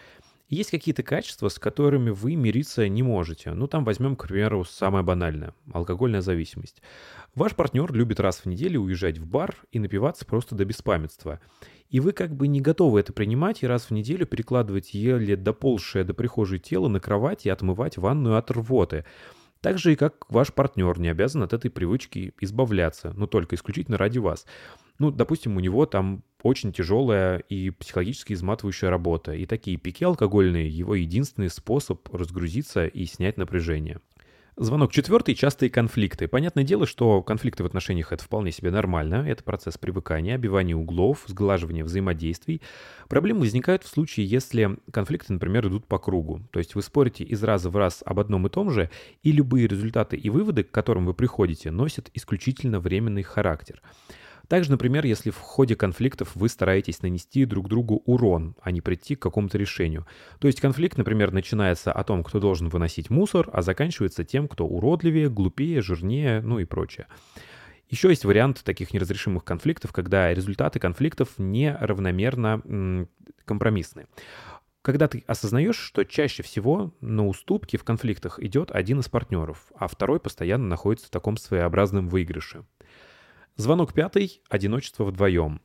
Есть 0.50 0.72
какие-то 0.72 1.04
качества, 1.04 1.50
с 1.50 1.60
которыми 1.60 2.10
вы 2.10 2.36
мириться 2.36 2.88
не 2.88 3.04
можете. 3.04 3.52
Ну, 3.52 3.68
там 3.68 3.84
возьмем, 3.84 4.16
к 4.16 4.28
примеру, 4.28 4.64
самое 4.64 5.04
банальное– 5.04 5.54
алкогольная 5.74 6.22
зависимость. 6.22 6.82
Ваш 7.36 7.54
партнер 7.54 7.92
любит 7.92 8.22
раз 8.22 8.40
в 8.40 8.46
неделю 8.46 8.82
уезжать 8.82 9.18
в 9.18 9.28
бар 9.28 9.56
и 9.74 9.80
напиваться 9.80 10.26
просто 10.26 10.56
до 10.56 10.64
беспамятства. 10.64 11.42
И 11.90 12.00
вы 12.00 12.14
как 12.14 12.34
бы 12.34 12.48
не 12.48 12.62
готовы 12.62 13.02
это 13.02 13.12
принимать 13.12 13.62
и 13.62 13.68
раз 13.68 13.90
в 13.90 13.92
неделю 13.92 14.26
перекладывать 14.26 14.94
еле 14.94 15.36
доползшее 15.36 16.06
до 16.06 16.14
прихожей 16.14 16.60
тело 16.60 16.88
на 16.88 17.02
кровать 17.02 17.46
и 17.46 17.50
отмывать 17.50 17.98
ванную 17.98 18.38
от 18.38 18.50
рвоты. 18.50 19.04
Так 19.60 19.78
же 19.78 19.94
и 19.94 19.96
как 19.98 20.30
ваш 20.30 20.54
партнер 20.54 20.98
не 20.98 21.10
обязан 21.10 21.44
от 21.44 21.52
этой 21.52 21.70
привычки 21.70 22.34
избавляться, 22.40 23.12
но 23.18 23.28
только 23.28 23.56
исключительно 23.56 23.98
ради 23.98 24.20
вас. 24.20 24.46
Ну, 24.98 25.12
допустим, 25.12 25.58
у 25.58 25.60
него 25.60 25.86
там 25.86 26.24
очень 26.44 26.72
тяжелая 26.72 27.40
и 27.40 27.70
психологически 27.72 28.34
изматывающая 28.34 28.90
работа, 28.90 29.34
и 29.34 29.46
такие 29.46 29.78
пики 29.78 30.04
алкогольные– 30.04 30.70
его 30.70 30.96
единственный 30.96 31.50
способ 31.50 32.08
разгрузиться 32.14 32.86
и 32.86 33.06
снять 33.06 33.38
напряжение. 33.38 34.00
Звонок 34.60 34.92
четвертый– 34.92 35.36
частые 35.36 35.70
конфликты. 35.70 36.28
Понятное 36.28 36.64
дело, 36.64 36.88
что 36.88 37.22
конфликты 37.22 37.62
в 37.62 37.68
отношениях– 37.68 38.12
это 38.12 38.24
вполне 38.24 38.52
себе 38.52 38.72
нормально. 38.72 39.24
Это 39.28 39.44
процесс 39.44 39.78
привыкания, 39.78 40.34
обивания 40.34 40.76
углов, 40.76 41.26
сглаживания 41.28 41.84
взаимодействий. 41.84 42.64
Проблемы 43.08 43.42
возникают 43.42 43.84
в 43.84 43.88
случае, 43.88 44.26
если 44.26 44.78
конфликты, 44.92 45.34
например, 45.34 45.68
идут 45.68 45.86
по 45.86 46.00
кругу. 46.00 46.42
То 46.50 46.58
есть 46.58 46.74
вы 46.74 46.82
спорите 46.82 47.24
из 47.24 47.44
раза 47.44 47.70
в 47.70 47.78
раз 47.78 48.02
об 48.04 48.20
одном 48.20 48.48
и 48.48 48.50
том 48.50 48.72
же, 48.72 48.90
и 49.22 49.32
любые 49.32 49.68
результаты 49.68 50.18
и 50.18 50.28
выводы, 50.32 50.64
к 50.64 50.72
которым 50.72 51.06
вы 51.06 51.14
приходите, 51.14 51.70
носят 51.70 52.10
исключительно 52.16 52.80
временный 52.80 53.22
характер. 53.22 53.84
Также, 54.48 54.72
например, 54.72 55.06
если 55.06 55.30
в 55.30 55.38
ходе 55.38 55.76
конфликтов 55.76 56.32
вы 56.36 56.48
стараетесь 56.48 57.02
нанести 57.02 57.46
друг 57.46 57.68
другу 57.68 58.02
урон, 58.06 58.56
а 58.62 58.72
не 58.72 58.82
прийти 58.82 59.16
к 59.16 59.22
какому-то 59.22 59.58
решению. 59.58 60.08
То 60.40 60.48
есть 60.48 60.62
конфликт, 60.62 60.98
например, 60.98 61.32
начинается 61.32 61.92
о 61.92 62.04
том, 62.04 62.24
кто 62.24 62.40
должен 62.40 62.70
выносить 62.70 63.10
мусор, 63.10 63.50
а 63.52 63.62
заканчивается 63.62 64.24
тем, 64.24 64.48
кто 64.48 64.66
уродливее, 64.66 65.30
глупее, 65.30 65.82
жирнее, 65.82 66.42
ну 66.42 66.60
и 66.60 66.66
прочее. 66.66 67.08
Еще 67.90 68.10
есть 68.10 68.26
вариант 68.26 68.64
таких 68.64 68.94
неразрешимых 68.94 69.44
конфликтов, 69.44 69.94
когда 69.94 70.34
результаты 70.34 70.80
конфликтов 70.80 71.30
неравномерно 71.38 73.08
компромиссны. 73.46 74.08
Когда 74.82 75.10
ты 75.10 75.24
осознаешь, 75.28 75.78
что 75.78 76.06
чаще 76.06 76.44
всего 76.44 76.94
на 77.02 77.28
уступки 77.28 77.76
в 77.76 77.84
конфликтах 77.84 78.40
идет 78.42 78.72
один 78.72 79.00
из 79.02 79.10
партнеров, 79.10 79.66
а 79.76 79.88
второй 79.88 80.22
постоянно 80.22 80.68
находится 80.68 81.08
в 81.08 81.12
таком 81.12 81.36
своеобразном 81.36 82.08
выигрыше. 82.08 82.64
Звонок 83.58 83.94
пятый– 83.94 84.44
одиночество 84.50 85.04
вдвоем. 85.04 85.62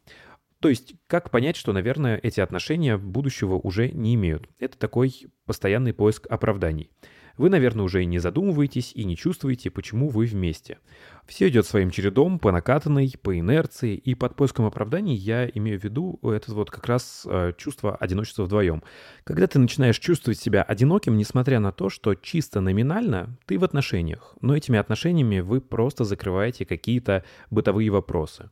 То 0.61 0.71
есть, 0.71 0.95
как 1.09 1.31
понять, 1.31 1.57
что, 1.57 1.75
наверное, 1.75 2.19
эти 2.23 2.41
отношения 2.41 2.97
будущего 2.97 3.57
уже 3.57 3.91
не 3.91 4.15
имеют? 4.15 4.49
Это 4.59 4.79
такой 4.79 5.27
постоянный 5.45 5.93
поиск 5.93 6.27
оправданий. 6.31 6.91
Вы, 7.37 7.51
наверное, 7.51 7.85
уже 7.85 8.03
и 8.03 8.07
не 8.07 8.19
задумываетесь 8.19 8.93
и 8.95 9.05
не 9.05 9.17
чувствуете, 9.17 9.71
почему 9.71 10.09
вы 10.09 10.27
вместе. 10.27 10.79
Все 11.27 11.49
идет 11.49 11.67
своим 11.67 11.91
чередом, 11.91 12.39
по 12.39 12.53
накатанной, 12.53 13.15
по 13.23 13.39
инерции, 13.39 13.95
и 13.95 14.15
под 14.15 14.37
поиском 14.37 14.67
оправданий 14.67 15.15
я 15.15 15.49
имею 15.49 15.79
в 15.79 15.85
виду 15.85 16.19
это 16.23 16.53
вот 16.53 16.71
как 16.71 16.87
раз 16.87 17.27
э, 17.27 17.53
чувство 17.57 17.97
одиночества 17.97 18.45
вдвоем. 18.45 18.83
Когда 19.25 19.47
ты 19.47 19.59
начинаешь 19.59 19.99
чувствовать 19.99 20.39
себя 20.39 20.63
одиноким, 20.63 21.17
несмотря 21.17 21.61
на 21.61 21.73
то, 21.73 21.89
что 21.89 22.15
чисто 22.15 22.61
номинально 22.61 23.39
ты 23.47 23.59
в 23.59 23.65
отношениях, 23.65 24.37
но 24.41 24.57
этими 24.57 24.79
отношениями 24.79 25.41
вы 25.41 25.61
просто 25.61 26.05
закрываете 26.05 26.65
какие-то 26.65 27.25
бытовые 27.51 27.91
вопросы. 27.91 28.51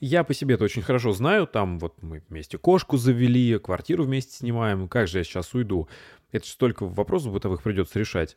Я 0.00 0.22
по 0.22 0.32
себе 0.32 0.54
это 0.54 0.64
очень 0.64 0.82
хорошо 0.82 1.12
знаю. 1.12 1.46
Там 1.48 1.80
вот 1.80 2.00
мы 2.02 2.22
вместе 2.28 2.56
кошку 2.56 2.96
завели, 2.96 3.58
квартиру 3.58 4.04
вместе 4.04 4.32
снимаем. 4.32 4.88
Как 4.88 5.08
же 5.08 5.18
я 5.18 5.24
сейчас 5.24 5.52
уйду? 5.54 5.88
Это 6.32 6.44
же 6.44 6.52
столько 6.52 6.86
вопросов 6.86 7.32
бытовых 7.32 7.62
придется 7.62 7.98
решать. 7.98 8.36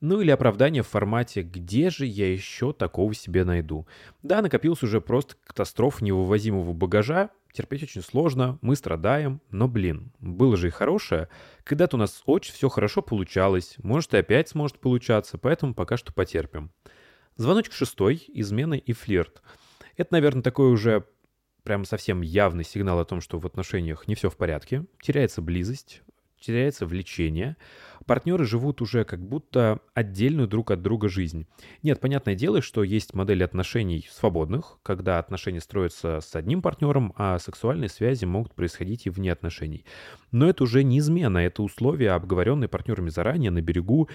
Ну 0.00 0.20
или 0.20 0.32
оправдание 0.32 0.82
в 0.82 0.88
формате 0.88 1.42
«где 1.42 1.88
же 1.88 2.06
я 2.06 2.32
еще 2.32 2.72
такого 2.72 3.14
себе 3.14 3.44
найду?». 3.44 3.86
Да, 4.22 4.42
накопился 4.42 4.86
уже 4.86 5.00
просто 5.00 5.36
катастроф 5.44 6.02
невывозимого 6.02 6.72
багажа, 6.72 7.30
терпеть 7.52 7.84
очень 7.84 8.02
сложно, 8.02 8.58
мы 8.62 8.74
страдаем, 8.74 9.40
но, 9.50 9.68
блин, 9.68 10.10
было 10.18 10.56
же 10.56 10.68
и 10.68 10.70
хорошее. 10.70 11.28
Когда-то 11.62 11.96
у 11.96 12.00
нас 12.00 12.22
очень 12.26 12.52
все 12.52 12.68
хорошо 12.68 13.00
получалось, 13.00 13.76
может 13.78 14.12
и 14.14 14.16
опять 14.16 14.48
сможет 14.48 14.80
получаться, 14.80 15.38
поэтому 15.38 15.72
пока 15.72 15.96
что 15.96 16.12
потерпим. 16.12 16.72
Звоночек 17.36 17.72
шестой, 17.72 18.24
измены 18.26 18.78
и 18.78 18.92
флирт. 18.92 19.40
Это, 19.96 20.14
наверное, 20.14 20.42
такой 20.42 20.72
уже 20.72 21.06
прям 21.62 21.84
совсем 21.84 22.22
явный 22.22 22.64
сигнал 22.64 22.98
о 22.98 23.04
том, 23.04 23.20
что 23.20 23.38
в 23.38 23.46
отношениях 23.46 24.08
не 24.08 24.16
все 24.16 24.30
в 24.30 24.36
порядке, 24.36 24.84
теряется 25.00 25.42
близость, 25.42 26.02
теряется 26.42 26.86
влечение. 26.86 27.56
Партнеры 28.06 28.44
живут 28.44 28.82
уже 28.82 29.04
как 29.04 29.20
будто 29.20 29.78
отдельную 29.94 30.48
друг 30.48 30.72
от 30.72 30.82
друга 30.82 31.08
жизнь. 31.08 31.46
Нет, 31.82 32.00
понятное 32.00 32.34
дело, 32.34 32.60
что 32.60 32.82
есть 32.82 33.14
модели 33.14 33.42
отношений 33.42 34.08
свободных, 34.10 34.78
когда 34.82 35.18
отношения 35.18 35.60
строятся 35.60 36.20
с 36.20 36.34
одним 36.34 36.62
партнером, 36.62 37.12
а 37.16 37.38
сексуальные 37.38 37.88
связи 37.88 38.24
могут 38.24 38.54
происходить 38.54 39.06
и 39.06 39.10
вне 39.10 39.32
отношений. 39.32 39.84
Но 40.32 40.48
это 40.48 40.64
уже 40.64 40.82
не 40.82 40.98
измена, 40.98 41.38
это 41.38 41.62
условия, 41.62 42.10
обговоренные 42.12 42.68
партнерами 42.68 43.10
заранее, 43.10 43.50
на 43.50 43.62
берегу. 43.62 44.08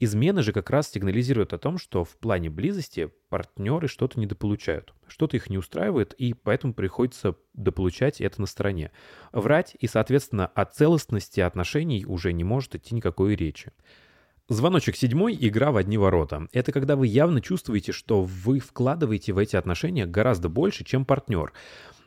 Измены 0.00 0.42
же 0.42 0.52
как 0.52 0.70
раз 0.70 0.90
сигнализируют 0.90 1.52
о 1.52 1.58
том, 1.58 1.78
что 1.78 2.04
в 2.04 2.16
плане 2.16 2.50
близости 2.50 3.10
партнеры 3.28 3.86
что-то 3.86 4.18
недополучают, 4.18 4.92
что-то 5.06 5.36
их 5.36 5.48
не 5.48 5.56
устраивает, 5.56 6.14
и 6.14 6.34
поэтому 6.34 6.74
приходится 6.74 7.36
дополучать 7.52 8.20
это 8.20 8.40
на 8.40 8.48
стороне. 8.48 8.90
Врать 9.32 9.76
и, 9.78 9.86
соответственно, 9.86 10.46
о 10.46 10.64
целостности 10.64 11.40
отношений 11.40 12.04
уже 12.06 12.32
не 12.32 12.42
может 12.42 12.74
идти 12.74 12.94
никакой 12.94 13.36
речи. 13.36 13.72
Звоночек 14.48 14.96
седьмой– 14.96 15.38
игра 15.40 15.70
в 15.70 15.76
одни 15.76 15.96
ворота. 15.96 16.48
Это 16.52 16.72
когда 16.72 16.96
вы 16.96 17.06
явно 17.06 17.40
чувствуете, 17.40 17.92
что 17.92 18.22
вы 18.22 18.58
вкладываете 18.58 19.32
в 19.32 19.38
эти 19.38 19.56
отношения 19.56 20.06
гораздо 20.06 20.50
больше, 20.50 20.84
чем 20.84 21.06
партнер. 21.06 21.52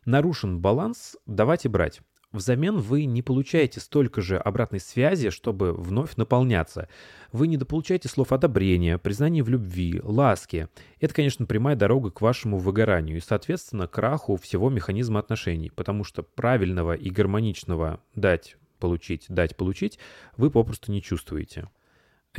Нарушен 0.05 0.59
баланс 0.59 1.15
давать 1.25 1.65
и 1.65 1.69
брать. 1.69 2.01
Взамен 2.37 2.77
вы 2.77 3.05
не 3.05 3.21
получаете 3.21 3.79
столько 3.79 4.21
же 4.21 4.37
обратной 4.37 4.79
связи, 4.79 5.29
чтобы 5.31 5.73
вновь 5.73 6.15
наполняться. 6.15 6.87
Вы 7.31 7.47
недополучаете 7.47 8.07
слов 8.07 8.31
одобрения, 8.31 8.97
признания 8.97 9.43
в 9.43 9.49
любви, 9.49 9.99
ласки. 10.03 10.69
Это, 10.99 11.13
конечно, 11.13 11.45
прямая 11.45 11.75
дорога 11.75 12.11
к 12.11 12.21
вашему 12.21 12.57
выгоранию 12.59 13.17
и, 13.17 13.21
соответственно, 13.21 13.87
краху 13.87 14.37
всего 14.37 14.69
механизма 14.69 15.19
отношений, 15.19 15.69
потому 15.69 16.03
что 16.03 16.23
правильного 16.23 16.93
и 16.93 17.09
гармоничного 17.09 17.99
дать, 18.15 18.55
получить, 18.79 19.25
дать, 19.27 19.57
получить 19.57 19.99
вы 20.37 20.51
попросту 20.51 20.91
не 20.91 21.01
чувствуете. 21.01 21.69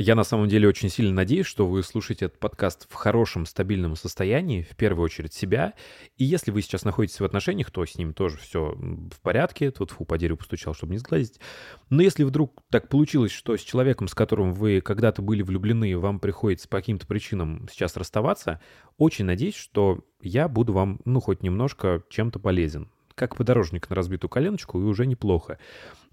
Я 0.01 0.15
на 0.15 0.23
самом 0.23 0.47
деле 0.47 0.65
очень 0.65 0.87
сильно 0.87 1.13
надеюсь, 1.13 1.45
что 1.45 1.67
вы 1.67 1.83
слушаете 1.83 2.27
этот 2.27 2.39
подкаст 2.39 2.87
в 2.89 2.93
хорошем, 2.93 3.45
стабильном 3.45 3.97
состоянии, 3.97 4.61
в 4.61 4.77
первую 4.77 5.03
очередь 5.03 5.33
себя. 5.33 5.73
И 6.15 6.23
если 6.23 6.51
вы 6.51 6.61
сейчас 6.61 6.85
находитесь 6.85 7.19
в 7.19 7.25
отношениях, 7.25 7.69
то 7.69 7.85
с 7.85 7.97
ним 7.97 8.13
тоже 8.13 8.37
все 8.37 8.77
в 8.77 9.19
порядке. 9.21 9.71
Тут 9.71 9.91
фу 9.91 10.05
по 10.05 10.17
дереву 10.17 10.37
постучал, 10.37 10.73
чтобы 10.73 10.93
не 10.93 10.99
сглазить. 10.99 11.41
Но 11.89 12.01
если 12.01 12.23
вдруг 12.23 12.63
так 12.69 12.87
получилось, 12.87 13.33
что 13.33 13.57
с 13.57 13.61
человеком, 13.61 14.07
с 14.07 14.15
которым 14.15 14.53
вы 14.53 14.79
когда-то 14.79 15.21
были 15.21 15.41
влюблены, 15.41 15.97
вам 15.97 16.21
приходится 16.21 16.69
по 16.69 16.77
каким-то 16.77 17.05
причинам 17.05 17.67
сейчас 17.69 17.97
расставаться, 17.97 18.61
очень 18.97 19.25
надеюсь, 19.25 19.55
что 19.55 20.05
я 20.21 20.47
буду 20.47 20.71
вам, 20.71 21.01
ну, 21.03 21.19
хоть 21.19 21.43
немножко 21.43 22.03
чем-то 22.09 22.39
полезен 22.39 22.89
как 23.19 23.35
подорожник 23.35 23.89
на 23.89 23.95
разбитую 23.97 24.29
коленочку, 24.29 24.79
и 24.79 24.83
уже 24.83 25.05
неплохо. 25.05 25.59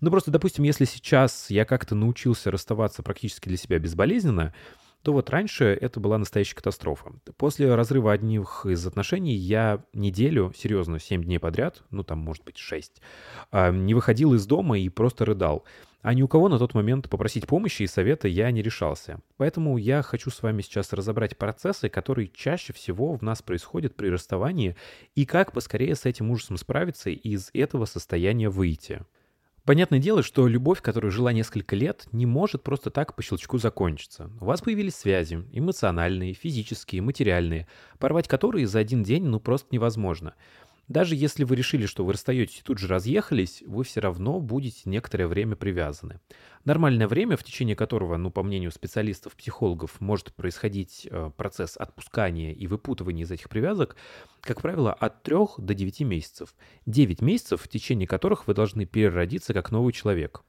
Ну, 0.01 0.11
просто, 0.11 0.33
допустим, 0.33 0.65
если 0.65 0.85
сейчас 0.85 1.51
я 1.51 1.65
как-то 1.65 1.95
научился 1.95 2.51
расставаться 2.51 3.05
практически 3.05 3.49
для 3.49 3.57
себя 3.57 3.79
безболезненно, 3.79 4.53
то 5.03 5.13
вот 5.13 5.31
раньше 5.31 5.67
это 5.67 6.01
была 6.01 6.19
настоящая 6.19 6.57
катастрофа. 6.57 7.13
После 7.37 7.73
разрыва 7.73 8.13
одних 8.13 8.67
из 8.67 8.85
отношений 8.85 9.35
я 9.35 9.85
неделю, 9.93 10.53
серьезно, 10.57 10.99
7 10.99 11.23
дней 11.23 11.39
подряд, 11.39 11.85
ну 11.91 12.03
там, 12.03 12.19
может 12.19 12.45
быть, 12.45 12.59
6, 12.59 13.01
а, 13.53 13.71
не 13.71 13.95
выходил 13.95 14.35
из 14.35 14.45
дома 14.47 14.77
и 14.77 14.89
просто 14.89 15.25
рыдал. 15.25 15.65
А 16.07 16.15
ни 16.15 16.23
у 16.23 16.29
кого 16.29 16.49
на 16.49 16.61
тот 16.61 16.73
момент 16.75 17.11
попросить 17.11 17.49
помощи 17.49 17.83
и 17.83 17.89
совета 17.89 18.29
я 18.29 18.53
не 18.53 18.63
решался. 18.63 19.19
Поэтому 19.39 19.77
я 19.77 20.03
хочу 20.03 20.31
с 20.31 20.41
вами 20.41 20.63
сейчас 20.63 20.93
разобрать 20.93 21.37
процессы, 21.37 21.89
которые 21.89 22.31
чаще 22.33 22.73
всего 22.73 23.17
в 23.17 23.23
нас 23.23 23.43
происходят 23.43 23.97
при 23.97 24.07
расставании, 24.07 24.77
и 25.17 25.27
как 25.27 25.51
поскорее 25.51 25.97
с 25.97 26.05
этим 26.05 26.31
ужасом 26.31 26.59
справиться 26.59 27.11
и 27.11 27.15
из 27.15 27.51
этого 27.53 27.87
состояния 27.87 28.49
выйти. 28.49 29.01
Понятное 29.65 29.99
дело, 29.99 30.23
что 30.23 30.47
любовь, 30.47 30.81
которая 30.81 31.11
жила 31.11 31.33
несколько 31.33 31.75
лет, 31.75 32.07
не 32.13 32.25
может 32.25 32.63
просто 32.63 32.91
так 32.91 33.17
по 33.17 33.23
щелчку 33.25 33.59
закончиться. 33.59 34.31
У 34.41 34.45
вас 34.45 34.61
появились 34.61 34.95
связи, 34.95 35.43
эмоциональные, 35.51 36.35
физические, 36.35 37.03
материальные, 37.03 37.67
порвать 37.99 38.29
которые 38.29 38.69
за 38.69 38.79
один 38.79 39.03
день 39.03 39.25
ну 39.25 39.41
просто 39.41 39.67
невозможно. 39.73 40.37
Даже 40.89 41.17
если 41.17 41.43
вы 41.43 41.57
решили, 41.57 41.87
что 41.87 42.05
вы 42.05 42.13
расстаетесь 42.13 42.61
и 42.61 42.63
тут 42.63 42.79
же 42.79 42.87
разъехались, 42.87 43.63
вы 43.67 43.83
все 43.83 44.01
равно 44.01 44.41
будете 44.41 44.83
некоторое 44.85 45.27
время 45.27 45.57
привязаны. 45.57 46.21
Нормальное 46.65 47.09
время, 47.09 47.37
в 47.37 47.43
течение 47.43 47.75
которого, 47.75 48.17
ну, 48.17 48.31
по 48.31 48.45
мнению 48.45 48.71
специалистов-психологов, 48.71 50.01
может 50.01 50.33
происходить 50.35 51.09
э, 51.11 51.31
процесс 51.37 51.77
отпускания 51.77 52.53
и 52.53 52.67
выпутывания 52.69 53.25
из 53.25 53.31
этих 53.33 53.49
привязок, 53.49 53.97
как 54.41 54.63
правило, 54.63 54.93
от 54.93 55.25
3 55.25 55.37
до 55.59 55.75
9 55.75 56.01
месяцев. 56.03 56.55
9 56.87 57.21
месяцев, 57.21 57.63
в 57.63 57.69
течение 57.69 58.07
которых 58.07 58.47
вы 58.47 58.55
должны 58.55 58.87
переродиться 58.87 59.55
как 59.55 59.73
новый 59.73 59.93
человек. 59.93 60.45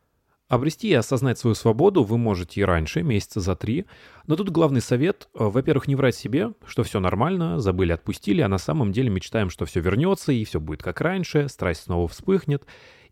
Обрести 0.50 0.88
и 0.88 0.94
осознать 0.94 1.38
свою 1.38 1.56
свободу 1.56 2.04
вы 2.04 2.18
можете 2.18 2.62
и 2.62 2.64
раньше, 2.64 3.04
месяца 3.04 3.42
за 3.42 3.58
три. 3.58 3.86
Но 4.28 4.38
тут 4.38 4.50
главный 4.50 4.80
совет, 4.80 5.28
э, 5.34 5.44
во-первых, 5.44 5.90
не 5.90 5.96
врать 5.96 6.16
себе, 6.16 6.54
что 6.66 6.84
все 6.84 7.02
нормально, 7.02 7.60
забыли, 7.60 7.92
отпустили, 7.92 8.40
а 8.40 8.48
на 8.48 8.58
самом 8.58 8.94
деле 8.94 9.10
мечтаем, 9.10 9.50
что 9.50 9.66
все 9.66 9.82
вернется 9.82 10.32
и 10.32 10.46
все 10.46 10.62
будет 10.62 10.82
как 10.82 11.02
раньше, 11.02 11.50
страсть 11.50 11.84
снова 11.84 12.08
вспыхнет. 12.08 12.66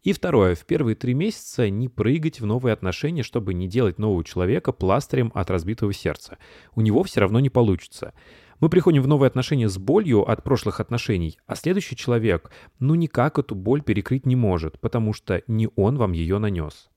И 0.04 0.14
второе, 0.14 0.56
в 0.56 0.66
первые 0.66 0.96
три 0.96 1.14
месяца 1.14 1.70
не 1.70 1.90
прыгать 1.90 2.40
в 2.40 2.46
новые 2.46 2.72
отношения, 2.72 3.24
чтобы 3.24 3.54
не 3.54 3.68
делать 3.68 4.00
нового 4.00 4.24
человека 4.24 4.72
пластырем 4.72 5.32
от 5.36 5.50
разбитого 5.50 5.92
сердца. 5.92 6.38
У 6.74 6.80
него 6.80 7.04
все 7.04 7.20
равно 7.20 7.42
не 7.42 7.50
получится. 7.50 8.14
Мы 8.62 8.70
приходим 8.70 9.02
в 9.02 9.08
новые 9.08 9.28
отношения 9.28 9.68
с 9.68 9.78
болью 9.78 10.22
от 10.22 10.42
прошлых 10.42 10.80
отношений, 10.80 11.38
а 11.48 11.56
следующий 11.56 11.98
человек 11.98 12.50
ну 12.80 12.96
никак 12.96 13.40
эту 13.40 13.56
боль 13.56 13.82
перекрыть 13.82 14.26
не 14.26 14.38
может, 14.38 14.80
потому 14.80 15.12
что 15.12 15.42
не 15.48 15.68
он 15.76 15.98
вам 15.98 16.14
ее 16.14 16.38
нанес. 16.38 16.90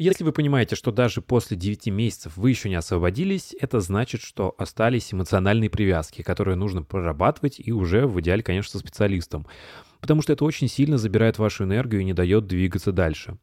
Если 0.00 0.24
вы 0.24 0.32
понимаете, 0.32 0.76
что 0.76 0.92
даже 0.92 1.20
после 1.20 1.58
9 1.58 1.88
месяцев 1.88 2.34
вы 2.38 2.48
еще 2.48 2.70
не 2.70 2.74
освободились, 2.74 3.54
это 3.60 3.80
значит, 3.80 4.22
что 4.22 4.54
остались 4.56 5.12
эмоциональные 5.12 5.68
привязки, 5.68 6.22
которые 6.22 6.56
нужно 6.56 6.82
прорабатывать 6.82 7.60
и 7.62 7.70
уже 7.70 8.06
в 8.06 8.18
идеале, 8.22 8.42
конечно, 8.42 8.70
со 8.70 8.78
специалистом. 8.78 9.46
Потому 10.00 10.22
что 10.22 10.32
это 10.32 10.46
очень 10.46 10.68
сильно 10.68 10.96
забирает 10.96 11.36
вашу 11.36 11.64
энергию 11.64 12.00
и 12.00 12.06
не 12.06 12.14
дает 12.14 12.46
двигаться 12.46 12.92
дальше. 12.92 13.36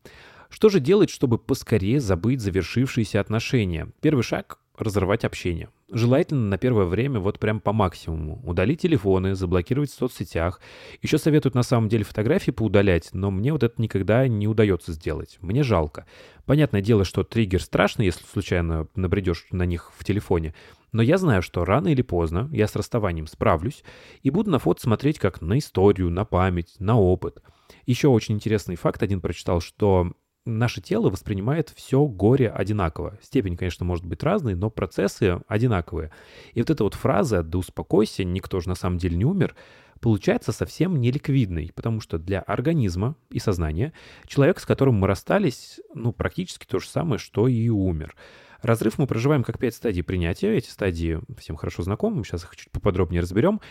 Что 0.50 0.70
же 0.70 0.80
делать, 0.80 1.12
чтобы 1.12 1.38
поскорее 1.38 2.00
забыть 2.00 2.42
завершившиеся 2.42 3.22
отношения? 3.22 3.90
Первый 4.02 4.24
шаг— 4.24 4.58
разорвать 4.80 5.26
общение. 5.26 5.70
Желательно 5.90 6.50
на 6.50 6.58
первое 6.58 6.84
время 6.84 7.22
вот 7.22 7.40
прям 7.40 7.62
по 7.62 7.72
максимуму. 7.72 8.42
Удалить 8.44 8.82
телефоны, 8.82 9.36
заблокировать 9.36 9.90
в 9.90 9.94
соцсетях. 9.94 10.60
Еще 11.02 11.18
советуют 11.18 11.56
на 11.56 11.64
самом 11.64 11.88
деле 11.88 12.04
фотографии 12.04 12.52
поудалять, 12.52 13.10
но 13.14 13.32
мне 13.32 13.54
вот 13.54 13.64
это 13.64 13.82
никогда 13.82 14.28
не 14.28 14.50
удается 14.50 14.92
сделать. 14.92 15.38
Мне 15.40 15.64
жалко. 15.64 16.06
Понятное 16.46 16.82
дело, 16.82 17.06
что 17.06 17.24
триггер 17.24 17.62
страшный, 17.62 18.06
если 18.06 18.26
случайно 18.26 18.90
набредешь 18.96 19.48
на 19.52 19.64
них 19.64 19.94
в 19.98 20.04
телефоне. 20.04 20.54
Но 20.92 21.02
я 21.02 21.18
знаю, 21.18 21.42
что 21.42 21.64
рано 21.64 21.88
или 21.88 22.02
поздно 22.02 22.50
я 22.52 22.68
с 22.68 22.76
расставанием 22.76 23.28
справлюсь 23.28 23.86
и 24.24 24.30
буду 24.30 24.52
на 24.52 24.60
фото 24.60 24.82
смотреть 24.82 25.20
как 25.20 25.42
на 25.42 25.58
историю, 25.58 26.10
на 26.10 26.26
память, 26.26 26.76
на 26.80 27.00
опыт. 27.00 27.42
Еще 27.86 28.10
очень 28.10 28.36
интересный 28.36 28.76
факт 28.76 29.04
один 29.04 29.22
прочитал, 29.22 29.62
что 29.62 30.12
наше 30.48 30.82
тело 30.82 31.10
воспринимает 31.10 31.72
все 31.76 32.06
горе 32.06 32.50
одинаково. 32.50 33.18
Степень, 33.22 33.58
конечно, 33.58 33.86
может 33.86 34.06
быть 34.06 34.24
разной, 34.24 34.56
но 34.56 34.70
процессы 34.70 35.40
одинаковые. 35.48 36.12
И 36.54 36.62
вот 36.62 36.70
эта 36.70 36.84
вот 36.84 36.94
фраза 36.94 37.44
«да 37.44 37.58
успокойся, 37.58 38.24
никто 38.24 38.60
же 38.60 38.70
на 38.70 38.76
самом 38.76 38.98
деле 38.98 39.18
не 39.18 39.26
умер», 39.26 39.56
получается 40.00 40.52
совсем 40.52 41.00
неликвидной, 41.00 41.72
потому 41.76 42.02
что 42.02 42.18
для 42.18 42.40
организма 42.40 43.16
и 43.30 43.40
сознания 43.40 43.94
человек, 44.26 44.60
с 44.60 44.66
которым 44.66 44.96
мы 44.96 45.08
расстались, 45.08 45.80
ну, 45.94 46.14
практически 46.14 46.66
то 46.66 46.80
же 46.80 46.88
самое, 46.88 47.20
что 47.20 47.48
и 47.48 47.70
умер. 47.70 48.16
Разрыв 48.62 48.98
мы 48.98 49.08
проживаем 49.08 49.44
как 49.44 49.60
пять 49.60 49.76
стадий 49.76 50.04
принятия. 50.04 50.56
Эти 50.56 50.70
стадии 50.70 51.20
всем 51.38 51.56
хорошо 51.56 51.84
знакомы, 51.84 52.24
сейчас 52.24 52.44
их 52.44 52.56
чуть 52.56 52.72
поподробнее 52.72 53.22
разберем. 53.22 53.62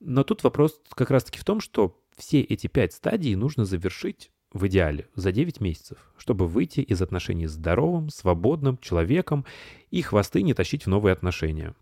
Но 0.00 0.22
тут 0.22 0.44
вопрос 0.44 0.80
как 0.94 1.10
раз-таки 1.10 1.38
в 1.38 1.44
том, 1.44 1.60
что 1.60 1.98
все 2.16 2.40
эти 2.40 2.66
пять 2.66 2.92
стадий 2.92 3.34
нужно 3.34 3.64
завершить 3.64 4.30
в 4.54 4.66
идеале 4.68 5.08
за 5.14 5.32
9 5.32 5.60
месяцев, 5.60 5.98
чтобы 6.16 6.46
выйти 6.46 6.80
из 6.80 7.02
отношений 7.02 7.46
здоровым, 7.46 8.08
свободным 8.08 8.78
человеком 8.78 9.44
и 9.90 10.00
хвосты 10.00 10.42
не 10.42 10.54
тащить 10.54 10.86
в 10.86 10.88
новые 10.88 11.12
отношения. 11.12 11.74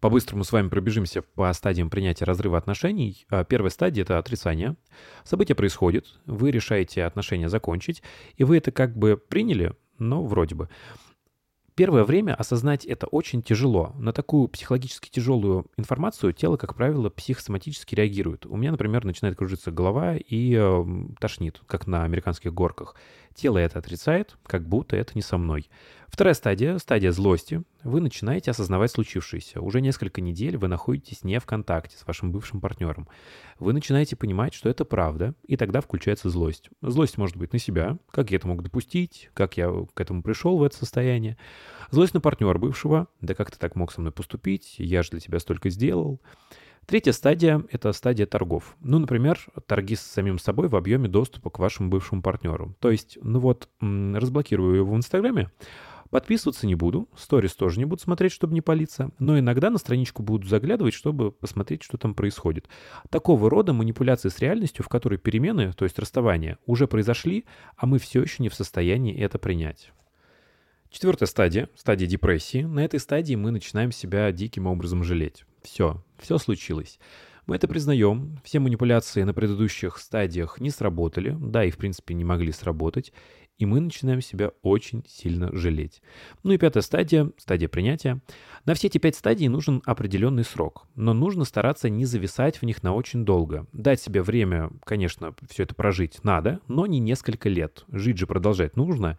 По-быстрому 0.00 0.44
с 0.44 0.52
вами 0.52 0.68
пробежимся 0.68 1.20
по 1.20 1.52
стадиям 1.52 1.90
принятия 1.90 2.24
разрыва 2.24 2.56
отношений. 2.56 3.26
А, 3.28 3.44
первая 3.44 3.70
стадия— 3.70 4.02
это 4.04 4.18
отрицание. 4.18 4.76
Событие 5.24 5.54
происходит, 5.54 6.06
вы 6.24 6.50
решаете 6.50 7.04
отношения 7.04 7.50
закончить, 7.50 8.02
и 8.36 8.44
вы 8.44 8.56
это 8.56 8.72
как 8.72 8.96
бы 8.96 9.18
приняли, 9.18 9.74
но 9.98 10.24
вроде 10.24 10.54
бы. 10.54 10.70
Первое 11.80 12.04
время 12.04 12.34
осознать 12.34 12.84
это 12.84 13.06
очень 13.06 13.40
тяжело. 13.42 13.94
На 13.96 14.12
такую 14.12 14.48
психологически 14.48 15.08
тяжелую 15.08 15.64
информацию 15.78 16.34
тело, 16.34 16.58
как 16.58 16.74
правило, 16.74 17.08
психосоматически 17.08 17.94
реагирует. 17.94 18.44
У 18.44 18.54
меня, 18.58 18.72
например, 18.72 19.06
начинает 19.06 19.38
кружиться 19.38 19.70
голова 19.70 20.16
и 20.16 20.54
э, 20.60 20.84
тошнит, 21.18 21.62
как 21.66 21.86
на 21.86 22.04
американских 22.04 22.52
горках. 22.52 22.96
Тело 23.34 23.56
это 23.56 23.78
отрицает, 23.78 24.36
как 24.44 24.68
будто 24.68 24.94
это 24.94 25.12
не 25.14 25.22
со 25.22 25.38
мной. 25.38 25.70
Вторая 26.10 26.34
стадия, 26.34 26.76
стадия 26.78 27.12
злости. 27.12 27.62
Вы 27.84 28.00
начинаете 28.00 28.50
осознавать 28.50 28.90
случившееся. 28.90 29.60
Уже 29.60 29.80
несколько 29.80 30.20
недель 30.20 30.56
вы 30.56 30.66
находитесь 30.66 31.22
не 31.22 31.38
в 31.38 31.46
контакте 31.46 31.96
с 31.96 32.06
вашим 32.06 32.32
бывшим 32.32 32.60
партнером. 32.60 33.08
Вы 33.60 33.72
начинаете 33.72 34.16
понимать, 34.16 34.52
что 34.52 34.68
это 34.68 34.84
правда, 34.84 35.34
и 35.46 35.56
тогда 35.56 35.80
включается 35.80 36.28
злость. 36.28 36.68
Злость 36.82 37.16
может 37.16 37.36
быть 37.36 37.52
на 37.52 37.60
себя, 37.60 37.96
как 38.10 38.32
я 38.32 38.38
это 38.38 38.48
мог 38.48 38.62
допустить, 38.62 39.30
как 39.34 39.56
я 39.56 39.72
к 39.94 40.00
этому 40.00 40.22
пришел 40.22 40.58
в 40.58 40.64
это 40.64 40.76
состояние. 40.76 41.38
Злость 41.92 42.12
на 42.12 42.20
партнера 42.20 42.58
бывшего, 42.58 43.06
да 43.20 43.34
как 43.34 43.52
ты 43.52 43.58
так 43.58 43.76
мог 43.76 43.92
со 43.92 44.00
мной 44.00 44.12
поступить, 44.12 44.74
я 44.78 45.04
же 45.04 45.10
для 45.10 45.20
тебя 45.20 45.38
столько 45.38 45.70
сделал. 45.70 46.20
Третья 46.86 47.12
стадия— 47.12 47.62
это 47.70 47.92
стадия 47.92 48.26
торгов. 48.26 48.76
Ну, 48.80 48.98
например, 48.98 49.38
торги 49.66 49.94
с 49.94 50.00
самим 50.00 50.40
собой 50.40 50.68
в 50.68 50.74
объеме 50.74 51.08
доступа 51.08 51.48
к 51.48 51.60
вашему 51.60 51.88
бывшему 51.88 52.20
партнеру. 52.20 52.74
То 52.80 52.90
есть, 52.90 53.16
ну 53.22 53.38
вот, 53.38 53.68
разблокирую 53.80 54.76
его 54.76 54.92
в 54.92 54.96
Инстаграме, 54.96 55.52
Подписываться 56.10 56.66
не 56.66 56.74
буду, 56.74 57.08
сторис 57.16 57.54
тоже 57.54 57.78
не 57.78 57.84
буду 57.84 58.02
смотреть, 58.02 58.32
чтобы 58.32 58.52
не 58.52 58.60
палиться, 58.60 59.12
но 59.20 59.38
иногда 59.38 59.70
на 59.70 59.78
страничку 59.78 60.24
буду 60.24 60.46
заглядывать, 60.48 60.92
чтобы 60.92 61.30
посмотреть, 61.30 61.84
что 61.84 61.98
там 61.98 62.14
происходит. 62.14 62.68
Такого 63.10 63.48
рода 63.48 63.72
манипуляции 63.72 64.28
с 64.28 64.40
реальностью, 64.40 64.84
в 64.84 64.88
которой 64.88 65.18
перемены, 65.18 65.72
то 65.72 65.84
есть 65.84 65.98
расставания, 66.00 66.58
уже 66.66 66.88
произошли, 66.88 67.44
а 67.76 67.86
мы 67.86 68.00
все 68.00 68.22
еще 68.22 68.42
не 68.42 68.48
в 68.48 68.54
состоянии 68.54 69.16
это 69.16 69.38
принять. 69.38 69.92
Четвертая 70.90 71.28
стадия, 71.28 71.68
стадия 71.76 72.08
депрессии. 72.08 72.62
На 72.62 72.84
этой 72.84 72.98
стадии 72.98 73.36
мы 73.36 73.52
начинаем 73.52 73.92
себя 73.92 74.32
диким 74.32 74.66
образом 74.66 75.04
жалеть. 75.04 75.44
Все, 75.62 76.02
все 76.18 76.38
случилось. 76.38 76.98
Мы 77.46 77.56
это 77.56 77.68
признаем. 77.68 78.38
Все 78.44 78.58
манипуляции 78.58 79.22
на 79.22 79.32
предыдущих 79.32 79.98
стадиях 79.98 80.60
не 80.60 80.70
сработали, 80.70 81.36
да 81.40 81.64
и 81.64 81.70
в 81.70 81.76
принципе 81.76 82.14
не 82.14 82.24
могли 82.24 82.50
сработать, 82.52 83.12
и 83.60 83.66
мы 83.66 83.80
начинаем 83.80 84.22
себя 84.22 84.52
очень 84.62 85.04
сильно 85.06 85.54
жалеть. 85.54 86.02
Ну 86.42 86.52
и 86.52 86.58
пятая 86.58 86.82
стадия, 86.82 87.30
стадия 87.36 87.68
принятия. 87.68 88.20
На 88.64 88.74
все 88.74 88.86
эти 88.86 88.96
пять 88.96 89.14
стадий 89.14 89.48
нужен 89.48 89.82
определенный 89.84 90.44
срок, 90.44 90.88
но 90.96 91.12
нужно 91.12 91.44
стараться 91.44 91.90
не 91.90 92.06
зависать 92.06 92.56
в 92.56 92.62
них 92.64 92.82
на 92.82 92.94
очень 92.94 93.24
долго. 93.24 93.66
Дать 93.72 94.00
себе 94.00 94.22
время, 94.22 94.70
конечно, 94.84 95.34
все 95.48 95.64
это 95.64 95.74
прожить 95.74 96.24
надо, 96.24 96.60
но 96.68 96.86
не 96.86 97.00
несколько 97.00 97.50
лет. 97.50 97.84
Жить 97.92 98.16
же 98.16 98.26
продолжать 98.26 98.76
нужно. 98.76 99.18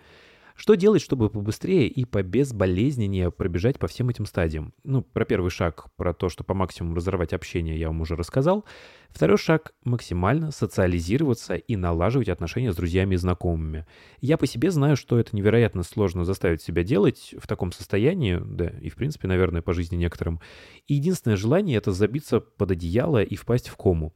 Что 0.61 0.75
делать, 0.75 1.01
чтобы 1.01 1.31
побыстрее 1.31 1.87
и 1.87 2.05
побезболезненнее 2.05 3.31
пробежать 3.31 3.79
по 3.79 3.87
всем 3.87 4.09
этим 4.09 4.27
стадиям? 4.27 4.75
Ну, 4.83 5.01
про 5.01 5.25
первый 5.25 5.49
шаг, 5.49 5.87
про 5.95 6.13
то, 6.13 6.29
что 6.29 6.43
по 6.43 6.53
максимуму 6.53 6.93
разорвать 6.93 7.33
общение, 7.33 7.79
я 7.79 7.87
вам 7.87 8.01
уже 8.01 8.15
рассказал. 8.15 8.63
Второй 9.09 9.39
шаг— 9.39 9.73
максимально 9.83 10.51
социализироваться 10.51 11.55
и 11.55 11.75
налаживать 11.75 12.29
отношения 12.29 12.71
с 12.71 12.75
друзьями 12.75 13.15
и 13.15 13.17
знакомыми. 13.17 13.87
Я 14.19 14.37
по 14.37 14.45
себе 14.45 14.69
знаю, 14.69 14.97
что 14.97 15.17
это 15.17 15.35
невероятно 15.35 15.81
сложно 15.81 16.25
заставить 16.25 16.61
себя 16.61 16.83
делать 16.83 17.33
в 17.39 17.47
таком 17.47 17.71
состоянии, 17.71 18.39
да, 18.39 18.67
и 18.67 18.89
в 18.89 18.95
принципе, 18.97 19.27
наверное, 19.27 19.63
по 19.63 19.73
жизни 19.73 19.95
некоторым. 19.95 20.41
И 20.85 20.93
единственное 20.93 21.37
желание— 21.37 21.77
это 21.79 21.91
забиться 21.91 22.39
под 22.39 22.69
одеяло 22.69 23.23
и 23.23 23.35
впасть 23.35 23.67
в 23.67 23.77
кому. 23.77 24.13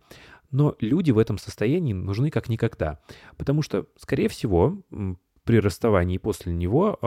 Но 0.52 0.76
люди 0.80 1.10
в 1.10 1.18
этом 1.18 1.40
состоянии 1.40 1.94
нужны 1.94 2.30
как 2.30 2.50
никогда. 2.50 3.00
Потому 3.36 3.64
что, 3.64 3.88
скорее 3.98 4.30
всего, 4.30 4.84
при 5.46 5.60
расставании 5.60 6.18
после 6.18 6.52
него 6.52 7.00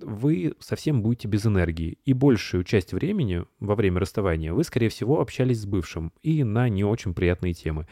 вы 0.00 0.54
совсем 0.60 1.02
будете 1.02 1.28
без 1.28 1.46
энергии. 1.46 1.98
И 2.04 2.12
большую 2.12 2.62
часть 2.62 2.92
времени 2.92 3.44
во 3.58 3.74
время 3.74 4.00
расставания 4.00 4.52
вы, 4.52 4.62
скорее 4.64 4.90
всего, 4.90 5.20
общались 5.20 5.62
с 5.62 5.66
бывшим 5.66 6.12
и 6.22 6.44
на 6.44 6.68
не 6.68 6.84
очень 6.84 7.14
приятные 7.14 7.54
темы. 7.54 7.88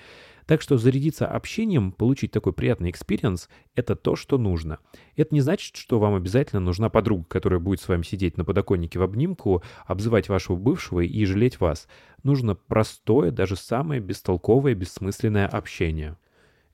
Так 0.46 0.60
что 0.60 0.76
зарядиться 0.76 1.26
общением, 1.26 1.90
получить 1.90 2.30
такой 2.30 2.52
приятный 2.52 2.90
experience– 2.90 3.48
это 3.74 3.96
то, 3.96 4.14
что 4.14 4.36
нужно. 4.36 4.78
Это 5.16 5.34
не 5.34 5.40
значит, 5.40 5.76
что 5.76 5.98
вам 5.98 6.14
обязательно 6.14 6.60
нужна 6.60 6.90
подруга, 6.90 7.24
которая 7.24 7.60
будет 7.60 7.80
с 7.80 7.88
вами 7.88 8.02
сидеть 8.02 8.36
на 8.36 8.44
подоконнике 8.44 8.98
в 8.98 9.02
обнимку, 9.02 9.62
обзывать 9.86 10.28
вашего 10.28 10.56
бывшего 10.56 11.00
и 11.00 11.24
жалеть 11.24 11.60
вас. 11.60 11.88
Нужно 12.22 12.54
простое, 12.54 13.30
даже 13.30 13.56
самое 13.56 14.02
бестолковое, 14.02 14.74
бессмысленное 14.74 15.46
общение. 15.48 16.18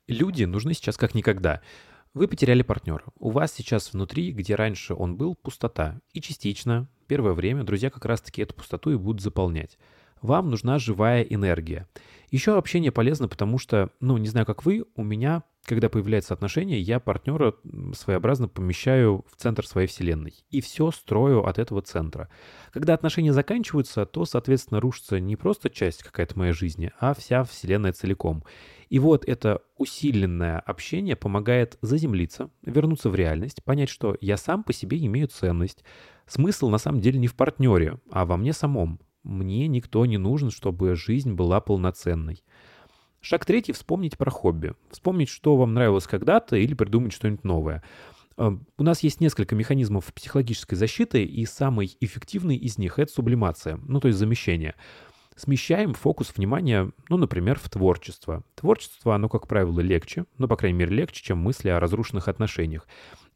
Люди 0.05 0.43
нужны 0.43 0.73
сейчас 0.73 0.97
как 0.97 1.15
никогда. 1.15 1.61
Вы 2.13 2.27
потеряли 2.27 2.61
партнера. 2.61 3.05
У 3.17 3.29
вас 3.29 3.53
сейчас 3.53 3.93
внутри, 3.93 4.33
где 4.33 4.55
раньше 4.55 4.93
он 4.93 5.15
был, 5.15 5.33
пустота. 5.33 6.01
И 6.11 6.19
частично, 6.19 6.89
первое 7.07 7.31
время, 7.31 7.63
друзья 7.63 7.89
как 7.89 8.03
раз-таки 8.03 8.41
эту 8.41 8.53
пустоту 8.53 8.91
и 8.91 8.97
будут 8.97 9.21
заполнять. 9.21 9.77
Вам 10.21 10.49
нужна 10.49 10.77
живая 10.77 11.21
энергия. 11.21 11.87
Еще 12.29 12.57
общение 12.57 12.91
полезно, 12.91 13.29
потому 13.29 13.57
что, 13.57 13.91
ну, 14.01 14.17
не 14.17 14.27
знаю, 14.27 14.45
как 14.45 14.65
вы, 14.65 14.83
у 14.95 15.03
меня, 15.03 15.43
когда 15.65 15.89
появляется 15.89 16.33
отношение, 16.33 16.81
я 16.81 16.99
партнера 16.99 17.55
своеобразно 17.93 18.47
помещаю 18.47 19.23
в 19.31 19.39
центр 19.39 19.65
своей 19.65 19.87
вселенной. 19.87 20.33
И 20.49 20.59
все 20.59 20.91
строю 20.91 21.45
от 21.45 21.59
этого 21.59 21.81
центра. 21.81 22.29
Когда 22.71 22.93
отношения 22.93 23.31
заканчиваются, 23.31 24.05
то, 24.05 24.25
соответственно, 24.25 24.79
рушится 24.79 25.19
не 25.19 25.35
просто 25.35 25.69
часть 25.69 26.03
какая-то 26.03 26.37
моей 26.37 26.53
жизни, 26.53 26.91
а 26.99 27.13
вся 27.13 27.43
вселенная 27.43 27.93
целиком. 27.93 28.43
И 28.89 28.99
вот 28.99 29.23
это 29.27 29.61
усиленное 29.77 30.59
общение 30.59 31.15
помогает 31.15 31.77
заземлиться, 31.81 32.49
вернуться 32.63 33.09
в 33.09 33.15
реальность, 33.15 33.63
понять, 33.63 33.89
что 33.89 34.17
я 34.19 34.37
сам 34.37 34.63
по 34.63 34.73
себе 34.73 34.97
имею 35.05 35.27
ценность. 35.27 35.83
Смысл 36.25 36.69
на 36.69 36.79
самом 36.79 37.01
деле 37.01 37.19
не 37.19 37.27
в 37.27 37.35
партнере, 37.35 37.99
а 38.09 38.25
во 38.25 38.35
мне 38.35 38.51
самом. 38.51 38.99
Мне 39.23 39.67
никто 39.67 40.05
не 40.07 40.17
нужен, 40.17 40.49
чтобы 40.49 40.95
жизнь 40.95 41.33
была 41.33 41.61
полноценной. 41.61 42.43
Шаг 43.21 43.45
третий– 43.45 43.71
вспомнить 43.73 44.17
про 44.17 44.31
хобби. 44.31 44.73
Вспомнить, 44.89 45.29
что 45.29 45.55
вам 45.55 45.75
нравилось 45.75 46.07
когда-то 46.07 46.55
или 46.55 46.73
придумать 46.73 47.13
что-нибудь 47.13 47.43
новое. 47.43 47.83
Э, 48.37 48.51
У 48.77 48.83
нас 48.83 49.01
есть 49.03 49.21
несколько 49.21 49.55
механизмов 49.55 50.11
психологической 50.11 50.75
защиты, 50.75 51.23
и 51.23 51.45
самый 51.45 51.95
эффективный 51.99 52.55
из 52.55 52.79
них– 52.79 52.97
это 52.97 53.11
сублимация, 53.11 53.79
ну 53.87 53.99
то 53.99 54.07
есть 54.07 54.17
замещение. 54.17 54.73
Смещаем 55.35 55.93
фокус 55.93 56.33
внимания, 56.35 56.91
ну, 57.09 57.17
например, 57.17 57.57
в 57.57 57.69
творчество. 57.69 58.43
Творчество, 58.55 59.15
оно, 59.15 59.29
как 59.29 59.47
правило, 59.47 59.79
легче, 59.79 60.25
ну, 60.37 60.47
по 60.47 60.57
крайней 60.57 60.79
мере, 60.79 60.93
легче, 60.93 61.23
чем 61.23 61.37
мысли 61.37 61.69
о 61.69 61.79
разрушенных 61.79 62.27
отношениях. 62.27 62.87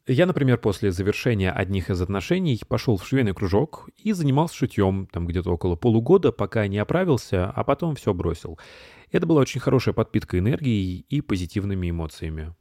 Я, 0.08 0.26
например, 0.26 0.58
после 0.58 0.92
завершения 0.92 1.50
одних 1.50 1.90
из 1.90 2.00
отношений 2.00 2.60
пошел 2.68 2.96
в 2.96 3.04
швейный 3.04 3.34
кружок 3.34 3.88
и 3.96 4.12
занимался 4.12 4.54
шитьем 4.54 5.08
там 5.10 5.26
где-то 5.26 5.50
около 5.50 5.74
полугода, 5.74 6.30
пока 6.30 6.68
не 6.68 6.78
оправился, 6.78 7.50
а 7.50 7.64
потом 7.64 7.96
все 7.96 8.14
бросил. 8.14 8.56
Это 9.10 9.26
была 9.26 9.40
очень 9.40 9.60
хорошая 9.60 9.94
подпитка 9.94 10.38
энергией 10.38 11.04
и 11.08 11.20
позитивными 11.20 11.90
эмоциями. 11.90 12.54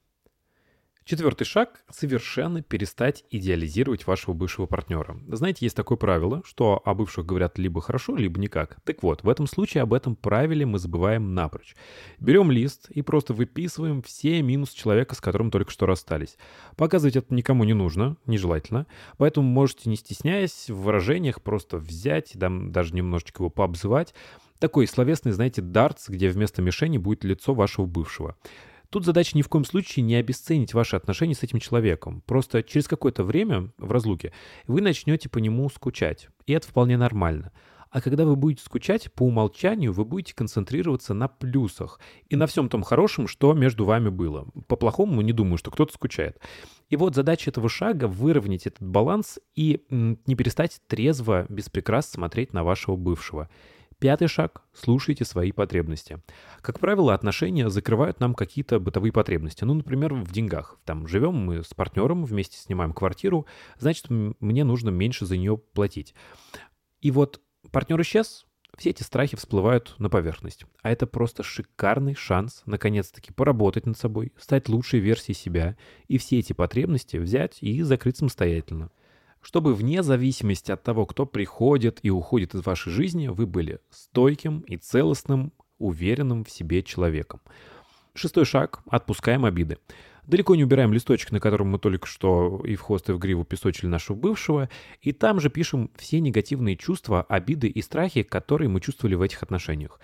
Четвертый 1.07 1.43
шаг– 1.43 1.83
совершенно 1.91 2.63
перестать 2.63 3.25
идеализировать 3.29 4.07
вашего 4.07 4.33
бывшего 4.33 4.65
партнера. 4.65 5.15
Знаете, 5.27 5.63
есть 5.63 5.75
такое 5.75 5.99
правило, 5.99 6.41
что 6.43 6.81
о 6.83 6.95
бывших 6.95 7.27
говорят 7.27 7.59
либо 7.59 7.79
хорошо, 7.79 8.15
либо 8.15 8.39
никак. 8.39 8.77
Так 8.85 9.03
вот, 9.03 9.21
в 9.21 9.29
этом 9.29 9.45
случае 9.45 9.83
об 9.83 9.93
этом 9.93 10.15
правиле 10.15 10.65
мы 10.65 10.79
забываем 10.79 11.35
напрочь. 11.35 11.75
Берем 12.19 12.49
лист 12.49 12.89
и 12.89 13.03
просто 13.03 13.35
выписываем 13.35 14.01
все 14.01 14.41
минусы 14.41 14.75
человека, 14.75 15.13
с 15.13 15.21
которым 15.21 15.51
только 15.51 15.69
что 15.69 15.85
расстались. 15.85 16.39
Показывать 16.75 17.17
это 17.17 17.31
никому 17.35 17.65
не 17.65 17.73
нужно, 17.73 18.17
нежелательно, 18.25 18.87
поэтому 19.19 19.47
можете, 19.47 19.91
не 19.91 19.97
стесняясь, 19.97 20.71
в 20.71 20.77
выражениях 20.81 21.43
просто 21.43 21.77
взять, 21.77 22.33
там, 22.39 22.71
даже 22.71 22.95
немножечко 22.95 23.43
его 23.43 23.51
пообзывать. 23.51 24.15
Такой 24.57 24.87
словесный, 24.87 25.33
знаете, 25.33 25.61
дартс, 25.61 26.09
где 26.09 26.29
вместо 26.29 26.63
мишени 26.63 26.97
будет 26.97 27.23
лицо 27.23 27.53
вашего 27.53 27.85
бывшего. 27.85 28.35
Тут 28.89 29.05
задача 29.05 29.37
ни 29.37 29.41
в 29.41 29.49
коем 29.49 29.65
случае 29.65 30.03
не 30.03 30.15
обесценить 30.15 30.73
ваши 30.73 30.95
отношения 30.95 31.35
с 31.35 31.43
этим 31.43 31.59
человеком. 31.59 32.21
Просто 32.25 32.63
через 32.63 32.87
какое-то 32.87 33.23
время 33.23 33.71
в 33.77 33.91
разлуке 33.91 34.33
вы 34.67 34.81
начнете 34.81 35.29
по 35.29 35.39
нему 35.39 35.69
скучать. 35.69 36.29
И 36.45 36.53
это 36.53 36.67
вполне 36.67 36.97
нормально. 36.97 37.51
А 37.95 38.01
когда 38.01 38.25
вы 38.25 38.35
будете 38.35 38.61
скучать, 38.61 39.09
по 39.13 39.23
умолчанию 39.23 39.93
вы 39.93 40.03
будете 40.03 40.35
концентрироваться 40.35 41.13
на 41.13 41.29
плюсах 41.29 42.01
и 42.27 42.35
на 42.35 42.45
всем 42.45 42.67
том 42.67 42.83
хорошем, 42.83 43.25
что 43.25 43.53
между 43.53 43.85
вами 43.85 44.09
было. 44.09 44.47
По-плохому 44.67 45.21
не 45.21 45.31
думаю, 45.31 45.57
что 45.57 45.71
кто-то 45.71 45.93
скучает. 45.93 46.37
И 46.89 46.97
вот 46.97 47.15
задача 47.15 47.51
этого 47.51 47.69
шага— 47.69 48.07
выровнять 48.09 48.67
этот 48.67 48.83
баланс 48.83 49.39
и 49.55 49.85
не 49.89 50.35
перестать 50.35 50.81
трезво, 50.87 51.45
без 51.47 51.69
прикрас 51.69 52.09
смотреть 52.09 52.51
на 52.51 52.65
вашего 52.65 52.97
бывшего. 52.97 53.49
Пятый 54.05 54.27
шаг– 54.27 54.61
слушайте 54.71 55.25
свои 55.25 55.51
потребности. 55.51 56.19
Как 56.61 56.79
правило, 56.79 57.15
отношения 57.15 57.71
закрывают 57.71 58.19
нам 58.19 58.35
какие-то 58.35 58.79
бытовые 58.79 59.11
потребности. 59.11 59.63
Ну, 59.63 59.73
например, 59.73 60.13
в 60.13 60.31
деньгах. 60.31 60.77
Там 60.85 61.07
живем 61.07 61.33
мы 61.33 61.63
с 61.63 61.73
партнером, 61.73 62.23
вместе 62.23 62.55
снимаем 62.55 62.93
квартиру, 62.93 63.47
значит, 63.79 64.11
мне 64.11 64.63
нужно 64.63 64.91
меньше 64.91 65.25
за 65.25 65.37
нее 65.37 65.57
платить. 65.57 66.13
И 67.01 67.09
вот 67.09 67.41
партнер 67.71 67.99
исчез, 68.01 68.45
все 68.77 68.91
эти 68.91 69.01
страхи 69.01 69.37
всплывают 69.37 69.95
на 69.97 70.07
поверхность. 70.07 70.65
А 70.83 70.91
это 70.91 71.07
просто 71.07 71.41
шикарный 71.41 72.13
шанс 72.13 72.61
наконец-таки 72.67 73.33
поработать 73.33 73.87
над 73.87 73.97
собой, 73.97 74.33
стать 74.37 74.69
лучшей 74.69 74.99
версией 74.99 75.35
себя 75.35 75.77
и 76.07 76.19
все 76.19 76.37
эти 76.37 76.53
потребности 76.53 77.17
взять 77.17 77.57
и 77.63 77.81
закрыть 77.81 78.17
самостоятельно. 78.17 78.91
Чтобы 79.45 79.75
вне 79.75 80.01
зависимости 80.01 80.71
от 80.71 80.81
того, 80.81 81.05
кто 81.05 81.27
приходит 81.27 81.99
и 82.01 82.09
уходит 82.09 82.55
из 82.55 82.65
вашей 82.65 82.91
жизни, 82.91 83.27
вы 83.27 83.45
были 83.45 83.79
стойким 83.91 84.61
и 84.61 84.75
целостным, 84.75 85.53
уверенным 85.77 86.43
в 86.43 86.49
себе 86.49 86.81
человеком. 86.81 87.41
Шестой 88.15 88.45
шаг– 88.45 88.81
отпускаем 88.89 89.45
обиды. 89.45 89.77
Далеко 90.25 90.55
не 90.55 90.63
убираем 90.63 90.91
листочек, 90.91 91.31
на 91.31 91.39
котором 91.39 91.67
мы 91.67 91.77
только 91.77 92.07
что 92.07 92.59
и 92.65 92.73
в 92.75 92.81
хвост, 92.81 93.07
и 93.09 93.13
в 93.13 93.19
гриву 93.19 93.45
песочили 93.45 93.85
нашего 93.85 94.15
бывшего, 94.15 94.67
и 95.03 95.11
там 95.11 95.39
же 95.39 95.51
пишем 95.51 95.91
все 95.95 96.19
негативные 96.21 96.75
чувства, 96.75 97.21
обиды 97.21 97.67
и 97.67 97.83
страхи, 97.83 98.23
которые 98.23 98.69
мы 98.69 98.81
чувствовали 98.81 99.13
в 99.13 99.21
этих 99.21 99.43
отношениях. 99.43 99.99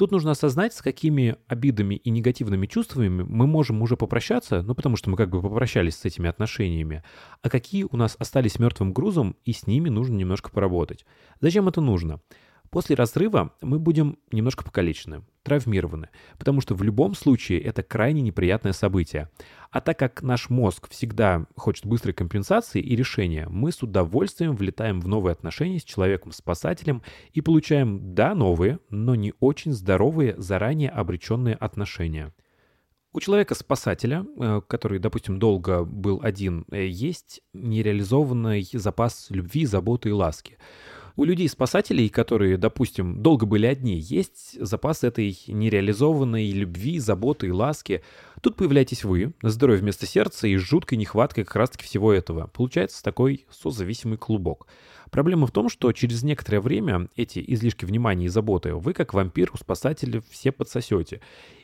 Тут 0.00 0.12
нужно 0.12 0.30
осознать, 0.30 0.72
с 0.72 0.80
какими 0.80 1.36
обидами 1.46 1.96
и 1.96 2.08
негативными 2.08 2.66
чувствами 2.66 3.22
мы 3.22 3.46
можем 3.46 3.82
уже 3.82 3.98
попрощаться, 3.98 4.62
ну 4.62 4.74
потому 4.74 4.96
что 4.96 5.10
мы 5.10 5.18
как 5.18 5.28
бы 5.28 5.42
попрощались 5.42 5.94
с 5.96 6.06
этими 6.06 6.26
отношениями, 6.26 7.04
а 7.42 7.50
какие 7.50 7.84
у 7.84 7.94
нас 7.98 8.16
остались 8.18 8.58
мертвым 8.58 8.94
грузом, 8.94 9.36
и 9.44 9.52
с 9.52 9.66
ними 9.66 9.90
нужно 9.90 10.14
немножко 10.14 10.50
поработать. 10.50 11.04
Зачем 11.42 11.68
это 11.68 11.82
нужно? 11.82 12.22
После 12.70 12.94
разрыва 12.94 13.52
мы 13.60 13.80
будем 13.80 14.16
немножко 14.30 14.62
покалечены, 14.62 15.24
травмированы, 15.42 16.08
потому 16.38 16.60
что 16.60 16.76
в 16.76 16.84
любом 16.84 17.14
случае 17.14 17.60
это 17.60 17.82
крайне 17.82 18.22
неприятное 18.22 18.72
событие. 18.72 19.28
А 19.72 19.80
так 19.80 19.98
как 19.98 20.22
наш 20.22 20.50
мозг 20.50 20.88
всегда 20.88 21.46
хочет 21.56 21.84
быстрой 21.84 22.14
компенсации 22.14 22.80
и 22.80 22.94
решения, 22.94 23.48
мы 23.50 23.72
с 23.72 23.82
удовольствием 23.82 24.54
влетаем 24.54 25.00
в 25.00 25.08
новые 25.08 25.32
отношения 25.32 25.80
с 25.80 25.84
человеком-спасателем 25.84 27.02
и 27.32 27.40
получаем, 27.40 28.14
да, 28.14 28.36
новые, 28.36 28.78
но 28.88 29.16
не 29.16 29.34
очень 29.40 29.72
здоровые, 29.72 30.36
заранее 30.38 30.90
обреченные 30.90 31.56
отношения. 31.56 32.32
У 33.12 33.18
человека-спасателя, 33.18 34.24
э, 34.38 34.60
который, 34.68 35.00
допустим, 35.00 35.40
долго 35.40 35.84
был 35.84 36.20
один, 36.22 36.64
э, 36.70 36.86
есть 36.86 37.40
нереализованный 37.52 38.64
запас 38.72 39.26
любви, 39.30 39.66
заботы 39.66 40.10
и 40.10 40.12
ласки. 40.12 40.58
У 41.16 41.24
людей-спасателей, 41.24 42.08
которые, 42.08 42.56
допустим, 42.56 43.22
долго 43.22 43.46
были 43.46 43.66
одни, 43.66 43.98
есть 43.98 44.60
запас 44.60 45.04
этой 45.04 45.38
нереализованной 45.46 46.50
любви, 46.50 46.98
заботы 46.98 47.48
и 47.48 47.52
ласки. 47.52 48.02
Тут 48.40 48.56
появляетесь 48.56 49.04
вы, 49.04 49.34
здоровье 49.42 49.82
вместо 49.82 50.06
сердца 50.06 50.46
и 50.46 50.56
жуткой 50.56 50.98
нехваткой 50.98 51.44
как 51.44 51.56
раз-таки 51.56 51.84
всего 51.84 52.12
этого. 52.12 52.46
Получается 52.48 53.02
такой 53.02 53.46
созависимый 53.50 54.18
клубок. 54.18 54.66
Проблема 55.10 55.46
в 55.46 55.50
том, 55.50 55.68
что 55.68 55.92
через 55.92 56.22
некоторое 56.22 56.60
время 56.60 57.08
эти 57.16 57.42
излишки 57.44 57.84
внимания 57.84 58.26
и 58.26 58.28
заботы 58.28 58.74
вы, 58.74 58.92
как 58.92 59.12
вампир 59.12 59.50
у 59.52 59.56
спасателя, 59.56 60.22
все 60.30 60.52
подсосете. 60.52 61.20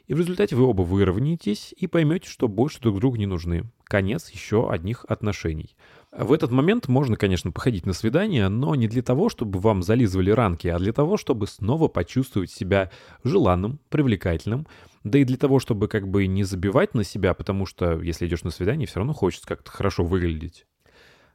И 0.09 0.15
в 0.15 0.19
результате 0.19 0.57
вы 0.57 0.65
оба 0.65 0.83
выровняетесь 0.83 1.75
и 1.77 1.87
поймете, 1.87 2.29
что 2.29 2.49
больше 2.49 2.81
друг 2.81 2.99
другу 2.99 3.17
не 3.17 3.27
нужны. 3.27 3.65
Конец 3.85 4.31
еще 4.31 4.71
одних 4.71 5.05
отношений. 5.09 5.77
В 6.19 6.33
этот 6.33 6.51
момент 6.51 6.89
можно, 6.89 7.17
конечно, 7.17 7.53
походить 7.53 7.85
на 7.85 7.93
свидание, 7.93 8.49
но 8.49 8.75
не 8.75 8.89
для 8.89 9.03
того, 9.03 9.29
чтобы 9.29 9.59
вам 9.59 9.83
зализывали 9.83 10.31
ранки, 10.31 10.67
а 10.67 10.79
для 10.79 10.95
того, 10.95 11.19
чтобы 11.19 11.47
снова 11.47 11.89
почувствовать 11.89 12.51
себя 12.51 12.91
желанным, 13.23 13.81
привлекательным, 13.91 14.67
да 15.05 15.19
и 15.19 15.25
для 15.25 15.37
того, 15.37 15.59
чтобы 15.59 15.89
как 15.89 16.09
бы 16.09 16.27
не 16.27 16.43
забивать 16.43 16.95
на 16.95 17.05
себя, 17.05 17.35
потому 17.35 17.67
что 17.67 18.01
если 18.01 18.27
идешь 18.27 18.45
на 18.45 18.51
свидание, 18.51 18.87
все 18.87 19.01
равно 19.01 19.13
хочется 19.13 19.47
как-то 19.47 19.71
хорошо 19.71 20.05
выглядеть. 20.05 20.65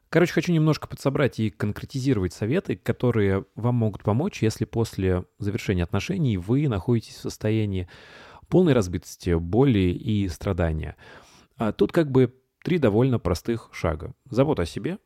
Короче, 0.08 0.32
хочу 0.32 0.52
немножко 0.52 0.88
подсобрать 0.88 1.38
и 1.38 1.50
конкретизировать 1.50 2.32
советы, 2.32 2.74
которые 2.74 3.44
вам 3.54 3.76
могут 3.76 4.02
помочь, 4.02 4.42
если 4.42 4.64
после 4.64 5.24
завершения 5.38 5.84
отношений 5.84 6.36
вы 6.38 6.66
находитесь 6.66 7.14
в 7.14 7.20
состоянии 7.20 7.88
полной 8.48 8.72
разбитости, 8.72 9.32
боли 9.34 9.78
и 9.78 10.28
страдания. 10.28 10.96
А 11.56 11.70
тут 11.70 11.92
как 11.92 12.10
бы 12.10 12.34
три 12.62 12.78
довольно 12.78 13.18
простых 13.18 13.70
шага. 13.72 14.14
Забота 14.30 14.62
о 14.62 14.66
себе, 14.66 14.98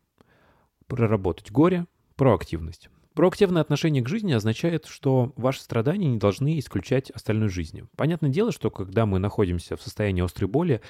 проработать 0.86 1.50
горе, 1.50 1.86
проактивность. 2.16 2.88
Проактивное 3.16 3.62
отношение 3.62 4.02
к 4.02 4.08
жизни 4.08 4.34
означает, 4.34 4.84
что 4.84 5.32
ваши 5.36 5.62
страдания 5.62 6.06
не 6.06 6.18
должны 6.18 6.58
исключать 6.58 7.10
остальной 7.10 7.48
жизни. 7.48 7.86
Понятное 7.96 8.28
дело, 8.28 8.52
что 8.52 8.70
когда 8.70 9.06
мы 9.06 9.18
находимся 9.18 9.78
в 9.78 9.82
состоянии 9.82 10.22
острой 10.22 10.50
боли, 10.50 10.82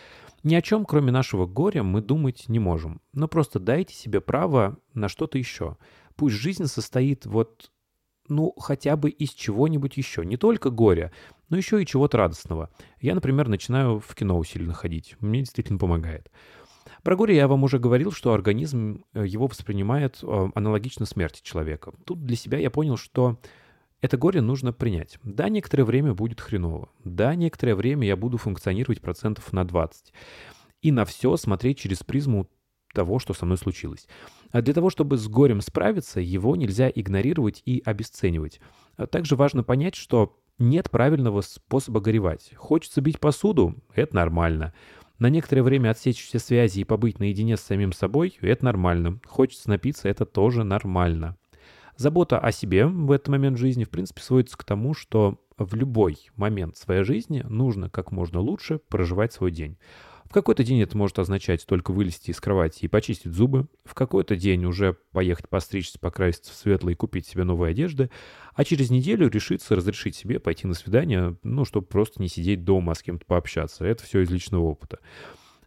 ни 0.43 0.57
о 0.57 0.61
чем, 0.61 0.85
кроме 0.85 1.13
нашего 1.13 1.47
горя, 1.47 1.85
мы 1.85 2.03
думать 2.03 2.49
не 2.49 2.59
можем. 2.59 3.01
Но 3.13 3.29
просто 3.29 3.61
дайте 3.61 3.95
себе 3.95 4.21
право 4.21 4.77
на 4.93 5.09
что-то 5.09 5.39
еще. 5.39 5.77
Пусть 6.17 6.35
жизнь 6.35 6.67
состоит 6.67 7.27
вот, 7.27 7.71
ну, 8.29 8.53
хотя 8.59 8.97
бы 8.97 9.09
из 9.11 9.31
чего-нибудь 9.31 9.97
еще. 9.97 10.27
Не 10.27 10.37
только 10.37 10.71
горя, 10.71 11.13
но 11.49 11.57
еще 11.57 11.81
и 11.81 11.87
чего-то 11.87 12.19
радостного. 12.19 12.71
Я, 13.01 13.15
например, 13.15 13.47
начинаю 13.47 14.01
в 14.01 14.15
кино 14.17 14.37
усиленно 14.37 14.75
ходить. 14.75 15.15
Мне 15.21 15.41
действительно 15.41 15.79
помогает. 15.79 16.33
Про 17.03 17.17
горе 17.17 17.37
я 17.37 17.49
вам 17.49 17.65
уже 17.65 17.79
говорил, 17.79 18.13
что 18.13 18.33
организм 18.33 19.05
э, 19.15 19.27
его 19.27 19.47
воспринимает 19.47 20.19
э, 20.23 20.49
аналогично 20.55 21.07
смерти 21.07 21.41
человека. 21.43 21.93
Тут 22.05 22.25
для 22.25 22.37
себя 22.37 22.59
я 22.59 22.71
понял, 22.71 22.97
что 22.97 23.39
это 24.01 24.17
горе 24.17 24.41
нужно 24.41 24.73
принять. 24.73 25.19
Да, 25.23 25.49
некоторое 25.49 25.85
время 25.85 26.15
будет 26.15 26.41
хреново. 26.41 26.91
Да, 27.05 27.35
некоторое 27.35 27.75
время 27.75 28.07
я 28.07 28.17
буду 28.17 28.39
функционировать 28.39 29.01
процентов 29.01 29.53
на 29.53 29.65
20. 29.65 30.13
И 30.83 30.93
на 30.93 31.05
все 31.05 31.37
смотреть 31.37 31.79
через 31.79 32.03
призму 32.03 32.49
того, 32.93 33.19
что 33.19 33.35
со 33.35 33.45
мной 33.45 33.59
случилось. 33.59 34.07
А 34.53 34.63
для 34.63 34.73
того, 34.75 34.91
чтобы 34.91 35.17
с 35.17 35.29
горем 35.29 35.61
справиться, 35.61 36.21
его 36.21 36.57
нельзя 36.57 36.91
игнорировать 36.95 37.63
и 37.65 37.83
обесценивать. 37.85 38.61
А 38.97 39.07
также 39.07 39.37
важно 39.37 39.63
понять, 39.63 39.95
что 39.95 40.39
нет 40.59 40.91
правильного 40.91 41.43
способа 41.43 42.01
горевать. 42.01 42.53
Хочется 42.57 43.01
бить 43.01 43.21
посуду– 43.21 43.75
это 43.95 44.15
нормально. 44.15 44.73
На 45.19 45.31
некоторое 45.31 45.63
время 45.63 45.91
отсечь 45.91 46.23
все 46.23 46.39
связи 46.39 46.81
и 46.81 46.85
побыть 46.85 47.19
наедине 47.19 47.57
с 47.57 47.63
самим 47.63 47.93
собой– 47.93 48.37
это 48.43 48.65
нормально. 48.67 49.19
Хочется 49.25 49.71
напиться– 49.71 50.09
это 50.11 50.27
тоже 50.27 50.63
нормально. 50.63 51.37
Забота 51.97 52.39
о 52.39 52.53
себе 52.53 52.87
в 52.87 53.11
этот 53.11 53.29
момент 53.29 53.57
жизни, 53.57 53.85
в 53.85 53.91
принципе, 53.91 54.21
сводится 54.21 54.59
к 54.59 54.65
тому, 54.65 54.93
что 54.93 55.41
в 55.57 55.75
любой 55.75 56.19
момент 56.37 56.77
своей 56.77 57.05
жизни 57.05 57.43
нужно 57.49 57.89
как 57.89 58.13
можно 58.13 58.41
лучше 58.41 58.79
проживать 58.89 59.33
свой 59.33 59.51
день. 59.51 59.79
В 60.29 60.33
какой-то 60.33 60.65
день 60.65 60.81
это 60.83 60.97
может 60.99 61.19
означать 61.19 61.65
только 61.67 61.93
вылезти 61.93 62.31
из 62.31 62.41
кровати 62.41 62.85
и 62.85 62.89
почистить 62.89 63.33
зубы, 63.33 63.69
в 63.85 63.95
какой-то 63.95 64.37
день 64.37 64.65
уже 64.65 64.97
поехать 65.13 65.49
постричься, 65.49 65.99
покраситься 65.99 66.53
в 66.53 66.57
светлое 66.57 66.95
и 66.95 66.97
купить 66.97 67.27
себе 67.27 67.45
новые 67.45 67.71
одежды, 67.71 68.11
а 68.55 68.65
через 68.65 68.91
неделю 68.91 69.29
решиться 69.29 69.77
разрешить 69.77 70.17
себе 70.17 70.41
пойти 70.41 70.67
на 70.67 70.75
свидание, 70.75 71.37
ну, 71.43 71.65
чтобы 71.65 71.87
просто 71.87 72.21
не 72.21 72.29
сидеть 72.29 72.65
дома, 72.65 72.93
а 72.93 72.95
с 72.95 73.03
кем-то 73.03 73.25
пообщаться. 73.25 73.85
Это 73.85 74.03
все 74.05 74.21
из 74.21 74.31
личного 74.31 74.65
опыта. 74.65 74.99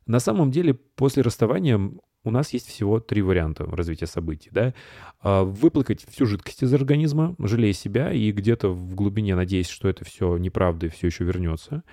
На 0.06 0.20
самом 0.20 0.52
деле, 0.52 0.74
после 0.74 1.24
расставания 1.24 1.92
у 2.24 2.32
нас 2.32 2.52
есть 2.52 2.68
всего 2.68 3.00
три 3.00 3.22
варианта 3.22 3.66
развития 3.66 4.08
событий. 4.08 4.50
Да? 4.52 4.74
А, 5.22 5.44
Выплакать 5.44 6.06
всю 6.10 6.26
жидкость 6.26 6.64
из 6.64 6.74
организма, 6.74 7.36
жалея 7.40 7.74
себя 7.74 8.12
и 8.12 8.32
где-то 8.32 8.70
в 8.70 8.96
глубине 8.96 9.36
надеясь, 9.36 9.70
что 9.70 9.88
это 9.88 10.04
все 10.04 10.38
неправда 10.38 10.88
и 10.88 10.90
все 10.90 11.08
еще 11.08 11.24
вернется. 11.24 11.84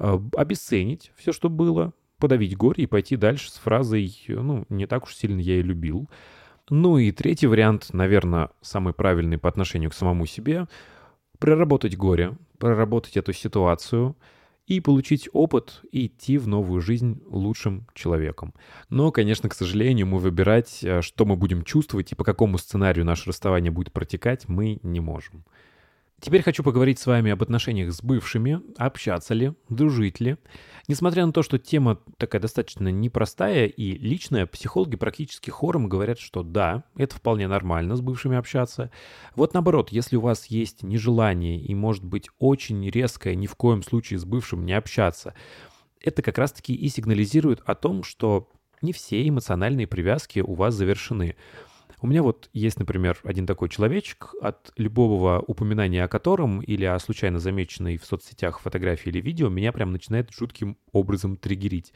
А, 0.00 0.20
Обесценить 0.36 1.12
все, 1.14 1.32
что 1.32 1.50
было, 1.50 1.92
подавить 2.18 2.56
горе 2.56 2.84
и 2.84 2.86
пойти 2.86 3.16
дальше 3.16 3.50
с 3.50 3.54
фразой 3.54 4.12
«ну, 4.28 4.64
не 4.70 4.86
так 4.86 5.04
уж 5.04 5.14
сильно 5.14 5.40
я 5.40 5.58
и 5.58 5.62
любил». 5.62 6.08
Ну 6.70 6.98
и 6.98 7.12
третий 7.12 7.46
вариант, 7.46 7.88
наверное, 7.92 8.50
самый 8.60 8.94
правильный 8.94 9.38
по 9.38 9.48
отношению 9.48 9.90
к 9.90 9.94
самому 9.94 10.26
себе— 10.26 10.66
проработать 11.38 11.96
горе, 11.96 12.36
проработать 12.58 13.16
эту 13.16 13.32
ситуацию 13.32 14.16
и 14.66 14.80
получить 14.80 15.28
опыт 15.32 15.80
и 15.90 16.06
идти 16.06 16.38
в 16.38 16.46
новую 16.46 16.80
жизнь 16.80 17.20
лучшим 17.26 17.88
человеком. 17.92 18.54
Но, 18.88 19.10
конечно, 19.10 19.48
к 19.48 19.54
сожалению, 19.54 20.06
мы 20.06 20.18
выбирать, 20.18 20.84
э, 20.84 21.02
что 21.02 21.24
мы 21.24 21.36
будем 21.36 21.64
чувствовать 21.64 22.12
и 22.12 22.14
по 22.14 22.24
какому 22.24 22.56
сценарию 22.56 23.04
наше 23.04 23.28
расставание 23.28 23.72
будет 23.72 23.92
протекать, 23.92 24.48
мы 24.48 24.78
не 24.82 25.00
можем. 25.00 25.44
Теперь 26.20 26.42
хочу 26.42 26.62
поговорить 26.62 26.98
с 26.98 27.06
вами 27.06 27.30
об 27.30 27.42
отношениях 27.42 27.92
с 27.94 28.02
бывшими, 28.02 28.60
общаться 28.76 29.32
ли, 29.32 29.54
дружить 29.70 30.20
ли. 30.20 30.36
Несмотря 30.86 31.24
на 31.24 31.32
то, 31.32 31.42
что 31.42 31.58
тема 31.58 31.98
такая 32.18 32.42
достаточно 32.42 32.88
непростая 32.88 33.66
и 33.66 33.92
личная, 33.92 34.44
психологи 34.44 34.96
практически 34.96 35.48
хором 35.48 35.88
говорят, 35.88 36.18
что 36.18 36.42
да, 36.42 36.84
это 36.94 37.16
вполне 37.16 37.48
нормально 37.48 37.96
с 37.96 38.02
бывшими 38.02 38.36
общаться. 38.36 38.90
Вот 39.34 39.54
наоборот, 39.54 39.92
если 39.92 40.16
у 40.16 40.20
вас 40.20 40.46
есть 40.46 40.82
нежелание 40.82 41.58
и 41.58 41.74
может 41.74 42.04
быть 42.04 42.28
очень 42.38 42.90
резкое 42.90 43.34
ни 43.34 43.46
в 43.46 43.54
коем 43.54 43.82
случае 43.82 44.18
с 44.18 44.26
бывшим 44.26 44.66
не 44.66 44.74
общаться, 44.74 45.34
это 46.02 46.20
как 46.20 46.36
раз-таки 46.36 46.74
и 46.74 46.88
сигнализирует 46.88 47.62
о 47.64 47.74
том, 47.74 48.02
что 48.02 48.50
не 48.82 48.92
все 48.92 49.26
эмоциональные 49.26 49.86
привязки 49.86 50.40
у 50.40 50.54
вас 50.54 50.74
завершены. 50.74 51.36
У 52.02 52.06
меня 52.06 52.22
вот 52.22 52.48
есть, 52.52 52.78
например, 52.78 53.18
один 53.24 53.46
такой 53.46 53.68
человечек, 53.68 54.34
от 54.40 54.72
любого 54.76 55.44
упоминания 55.46 56.02
о 56.02 56.08
котором 56.08 56.60
или 56.60 56.84
о 56.84 56.98
случайно 56.98 57.38
замеченной 57.38 57.98
в 57.98 58.04
соцсетях 58.04 58.60
фотографии 58.60 59.10
или 59.10 59.20
видео 59.20 59.48
меня 59.50 59.70
прям 59.72 59.92
начинает 59.92 60.30
жутким 60.32 60.78
образом 60.92 61.36
триггерить. 61.36 61.92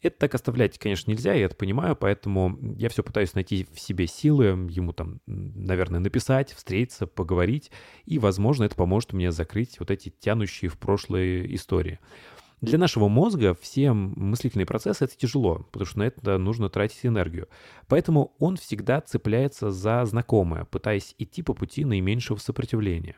Это 0.00 0.18
так 0.18 0.34
оставлять, 0.34 0.78
конечно, 0.78 1.10
нельзя, 1.10 1.32
я 1.32 1.46
это 1.46 1.56
понимаю, 1.56 1.96
поэтому 1.96 2.58
я 2.76 2.90
все 2.90 3.02
пытаюсь 3.02 3.32
найти 3.34 3.66
в 3.72 3.80
себе 3.80 4.06
силы, 4.06 4.68
ему 4.70 4.92
там, 4.92 5.20
наверное, 5.26 5.98
написать, 5.98 6.52
встретиться, 6.52 7.06
поговорить, 7.06 7.70
и, 8.04 8.18
возможно, 8.18 8.64
это 8.64 8.76
поможет 8.76 9.14
мне 9.14 9.32
закрыть 9.32 9.78
вот 9.80 9.90
эти 9.90 10.10
тянущие 10.10 10.70
в 10.70 10.78
прошлое 10.78 11.46
истории. 11.54 12.00
Для 12.64 12.78
нашего 12.78 13.08
мозга 13.08 13.54
все 13.60 13.92
мыслительные 13.92 14.66
процессы— 14.66 15.04
это 15.06 15.16
тяжело, 15.16 15.66
потому 15.70 15.86
что 15.86 15.98
на 15.98 16.04
это 16.04 16.38
нужно 16.38 16.70
тратить 16.70 17.04
энергию. 17.04 17.48
Поэтому 17.88 18.34
он 18.38 18.56
всегда 18.56 19.00
цепляется 19.02 19.70
за 19.70 20.04
знакомое, 20.06 20.64
пытаясь 20.64 21.14
идти 21.18 21.42
по 21.42 21.52
пути 21.52 21.84
наименьшего 21.84 22.38
сопротивления. 22.38 23.16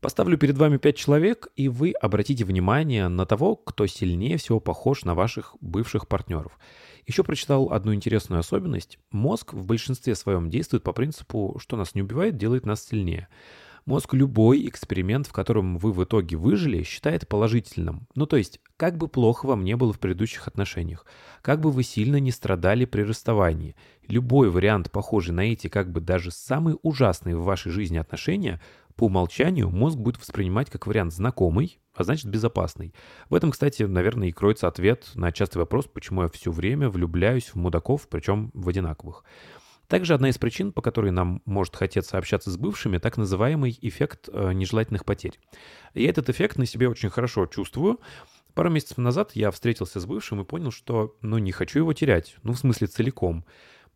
Поставлю 0.00 0.38
перед 0.38 0.56
вами 0.56 0.76
пять 0.76 0.96
человек, 0.96 1.48
и 1.56 1.68
вы 1.68 1.90
обратите 1.90 2.44
внимание 2.44 3.08
на 3.08 3.26
того, 3.26 3.56
кто 3.56 3.84
сильнее 3.88 4.36
всего 4.36 4.60
похож 4.60 5.04
на 5.04 5.16
ваших 5.16 5.56
бывших 5.60 6.06
партнеров. 6.06 6.56
Еще 7.04 7.24
прочитал 7.24 7.72
одну 7.72 7.92
интересную 7.92 8.38
особенность. 8.38 9.00
Мозг 9.10 9.54
в 9.54 9.64
большинстве 9.64 10.14
своем 10.14 10.50
действует 10.50 10.84
по 10.84 10.92
принципу, 10.92 11.56
что 11.60 11.76
нас 11.76 11.96
не 11.96 12.02
убивает, 12.02 12.36
делает 12.36 12.64
нас 12.64 12.86
сильнее. 12.86 13.26
Мозг 13.88 14.12
любой 14.12 14.68
эксперимент, 14.68 15.26
в 15.26 15.32
котором 15.32 15.78
вы 15.78 15.92
в 15.92 16.04
итоге 16.04 16.36
выжили, 16.36 16.82
считает 16.82 17.26
положительным. 17.26 18.06
Ну 18.14 18.26
то 18.26 18.36
есть, 18.36 18.60
как 18.76 18.98
бы 18.98 19.08
плохо 19.08 19.46
вам 19.46 19.64
не 19.64 19.76
было 19.76 19.94
в 19.94 19.98
предыдущих 19.98 20.46
отношениях, 20.46 21.06
как 21.40 21.62
бы 21.62 21.70
вы 21.70 21.82
сильно 21.84 22.20
не 22.20 22.30
страдали 22.30 22.84
при 22.84 23.00
расставании, 23.00 23.76
любой 24.06 24.50
вариант, 24.50 24.90
похожий 24.90 25.34
на 25.34 25.50
эти 25.50 25.68
как 25.68 25.90
бы 25.90 26.02
даже 26.02 26.30
самые 26.30 26.76
ужасные 26.82 27.34
в 27.34 27.44
вашей 27.44 27.72
жизни 27.72 27.96
отношения, 27.96 28.60
по 28.94 29.04
умолчанию 29.04 29.70
мозг 29.70 29.96
будет 29.96 30.20
воспринимать 30.20 30.68
как 30.68 30.86
вариант 30.86 31.14
знакомый, 31.14 31.80
а 31.94 32.04
значит 32.04 32.26
безопасный. 32.26 32.92
В 33.30 33.34
этом, 33.34 33.52
кстати, 33.52 33.84
наверное, 33.84 34.28
и 34.28 34.32
кроется 34.32 34.68
ответ 34.68 35.08
на 35.14 35.32
частый 35.32 35.60
вопрос, 35.60 35.86
почему 35.86 36.24
я 36.24 36.28
все 36.28 36.52
время 36.52 36.90
влюбляюсь 36.90 37.46
в 37.46 37.54
мудаков, 37.54 38.06
причем 38.10 38.50
в 38.52 38.68
одинаковых. 38.68 39.24
Также 39.88 40.12
одна 40.12 40.28
из 40.28 40.36
причин, 40.36 40.72
по 40.72 40.82
которой 40.82 41.10
нам 41.10 41.40
может 41.46 41.74
хотеться 41.74 42.18
общаться 42.18 42.50
с 42.50 42.58
бывшими, 42.58 42.98
так 42.98 43.16
называемый 43.16 43.76
эффект 43.80 44.28
э, 44.30 44.52
нежелательных 44.52 45.06
потерь. 45.06 45.40
И 45.94 46.04
этот 46.04 46.28
эффект 46.28 46.58
на 46.58 46.66
себе 46.66 46.88
очень 46.88 47.08
хорошо 47.08 47.46
чувствую. 47.46 47.98
Пару 48.52 48.70
месяцев 48.70 48.98
назад 48.98 49.32
я 49.34 49.50
встретился 49.50 49.98
с 49.98 50.04
бывшим 50.04 50.42
и 50.42 50.44
понял, 50.44 50.72
что 50.72 51.16
ну 51.22 51.38
не 51.38 51.52
хочу 51.52 51.78
его 51.78 51.94
терять, 51.94 52.36
ну 52.42 52.52
в 52.52 52.58
смысле 52.58 52.86
целиком. 52.86 53.46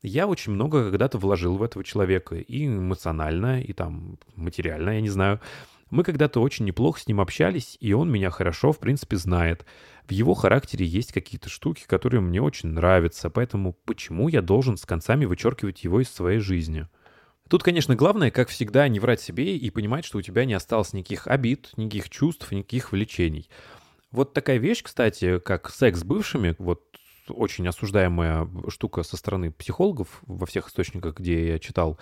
Я 0.03 0.27
очень 0.27 0.53
много 0.53 0.91
когда-то 0.91 1.19
вложил 1.19 1.57
в 1.57 1.63
этого 1.63 1.85
человека 1.85 2.37
и 2.37 2.67
эмоционально, 2.67 3.63
и 3.63 3.73
там 3.73 4.19
материально, 4.35 4.91
я 4.91 5.01
не 5.01 5.11
знаю. 5.11 5.41
Мы 5.93 6.05
когда-то 6.05 6.41
очень 6.41 6.65
неплохо 6.65 6.99
с 7.01 7.07
ним 7.07 7.21
общались, 7.21 7.77
и 7.79 7.93
он 7.93 8.11
меня 8.11 8.31
хорошо, 8.31 8.73
в 8.73 8.79
принципе, 8.79 9.19
знает. 9.19 9.67
В 10.09 10.13
его 10.13 10.33
характере 10.33 10.87
есть 10.87 11.13
какие-то 11.13 11.51
штуки, 11.51 11.85
которые 11.87 12.23
мне 12.23 12.41
очень 12.41 12.71
нравятся, 12.71 13.29
поэтому 13.29 13.75
почему 13.85 14.29
я 14.29 14.41
должен 14.41 14.79
с 14.79 14.87
концами 14.87 15.27
вычеркивать 15.27 15.85
его 15.85 16.01
из 16.01 16.09
своей 16.09 16.39
жизни? 16.39 16.89
Тут, 17.47 17.63
конечно, 17.63 17.95
главное, 17.95 18.31
как 18.31 18.49
всегда, 18.49 18.89
не 18.89 19.01
врать 19.01 19.21
себе 19.21 19.55
и 19.55 19.69
понимать, 19.69 20.07
что 20.07 20.17
у 20.17 20.23
тебя 20.23 20.47
не 20.47 20.55
осталось 20.55 20.95
никаких 20.95 21.27
обид, 21.27 21.73
никаких 21.77 22.09
чувств, 22.09 22.51
никаких 22.53 22.93
влечений. 22.93 23.51
Вот 24.13 24.33
такая 24.33 24.57
вещь, 24.57 24.83
кстати, 24.83 25.41
как 25.41 25.69
секс 25.69 26.01
с 26.01 26.05
бывшими, 26.05 26.57
вот 26.59 26.81
очень 27.29 27.69
осуждаемая 27.69 28.49
штука 28.69 29.03
со 29.03 29.19
стороны 29.19 29.53
психологов 29.53 30.23
во 30.23 30.47
всех 30.47 30.69
источниках, 30.69 31.19
где 31.19 31.49
я 31.49 31.59
читал. 31.59 31.99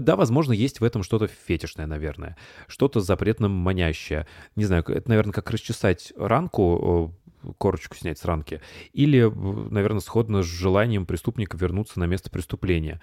Да, 0.00 0.16
возможно, 0.16 0.52
есть 0.52 0.80
в 0.80 0.84
этом 0.84 1.02
что-то 1.02 1.26
фетишное, 1.28 1.86
наверное. 1.86 2.36
Что-то 2.66 3.00
запретно 3.00 3.48
манящее. 3.48 4.26
Не 4.56 4.64
знаю, 4.64 4.84
это, 4.88 5.08
наверное, 5.08 5.32
как 5.32 5.50
расчесать 5.50 6.12
ранку, 6.16 7.14
корочку 7.58 7.96
снять 7.96 8.18
с 8.18 8.24
ранки. 8.24 8.60
Или, 8.92 9.22
наверное, 9.70 10.00
сходно 10.00 10.42
с 10.42 10.46
желанием 10.46 11.06
преступника 11.06 11.56
вернуться 11.56 11.98
на 12.00 12.04
место 12.04 12.30
преступления. 12.30 13.00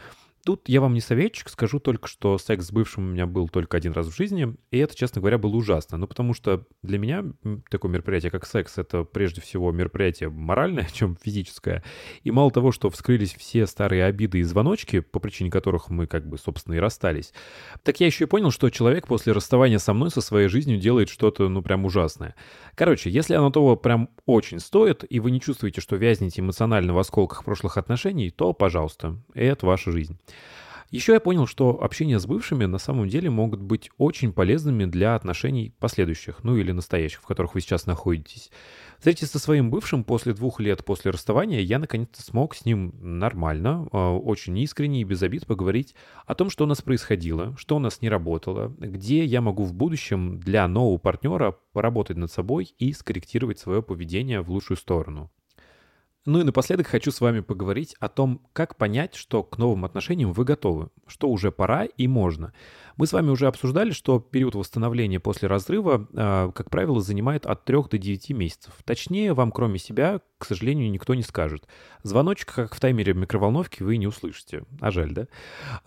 Тут 0.49 0.67
я 0.67 0.81
вам 0.81 0.95
не 0.95 0.99
советчик, 0.99 1.47
скажу 1.47 1.77
только, 1.77 2.07
что 2.07 2.39
секс 2.39 2.65
с 2.65 2.71
бывшим 2.71 3.03
у 3.03 3.11
меня 3.11 3.27
был 3.27 3.49
только 3.49 3.77
один 3.77 3.91
раз 3.91 4.07
в 4.07 4.15
жизни, 4.15 4.55
и 4.71 4.79
это, 4.79 4.95
честно 4.95 5.21
говоря, 5.21 5.37
было 5.37 5.55
ужасно. 5.55 5.99
Ну, 5.99 6.07
потому 6.07 6.33
что 6.33 6.65
для 6.81 6.97
меня 6.97 7.23
такое 7.69 7.91
мероприятие, 7.91 8.31
как 8.31 8.47
секс, 8.47 8.79
это 8.79 9.03
прежде 9.03 9.41
всего 9.41 9.71
мероприятие 9.71 10.29
моральное, 10.29 10.87
чем 10.91 11.15
физическое. 11.21 11.83
И 12.23 12.31
мало 12.31 12.49
того, 12.49 12.71
что 12.71 12.89
вскрылись 12.89 13.35
все 13.35 13.67
старые 13.67 14.05
обиды 14.05 14.39
и 14.39 14.41
звоночки, 14.41 15.01
по 15.01 15.19
причине 15.19 15.51
которых 15.51 15.91
мы 15.91 16.07
как 16.07 16.27
бы, 16.27 16.39
собственно, 16.39 16.73
и 16.73 16.79
расстались, 16.79 17.31
так 17.83 17.99
я 17.99 18.07
еще 18.07 18.23
и 18.23 18.27
понял, 18.27 18.49
что 18.49 18.71
человек 18.71 19.05
после 19.05 19.33
расставания 19.33 19.77
со 19.77 19.93
мной, 19.93 20.09
со 20.09 20.21
своей 20.21 20.47
жизнью 20.47 20.79
делает 20.79 21.09
что-то, 21.09 21.47
ну, 21.47 21.61
прям 21.61 21.85
ужасное. 21.85 22.33
Короче, 22.73 23.11
если 23.11 23.35
оно 23.35 23.51
того 23.51 23.75
прям 23.75 24.09
очень 24.25 24.59
стоит, 24.59 25.05
и 25.07 25.19
вы 25.19 25.29
не 25.29 25.41
чувствуете, 25.41 25.79
что 25.79 25.95
вязнете 25.95 26.41
эмоционально 26.41 26.95
в 26.95 26.97
осколках 26.97 27.45
прошлых 27.45 27.77
отношений, 27.77 28.31
то, 28.31 28.53
пожалуйста, 28.53 29.15
это 29.35 29.67
ваша 29.67 29.91
жизнь. 29.91 30.17
Еще 30.91 31.13
я 31.13 31.19
понял, 31.19 31.45
что 31.45 31.83
общение 31.83 32.19
с 32.19 32.25
бывшими 32.25 32.65
на 32.65 32.79
самом 32.79 33.07
деле 33.07 33.29
могут 33.29 33.61
быть 33.61 33.91
очень 33.99 34.33
полезными 34.33 34.85
для 34.85 35.13
отношений 35.13 35.71
последующих, 35.77 36.43
ну 36.43 36.57
или 36.57 36.71
настоящих, 36.71 37.21
в 37.21 37.27
которых 37.27 37.53
вы 37.53 37.61
сейчас 37.61 37.85
находитесь. 37.85 38.49
Встретиться 38.97 39.37
со 39.37 39.39
своим 39.43 39.69
бывшим 39.69 40.03
после 40.03 40.33
двух 40.33 40.59
лет 40.59 40.83
после 40.83 41.11
расставания 41.11 41.59
я 41.59 41.77
наконец-то 41.77 42.23
смог 42.23 42.55
с 42.55 42.65
ним 42.65 42.95
нормально, 42.99 43.87
а, 43.91 44.17
очень 44.17 44.57
искренне 44.57 45.01
и 45.01 45.03
без 45.03 45.21
обид 45.21 45.45
поговорить 45.45 45.93
о 46.25 46.33
том, 46.33 46.49
что 46.49 46.63
у 46.63 46.67
нас 46.67 46.81
происходило, 46.81 47.55
что 47.55 47.75
у 47.75 47.79
нас 47.79 48.01
не 48.01 48.09
работало, 48.09 48.73
где 48.79 49.23
я 49.25 49.41
могу 49.41 49.65
в 49.65 49.75
будущем 49.75 50.39
для 50.39 50.67
нового 50.67 50.97
партнера 50.97 51.55
поработать 51.71 52.17
над 52.17 52.31
собой 52.31 52.73
и 52.79 52.93
скорректировать 52.93 53.59
свое 53.59 53.83
поведение 53.83 54.41
в 54.41 54.49
лучшую 54.49 54.77
сторону. 54.77 55.29
Ну 56.29 56.41
и 56.41 56.43
напоследок 56.43 56.85
хочу 56.85 57.09
с 57.09 57.21
вами 57.21 57.39
поговорить 57.39 57.95
о 57.99 58.07
том, 58.07 58.41
как 58.53 58.75
понять, 58.75 59.15
что 59.15 59.41
к 59.41 59.57
новым 59.57 59.83
отношениям 59.83 60.31
вы 60.31 60.45
готовы, 60.45 60.89
что 61.07 61.27
уже 61.27 61.51
пора 61.51 61.85
и 61.85 62.07
можно. 62.07 62.53
Мы 62.97 63.07
с 63.07 63.13
вами 63.13 63.31
уже 63.31 63.47
обсуждали, 63.47 63.89
что 63.89 64.19
период 64.19 64.53
восстановления 64.53 65.19
после 65.19 65.47
разрыва, 65.47 66.07
э, 66.13 66.51
как 66.53 66.69
правило, 66.69 67.01
занимает 67.01 67.47
от 67.47 67.65
3 67.65 67.89
до 67.89 67.97
9 67.97 68.29
месяцев. 68.33 68.73
Точнее, 68.85 69.33
вам 69.33 69.51
кроме 69.51 69.79
себя, 69.79 70.21
к 70.39 70.45
сожалению, 70.45 70.89
никто 70.89 71.13
не 71.13 71.21
скажет. 71.21 71.67
Звоночек, 72.01 72.53
как 72.53 72.73
в 72.73 72.79
таймере 72.79 73.13
микроволновки, 73.13 73.83
вы 73.83 73.97
не 73.97 74.07
услышите. 74.07 74.63
А 74.79 74.89
жаль, 74.89 75.11
да? 75.11 75.27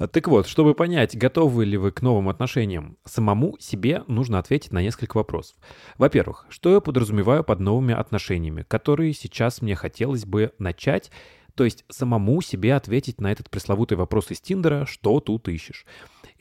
Так 0.09 0.29
вот, 0.29 0.47
чтобы 0.47 0.75
понять, 0.75 1.17
готовы 1.17 1.65
ли 1.65 1.79
вы 1.79 1.91
к 1.91 2.03
новым 2.03 2.29
отношениям, 2.29 2.99
самому 3.05 3.57
себе 3.59 4.05
нужно 4.07 4.39
ответить 4.39 4.73
на 4.73 4.83
несколько 4.83 5.17
вопросов. 5.17 5.57
Во-первых, 5.97 6.47
что 6.51 6.73
я 6.75 6.81
подразумеваю 6.81 7.43
под 7.43 7.61
новыми 7.61 7.95
отношениями, 7.95 8.63
которые 8.63 9.15
сейчас 9.15 9.63
мне 9.63 9.75
хотелось 9.75 10.27
бы 10.27 10.53
начать 10.59 11.11
то 11.55 11.65
есть 11.65 11.85
самому 11.91 12.41
себе 12.41 12.75
ответить 12.75 13.21
на 13.21 13.31
этот 13.31 13.51
пресловутый 13.51 13.99
вопрос 13.99 14.31
из 14.31 14.41
Тиндера, 14.41 14.87
что 14.87 15.21
тут 15.21 15.49
ищешь. 15.49 15.85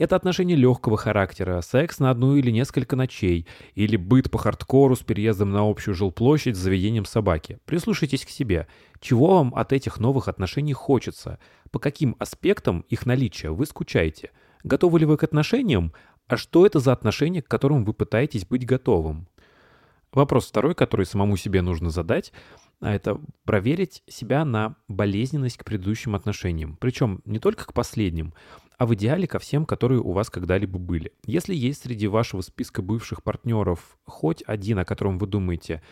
Это 0.02 0.16
отношения 0.16 0.56
легкого 0.56 0.98
характера, 0.98 1.62
секс 1.62 2.00
на 2.00 2.10
одну 2.10 2.36
или 2.36 2.50
несколько 2.50 2.96
ночей, 2.96 3.46
или 3.76 3.98
быт 3.98 4.32
по 4.32 4.40
хардкору 4.40 4.96
с 4.96 5.02
переездом 5.02 5.52
на 5.52 5.70
общую 5.70 5.94
жилплощадь 5.94 6.56
с 6.56 6.60
заведением 6.60 7.06
собаки. 7.06 7.60
Прислушайтесь 7.66 8.26
к 8.26 8.30
себе. 8.30 8.68
Чего 9.00 9.36
вам 9.36 9.54
от 9.54 9.74
этих 9.74 10.00
новых 10.00 10.28
отношений 10.28 10.74
хочется? 10.74 11.38
По 11.70 11.78
каким 11.78 12.16
аспектам 12.18 12.84
их 12.90 13.06
наличия 13.06 13.52
вы 13.52 13.68
скучаете? 13.68 14.32
Готовы 14.64 15.02
ли 15.02 15.06
вы 15.06 15.18
к 15.18 15.24
отношениям? 15.24 15.94
А 16.26 16.36
что 16.36 16.66
это 16.66 16.80
за 16.80 16.94
отношения, 16.94 17.44
к 17.44 17.48
которым 17.48 17.86
вы 17.86 17.94
пытаетесь 17.94 18.48
быть 18.48 18.66
готовым? 18.66 19.28
Вопрос 20.14 20.48
второй, 20.48 20.74
который 20.74 21.06
самому 21.06 21.38
себе 21.38 21.62
нужно 21.62 21.92
задать, 21.92 22.34
а 22.80 22.92
это 22.92 23.22
проверить 23.46 24.02
себя 24.08 24.44
на 24.46 24.76
болезненность 24.88 25.58
к 25.58 25.64
предыдущим 25.64 26.16
отношениям. 26.16 26.76
Причем 26.82 27.22
не 27.24 27.38
только 27.38 27.66
к 27.68 27.74
последним, 27.74 28.34
а 28.82 28.88
в 28.88 28.96
идеале 28.96 29.28
ко 29.28 29.38
всем, 29.38 29.68
которые 29.68 30.02
у 30.02 30.12
вас 30.12 30.32
когда-либо 30.32 30.80
были. 30.80 31.12
Если 31.28 31.54
есть 31.54 31.84
среди 31.84 32.08
вашего 32.08 32.42
списка 32.42 32.82
бывших 32.82 33.22
партнеров 33.22 33.96
хоть 34.06 34.44
один, 34.48 34.80
о 34.80 34.86
котором 34.86 35.20
вы 35.20 35.28
думаете, 35.28 35.84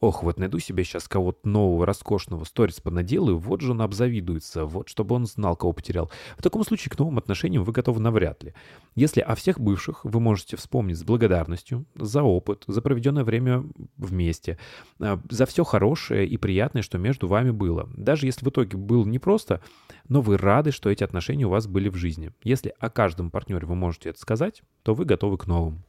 Ох, 0.00 0.22
вот 0.22 0.38
найду 0.38 0.60
себе 0.60 0.84
сейчас 0.84 1.08
кого-то 1.08 1.48
нового, 1.48 1.84
роскошного, 1.84 2.44
сторис 2.44 2.80
понаделаю, 2.80 3.36
вот 3.36 3.62
же 3.62 3.72
он 3.72 3.82
обзавидуется, 3.82 4.64
вот 4.64 4.88
чтобы 4.88 5.16
он 5.16 5.26
знал, 5.26 5.56
кого 5.56 5.72
потерял. 5.72 6.08
В 6.36 6.42
таком 6.42 6.62
случае 6.62 6.90
к 6.90 6.98
новым 7.00 7.18
отношениям 7.18 7.64
вы 7.64 7.72
готовы 7.72 8.00
навряд 8.00 8.44
ли. 8.44 8.54
Если 8.94 9.20
о 9.20 9.34
всех 9.34 9.58
бывших 9.58 10.04
вы 10.04 10.20
можете 10.20 10.56
вспомнить 10.56 10.98
с 10.98 11.02
благодарностью 11.02 11.84
за 11.96 12.22
опыт, 12.22 12.62
за 12.68 12.80
проведенное 12.80 13.24
время 13.24 13.64
вместе, 13.96 14.56
а, 15.00 15.20
за 15.30 15.46
все 15.46 15.64
хорошее 15.64 16.28
и 16.28 16.36
приятное, 16.36 16.82
что 16.82 16.96
между 16.96 17.26
вами 17.26 17.50
было. 17.50 17.88
Даже 17.96 18.26
если 18.26 18.44
в 18.44 18.48
итоге 18.50 18.76
было 18.78 19.04
непросто, 19.04 19.60
но 20.08 20.20
вы 20.20 20.36
рады, 20.36 20.70
что 20.70 20.90
эти 20.90 21.02
отношения 21.02 21.46
у 21.46 21.50
вас 21.50 21.66
были 21.66 21.88
в 21.88 21.96
жизни. 21.96 22.30
Если 22.44 22.72
о 22.78 22.88
каждом 22.88 23.32
партнере 23.32 23.66
вы 23.66 23.74
можете 23.74 24.10
это 24.10 24.20
сказать, 24.20 24.62
то 24.84 24.94
вы 24.94 25.04
готовы 25.04 25.38
к 25.38 25.48
новым 25.48 25.82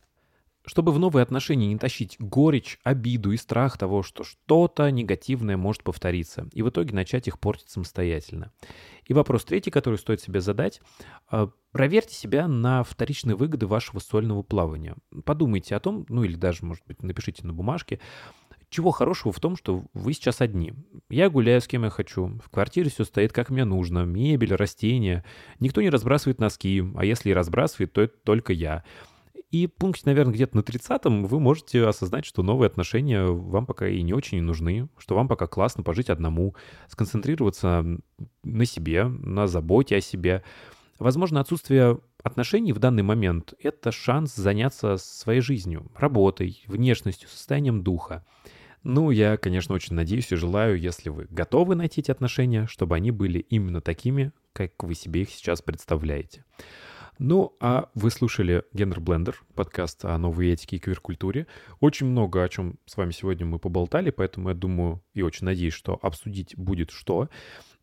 чтобы 0.66 0.92
в 0.92 1.00
новые 1.00 1.24
отношения 1.24 1.68
не 1.68 1.78
тащить 1.78 2.18
горечь, 2.20 2.80
обиду 2.84 3.32
и 3.32 3.38
страх 3.38 3.78
того, 3.78 4.04
что 4.04 4.24
что-то 4.24 4.90
негативное 4.92 5.58
может 5.58 5.84
повториться, 5.84 6.48
и 6.54 6.62
в 6.62 6.70
итоге 6.70 6.94
начать 6.94 7.28
их 7.28 7.40
портить 7.40 7.70
самостоятельно. 7.70 8.52
И 9.06 9.14
вопрос 9.14 9.46
третий, 9.46 9.72
который 9.72 9.98
стоит 9.98 10.22
себе 10.22 10.42
задать, 10.42 10.82
а, 11.30 11.50
проверьте 11.72 12.14
себя 12.14 12.48
на 12.48 12.84
вторичные 12.84 13.36
выгоды 13.36 13.68
вашего 13.68 14.00
сольного 14.00 14.44
плавания. 14.44 14.96
Подумайте 15.26 15.76
о 15.76 15.80
том, 15.80 16.06
ну 16.10 16.24
или 16.24 16.36
даже, 16.36 16.66
может 16.66 16.84
быть, 16.86 17.02
напишите 17.02 17.48
на 17.48 17.54
бумажке, 17.54 18.00
чего 18.70 18.92
хорошего 18.92 19.34
в 19.34 19.40
том, 19.40 19.56
что 19.56 19.86
вы 19.94 20.14
сейчас 20.14 20.42
одни. 20.42 20.74
Я 21.10 21.30
гуляю 21.30 21.60
с 21.60 21.68
кем 21.68 21.86
я 21.86 21.90
хочу, 21.90 22.40
в 22.44 22.50
квартире 22.50 22.90
все 22.90 23.04
стоит 23.04 23.34
как 23.34 23.50
мне 23.50 23.66
нужно, 23.66 24.06
мебель, 24.06 24.54
растения, 24.54 25.26
никто 25.60 25.82
не 25.82 25.90
разбрасывает 25.90 26.40
носки, 26.40 26.84
а 26.96 27.04
если 27.04 27.32
и 27.32 27.34
разбрасывает, 27.34 27.94
то 27.94 28.02
это 28.02 28.16
только 28.24 28.54
я. 28.54 28.84
И 29.52 29.66
пункт, 29.66 30.06
наверное, 30.06 30.34
где-то 30.34 30.58
на 30.58 30.62
30-м 30.62 31.26
вы 31.26 31.40
можете 31.40 31.88
осознать, 31.88 32.24
что 32.24 32.44
новые 32.44 32.68
отношения 32.68 33.26
вам 33.26 33.66
пока 33.66 33.88
и 33.88 34.04
не 34.04 34.14
очень 34.14 34.42
нужны, 34.44 34.90
что 34.98 35.16
вам 35.16 35.28
пока 35.28 35.48
классно 35.48 35.82
пожить 35.82 36.10
одному, 36.10 36.56
сконцентрироваться 36.88 37.84
на 38.44 38.66
себе, 38.66 39.06
на 39.06 39.48
заботе 39.48 39.98
о 39.98 40.02
себе. 40.02 40.44
Возможно, 41.00 41.40
отсутствие 41.40 42.00
отношений 42.22 42.74
в 42.74 42.80
данный 42.80 43.02
момент— 43.02 43.56
это 43.64 43.92
шанс 43.92 44.36
заняться 44.36 44.98
своей 44.98 45.42
жизнью, 45.42 45.92
работой, 45.96 46.62
внешностью, 46.68 47.28
состоянием 47.28 47.82
духа. 47.82 48.26
Ну, 48.84 49.10
я, 49.10 49.38
конечно, 49.38 49.74
очень 49.74 49.96
надеюсь 49.96 50.32
и 50.32 50.36
желаю, 50.36 50.80
если 50.80 51.10
вы 51.10 51.26
готовы 51.30 51.76
найти 51.76 52.02
эти 52.02 52.12
отношения, 52.12 52.68
чтобы 52.68 52.96
они 52.96 53.12
были 53.12 53.40
именно 53.40 53.82
такими, 53.82 54.32
как 54.54 54.84
вы 54.84 54.94
себе 54.94 55.24
их 55.24 55.32
сейчас 55.32 55.62
представляете. 55.62 56.46
Ну, 57.22 57.54
а 57.60 57.90
вы 57.96 58.12
слушали 58.12 58.64
Гендер 58.72 59.02
Блендер, 59.02 59.44
подкаст 59.54 60.06
о 60.06 60.18
новой 60.18 60.54
этике 60.54 60.78
и 60.78 60.80
квир-культуре. 60.80 61.48
Очень 61.82 62.08
много 62.08 62.42
о 62.42 62.48
чем 62.48 62.80
с 62.86 62.96
вами 62.96 63.12
сегодня 63.12 63.46
мы 63.46 63.60
поболтали, 63.60 64.10
поэтому 64.10 64.48
я 64.48 64.56
думаю 64.56 65.04
и 65.14 65.22
очень 65.22 65.46
надеюсь, 65.46 65.74
что 65.74 66.00
обсудить 66.02 66.56
будет 66.58 66.92
что. 66.92 67.28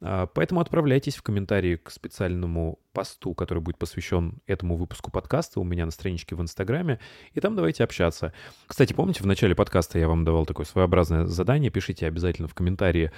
А, 0.00 0.24
Поэтому 0.24 0.62
отправляйтесь 0.62 1.16
в 1.16 1.22
комментарии 1.22 1.76
к 1.76 1.90
специальному 1.90 2.78
посту, 2.94 3.34
который 3.34 3.58
будет 3.62 3.76
посвящен 3.76 4.38
этому 4.46 4.78
выпуску 4.78 5.10
подкаста 5.10 5.60
у 5.60 5.64
меня 5.64 5.84
на 5.84 5.90
страничке 5.90 6.34
в 6.34 6.40
Инстаграме, 6.40 6.98
и 7.34 7.40
там 7.40 7.56
давайте 7.56 7.84
общаться. 7.84 8.32
Кстати, 8.66 8.94
помните, 8.94 9.22
в 9.22 9.26
начале 9.26 9.54
подкаста 9.54 9.98
я 9.98 10.08
вам 10.08 10.24
давал 10.24 10.46
такое 10.46 10.64
своеобразное 10.64 11.26
задание, 11.26 11.70
пишите 11.70 12.06
обязательно 12.06 12.48
в 12.48 12.54
комментарии 12.54 13.12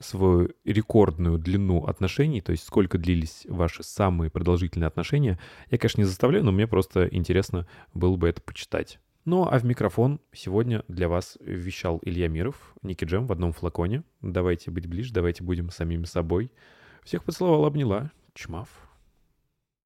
свою 0.00 0.50
рекордную 0.64 1.38
длину 1.38 1.84
отношений, 1.84 2.40
то 2.40 2.52
есть 2.52 2.64
сколько 2.64 2.98
длились 2.98 3.46
ваши 3.48 3.82
самые 3.82 4.30
продолжительные 4.30 4.88
отношения. 4.88 5.38
Я, 5.70 5.78
конечно, 5.78 6.00
не 6.00 6.06
заставляю, 6.06 6.44
но 6.44 6.52
мне 6.52 6.66
просто 6.66 7.08
интересно 7.10 7.66
было 7.94 8.16
бы 8.16 8.28
это 8.28 8.40
почитать. 8.42 8.98
Ну, 9.24 9.46
а 9.46 9.58
в 9.58 9.64
микрофон 9.64 10.20
сегодня 10.32 10.84
для 10.88 11.08
вас 11.08 11.36
вещал 11.40 12.00
Илья 12.02 12.28
Миров, 12.28 12.74
Ники 12.82 13.04
Джем 13.04 13.26
в 13.26 13.32
одном 13.32 13.52
флаконе. 13.52 14.02
Давайте 14.22 14.70
быть 14.70 14.86
ближе, 14.86 15.12
давайте 15.12 15.44
будем 15.44 15.70
самими 15.70 16.04
собой. 16.04 16.50
Всех 17.04 17.24
поцеловал, 17.24 17.66
обняла. 17.66 18.10
Чмав. 18.32 18.87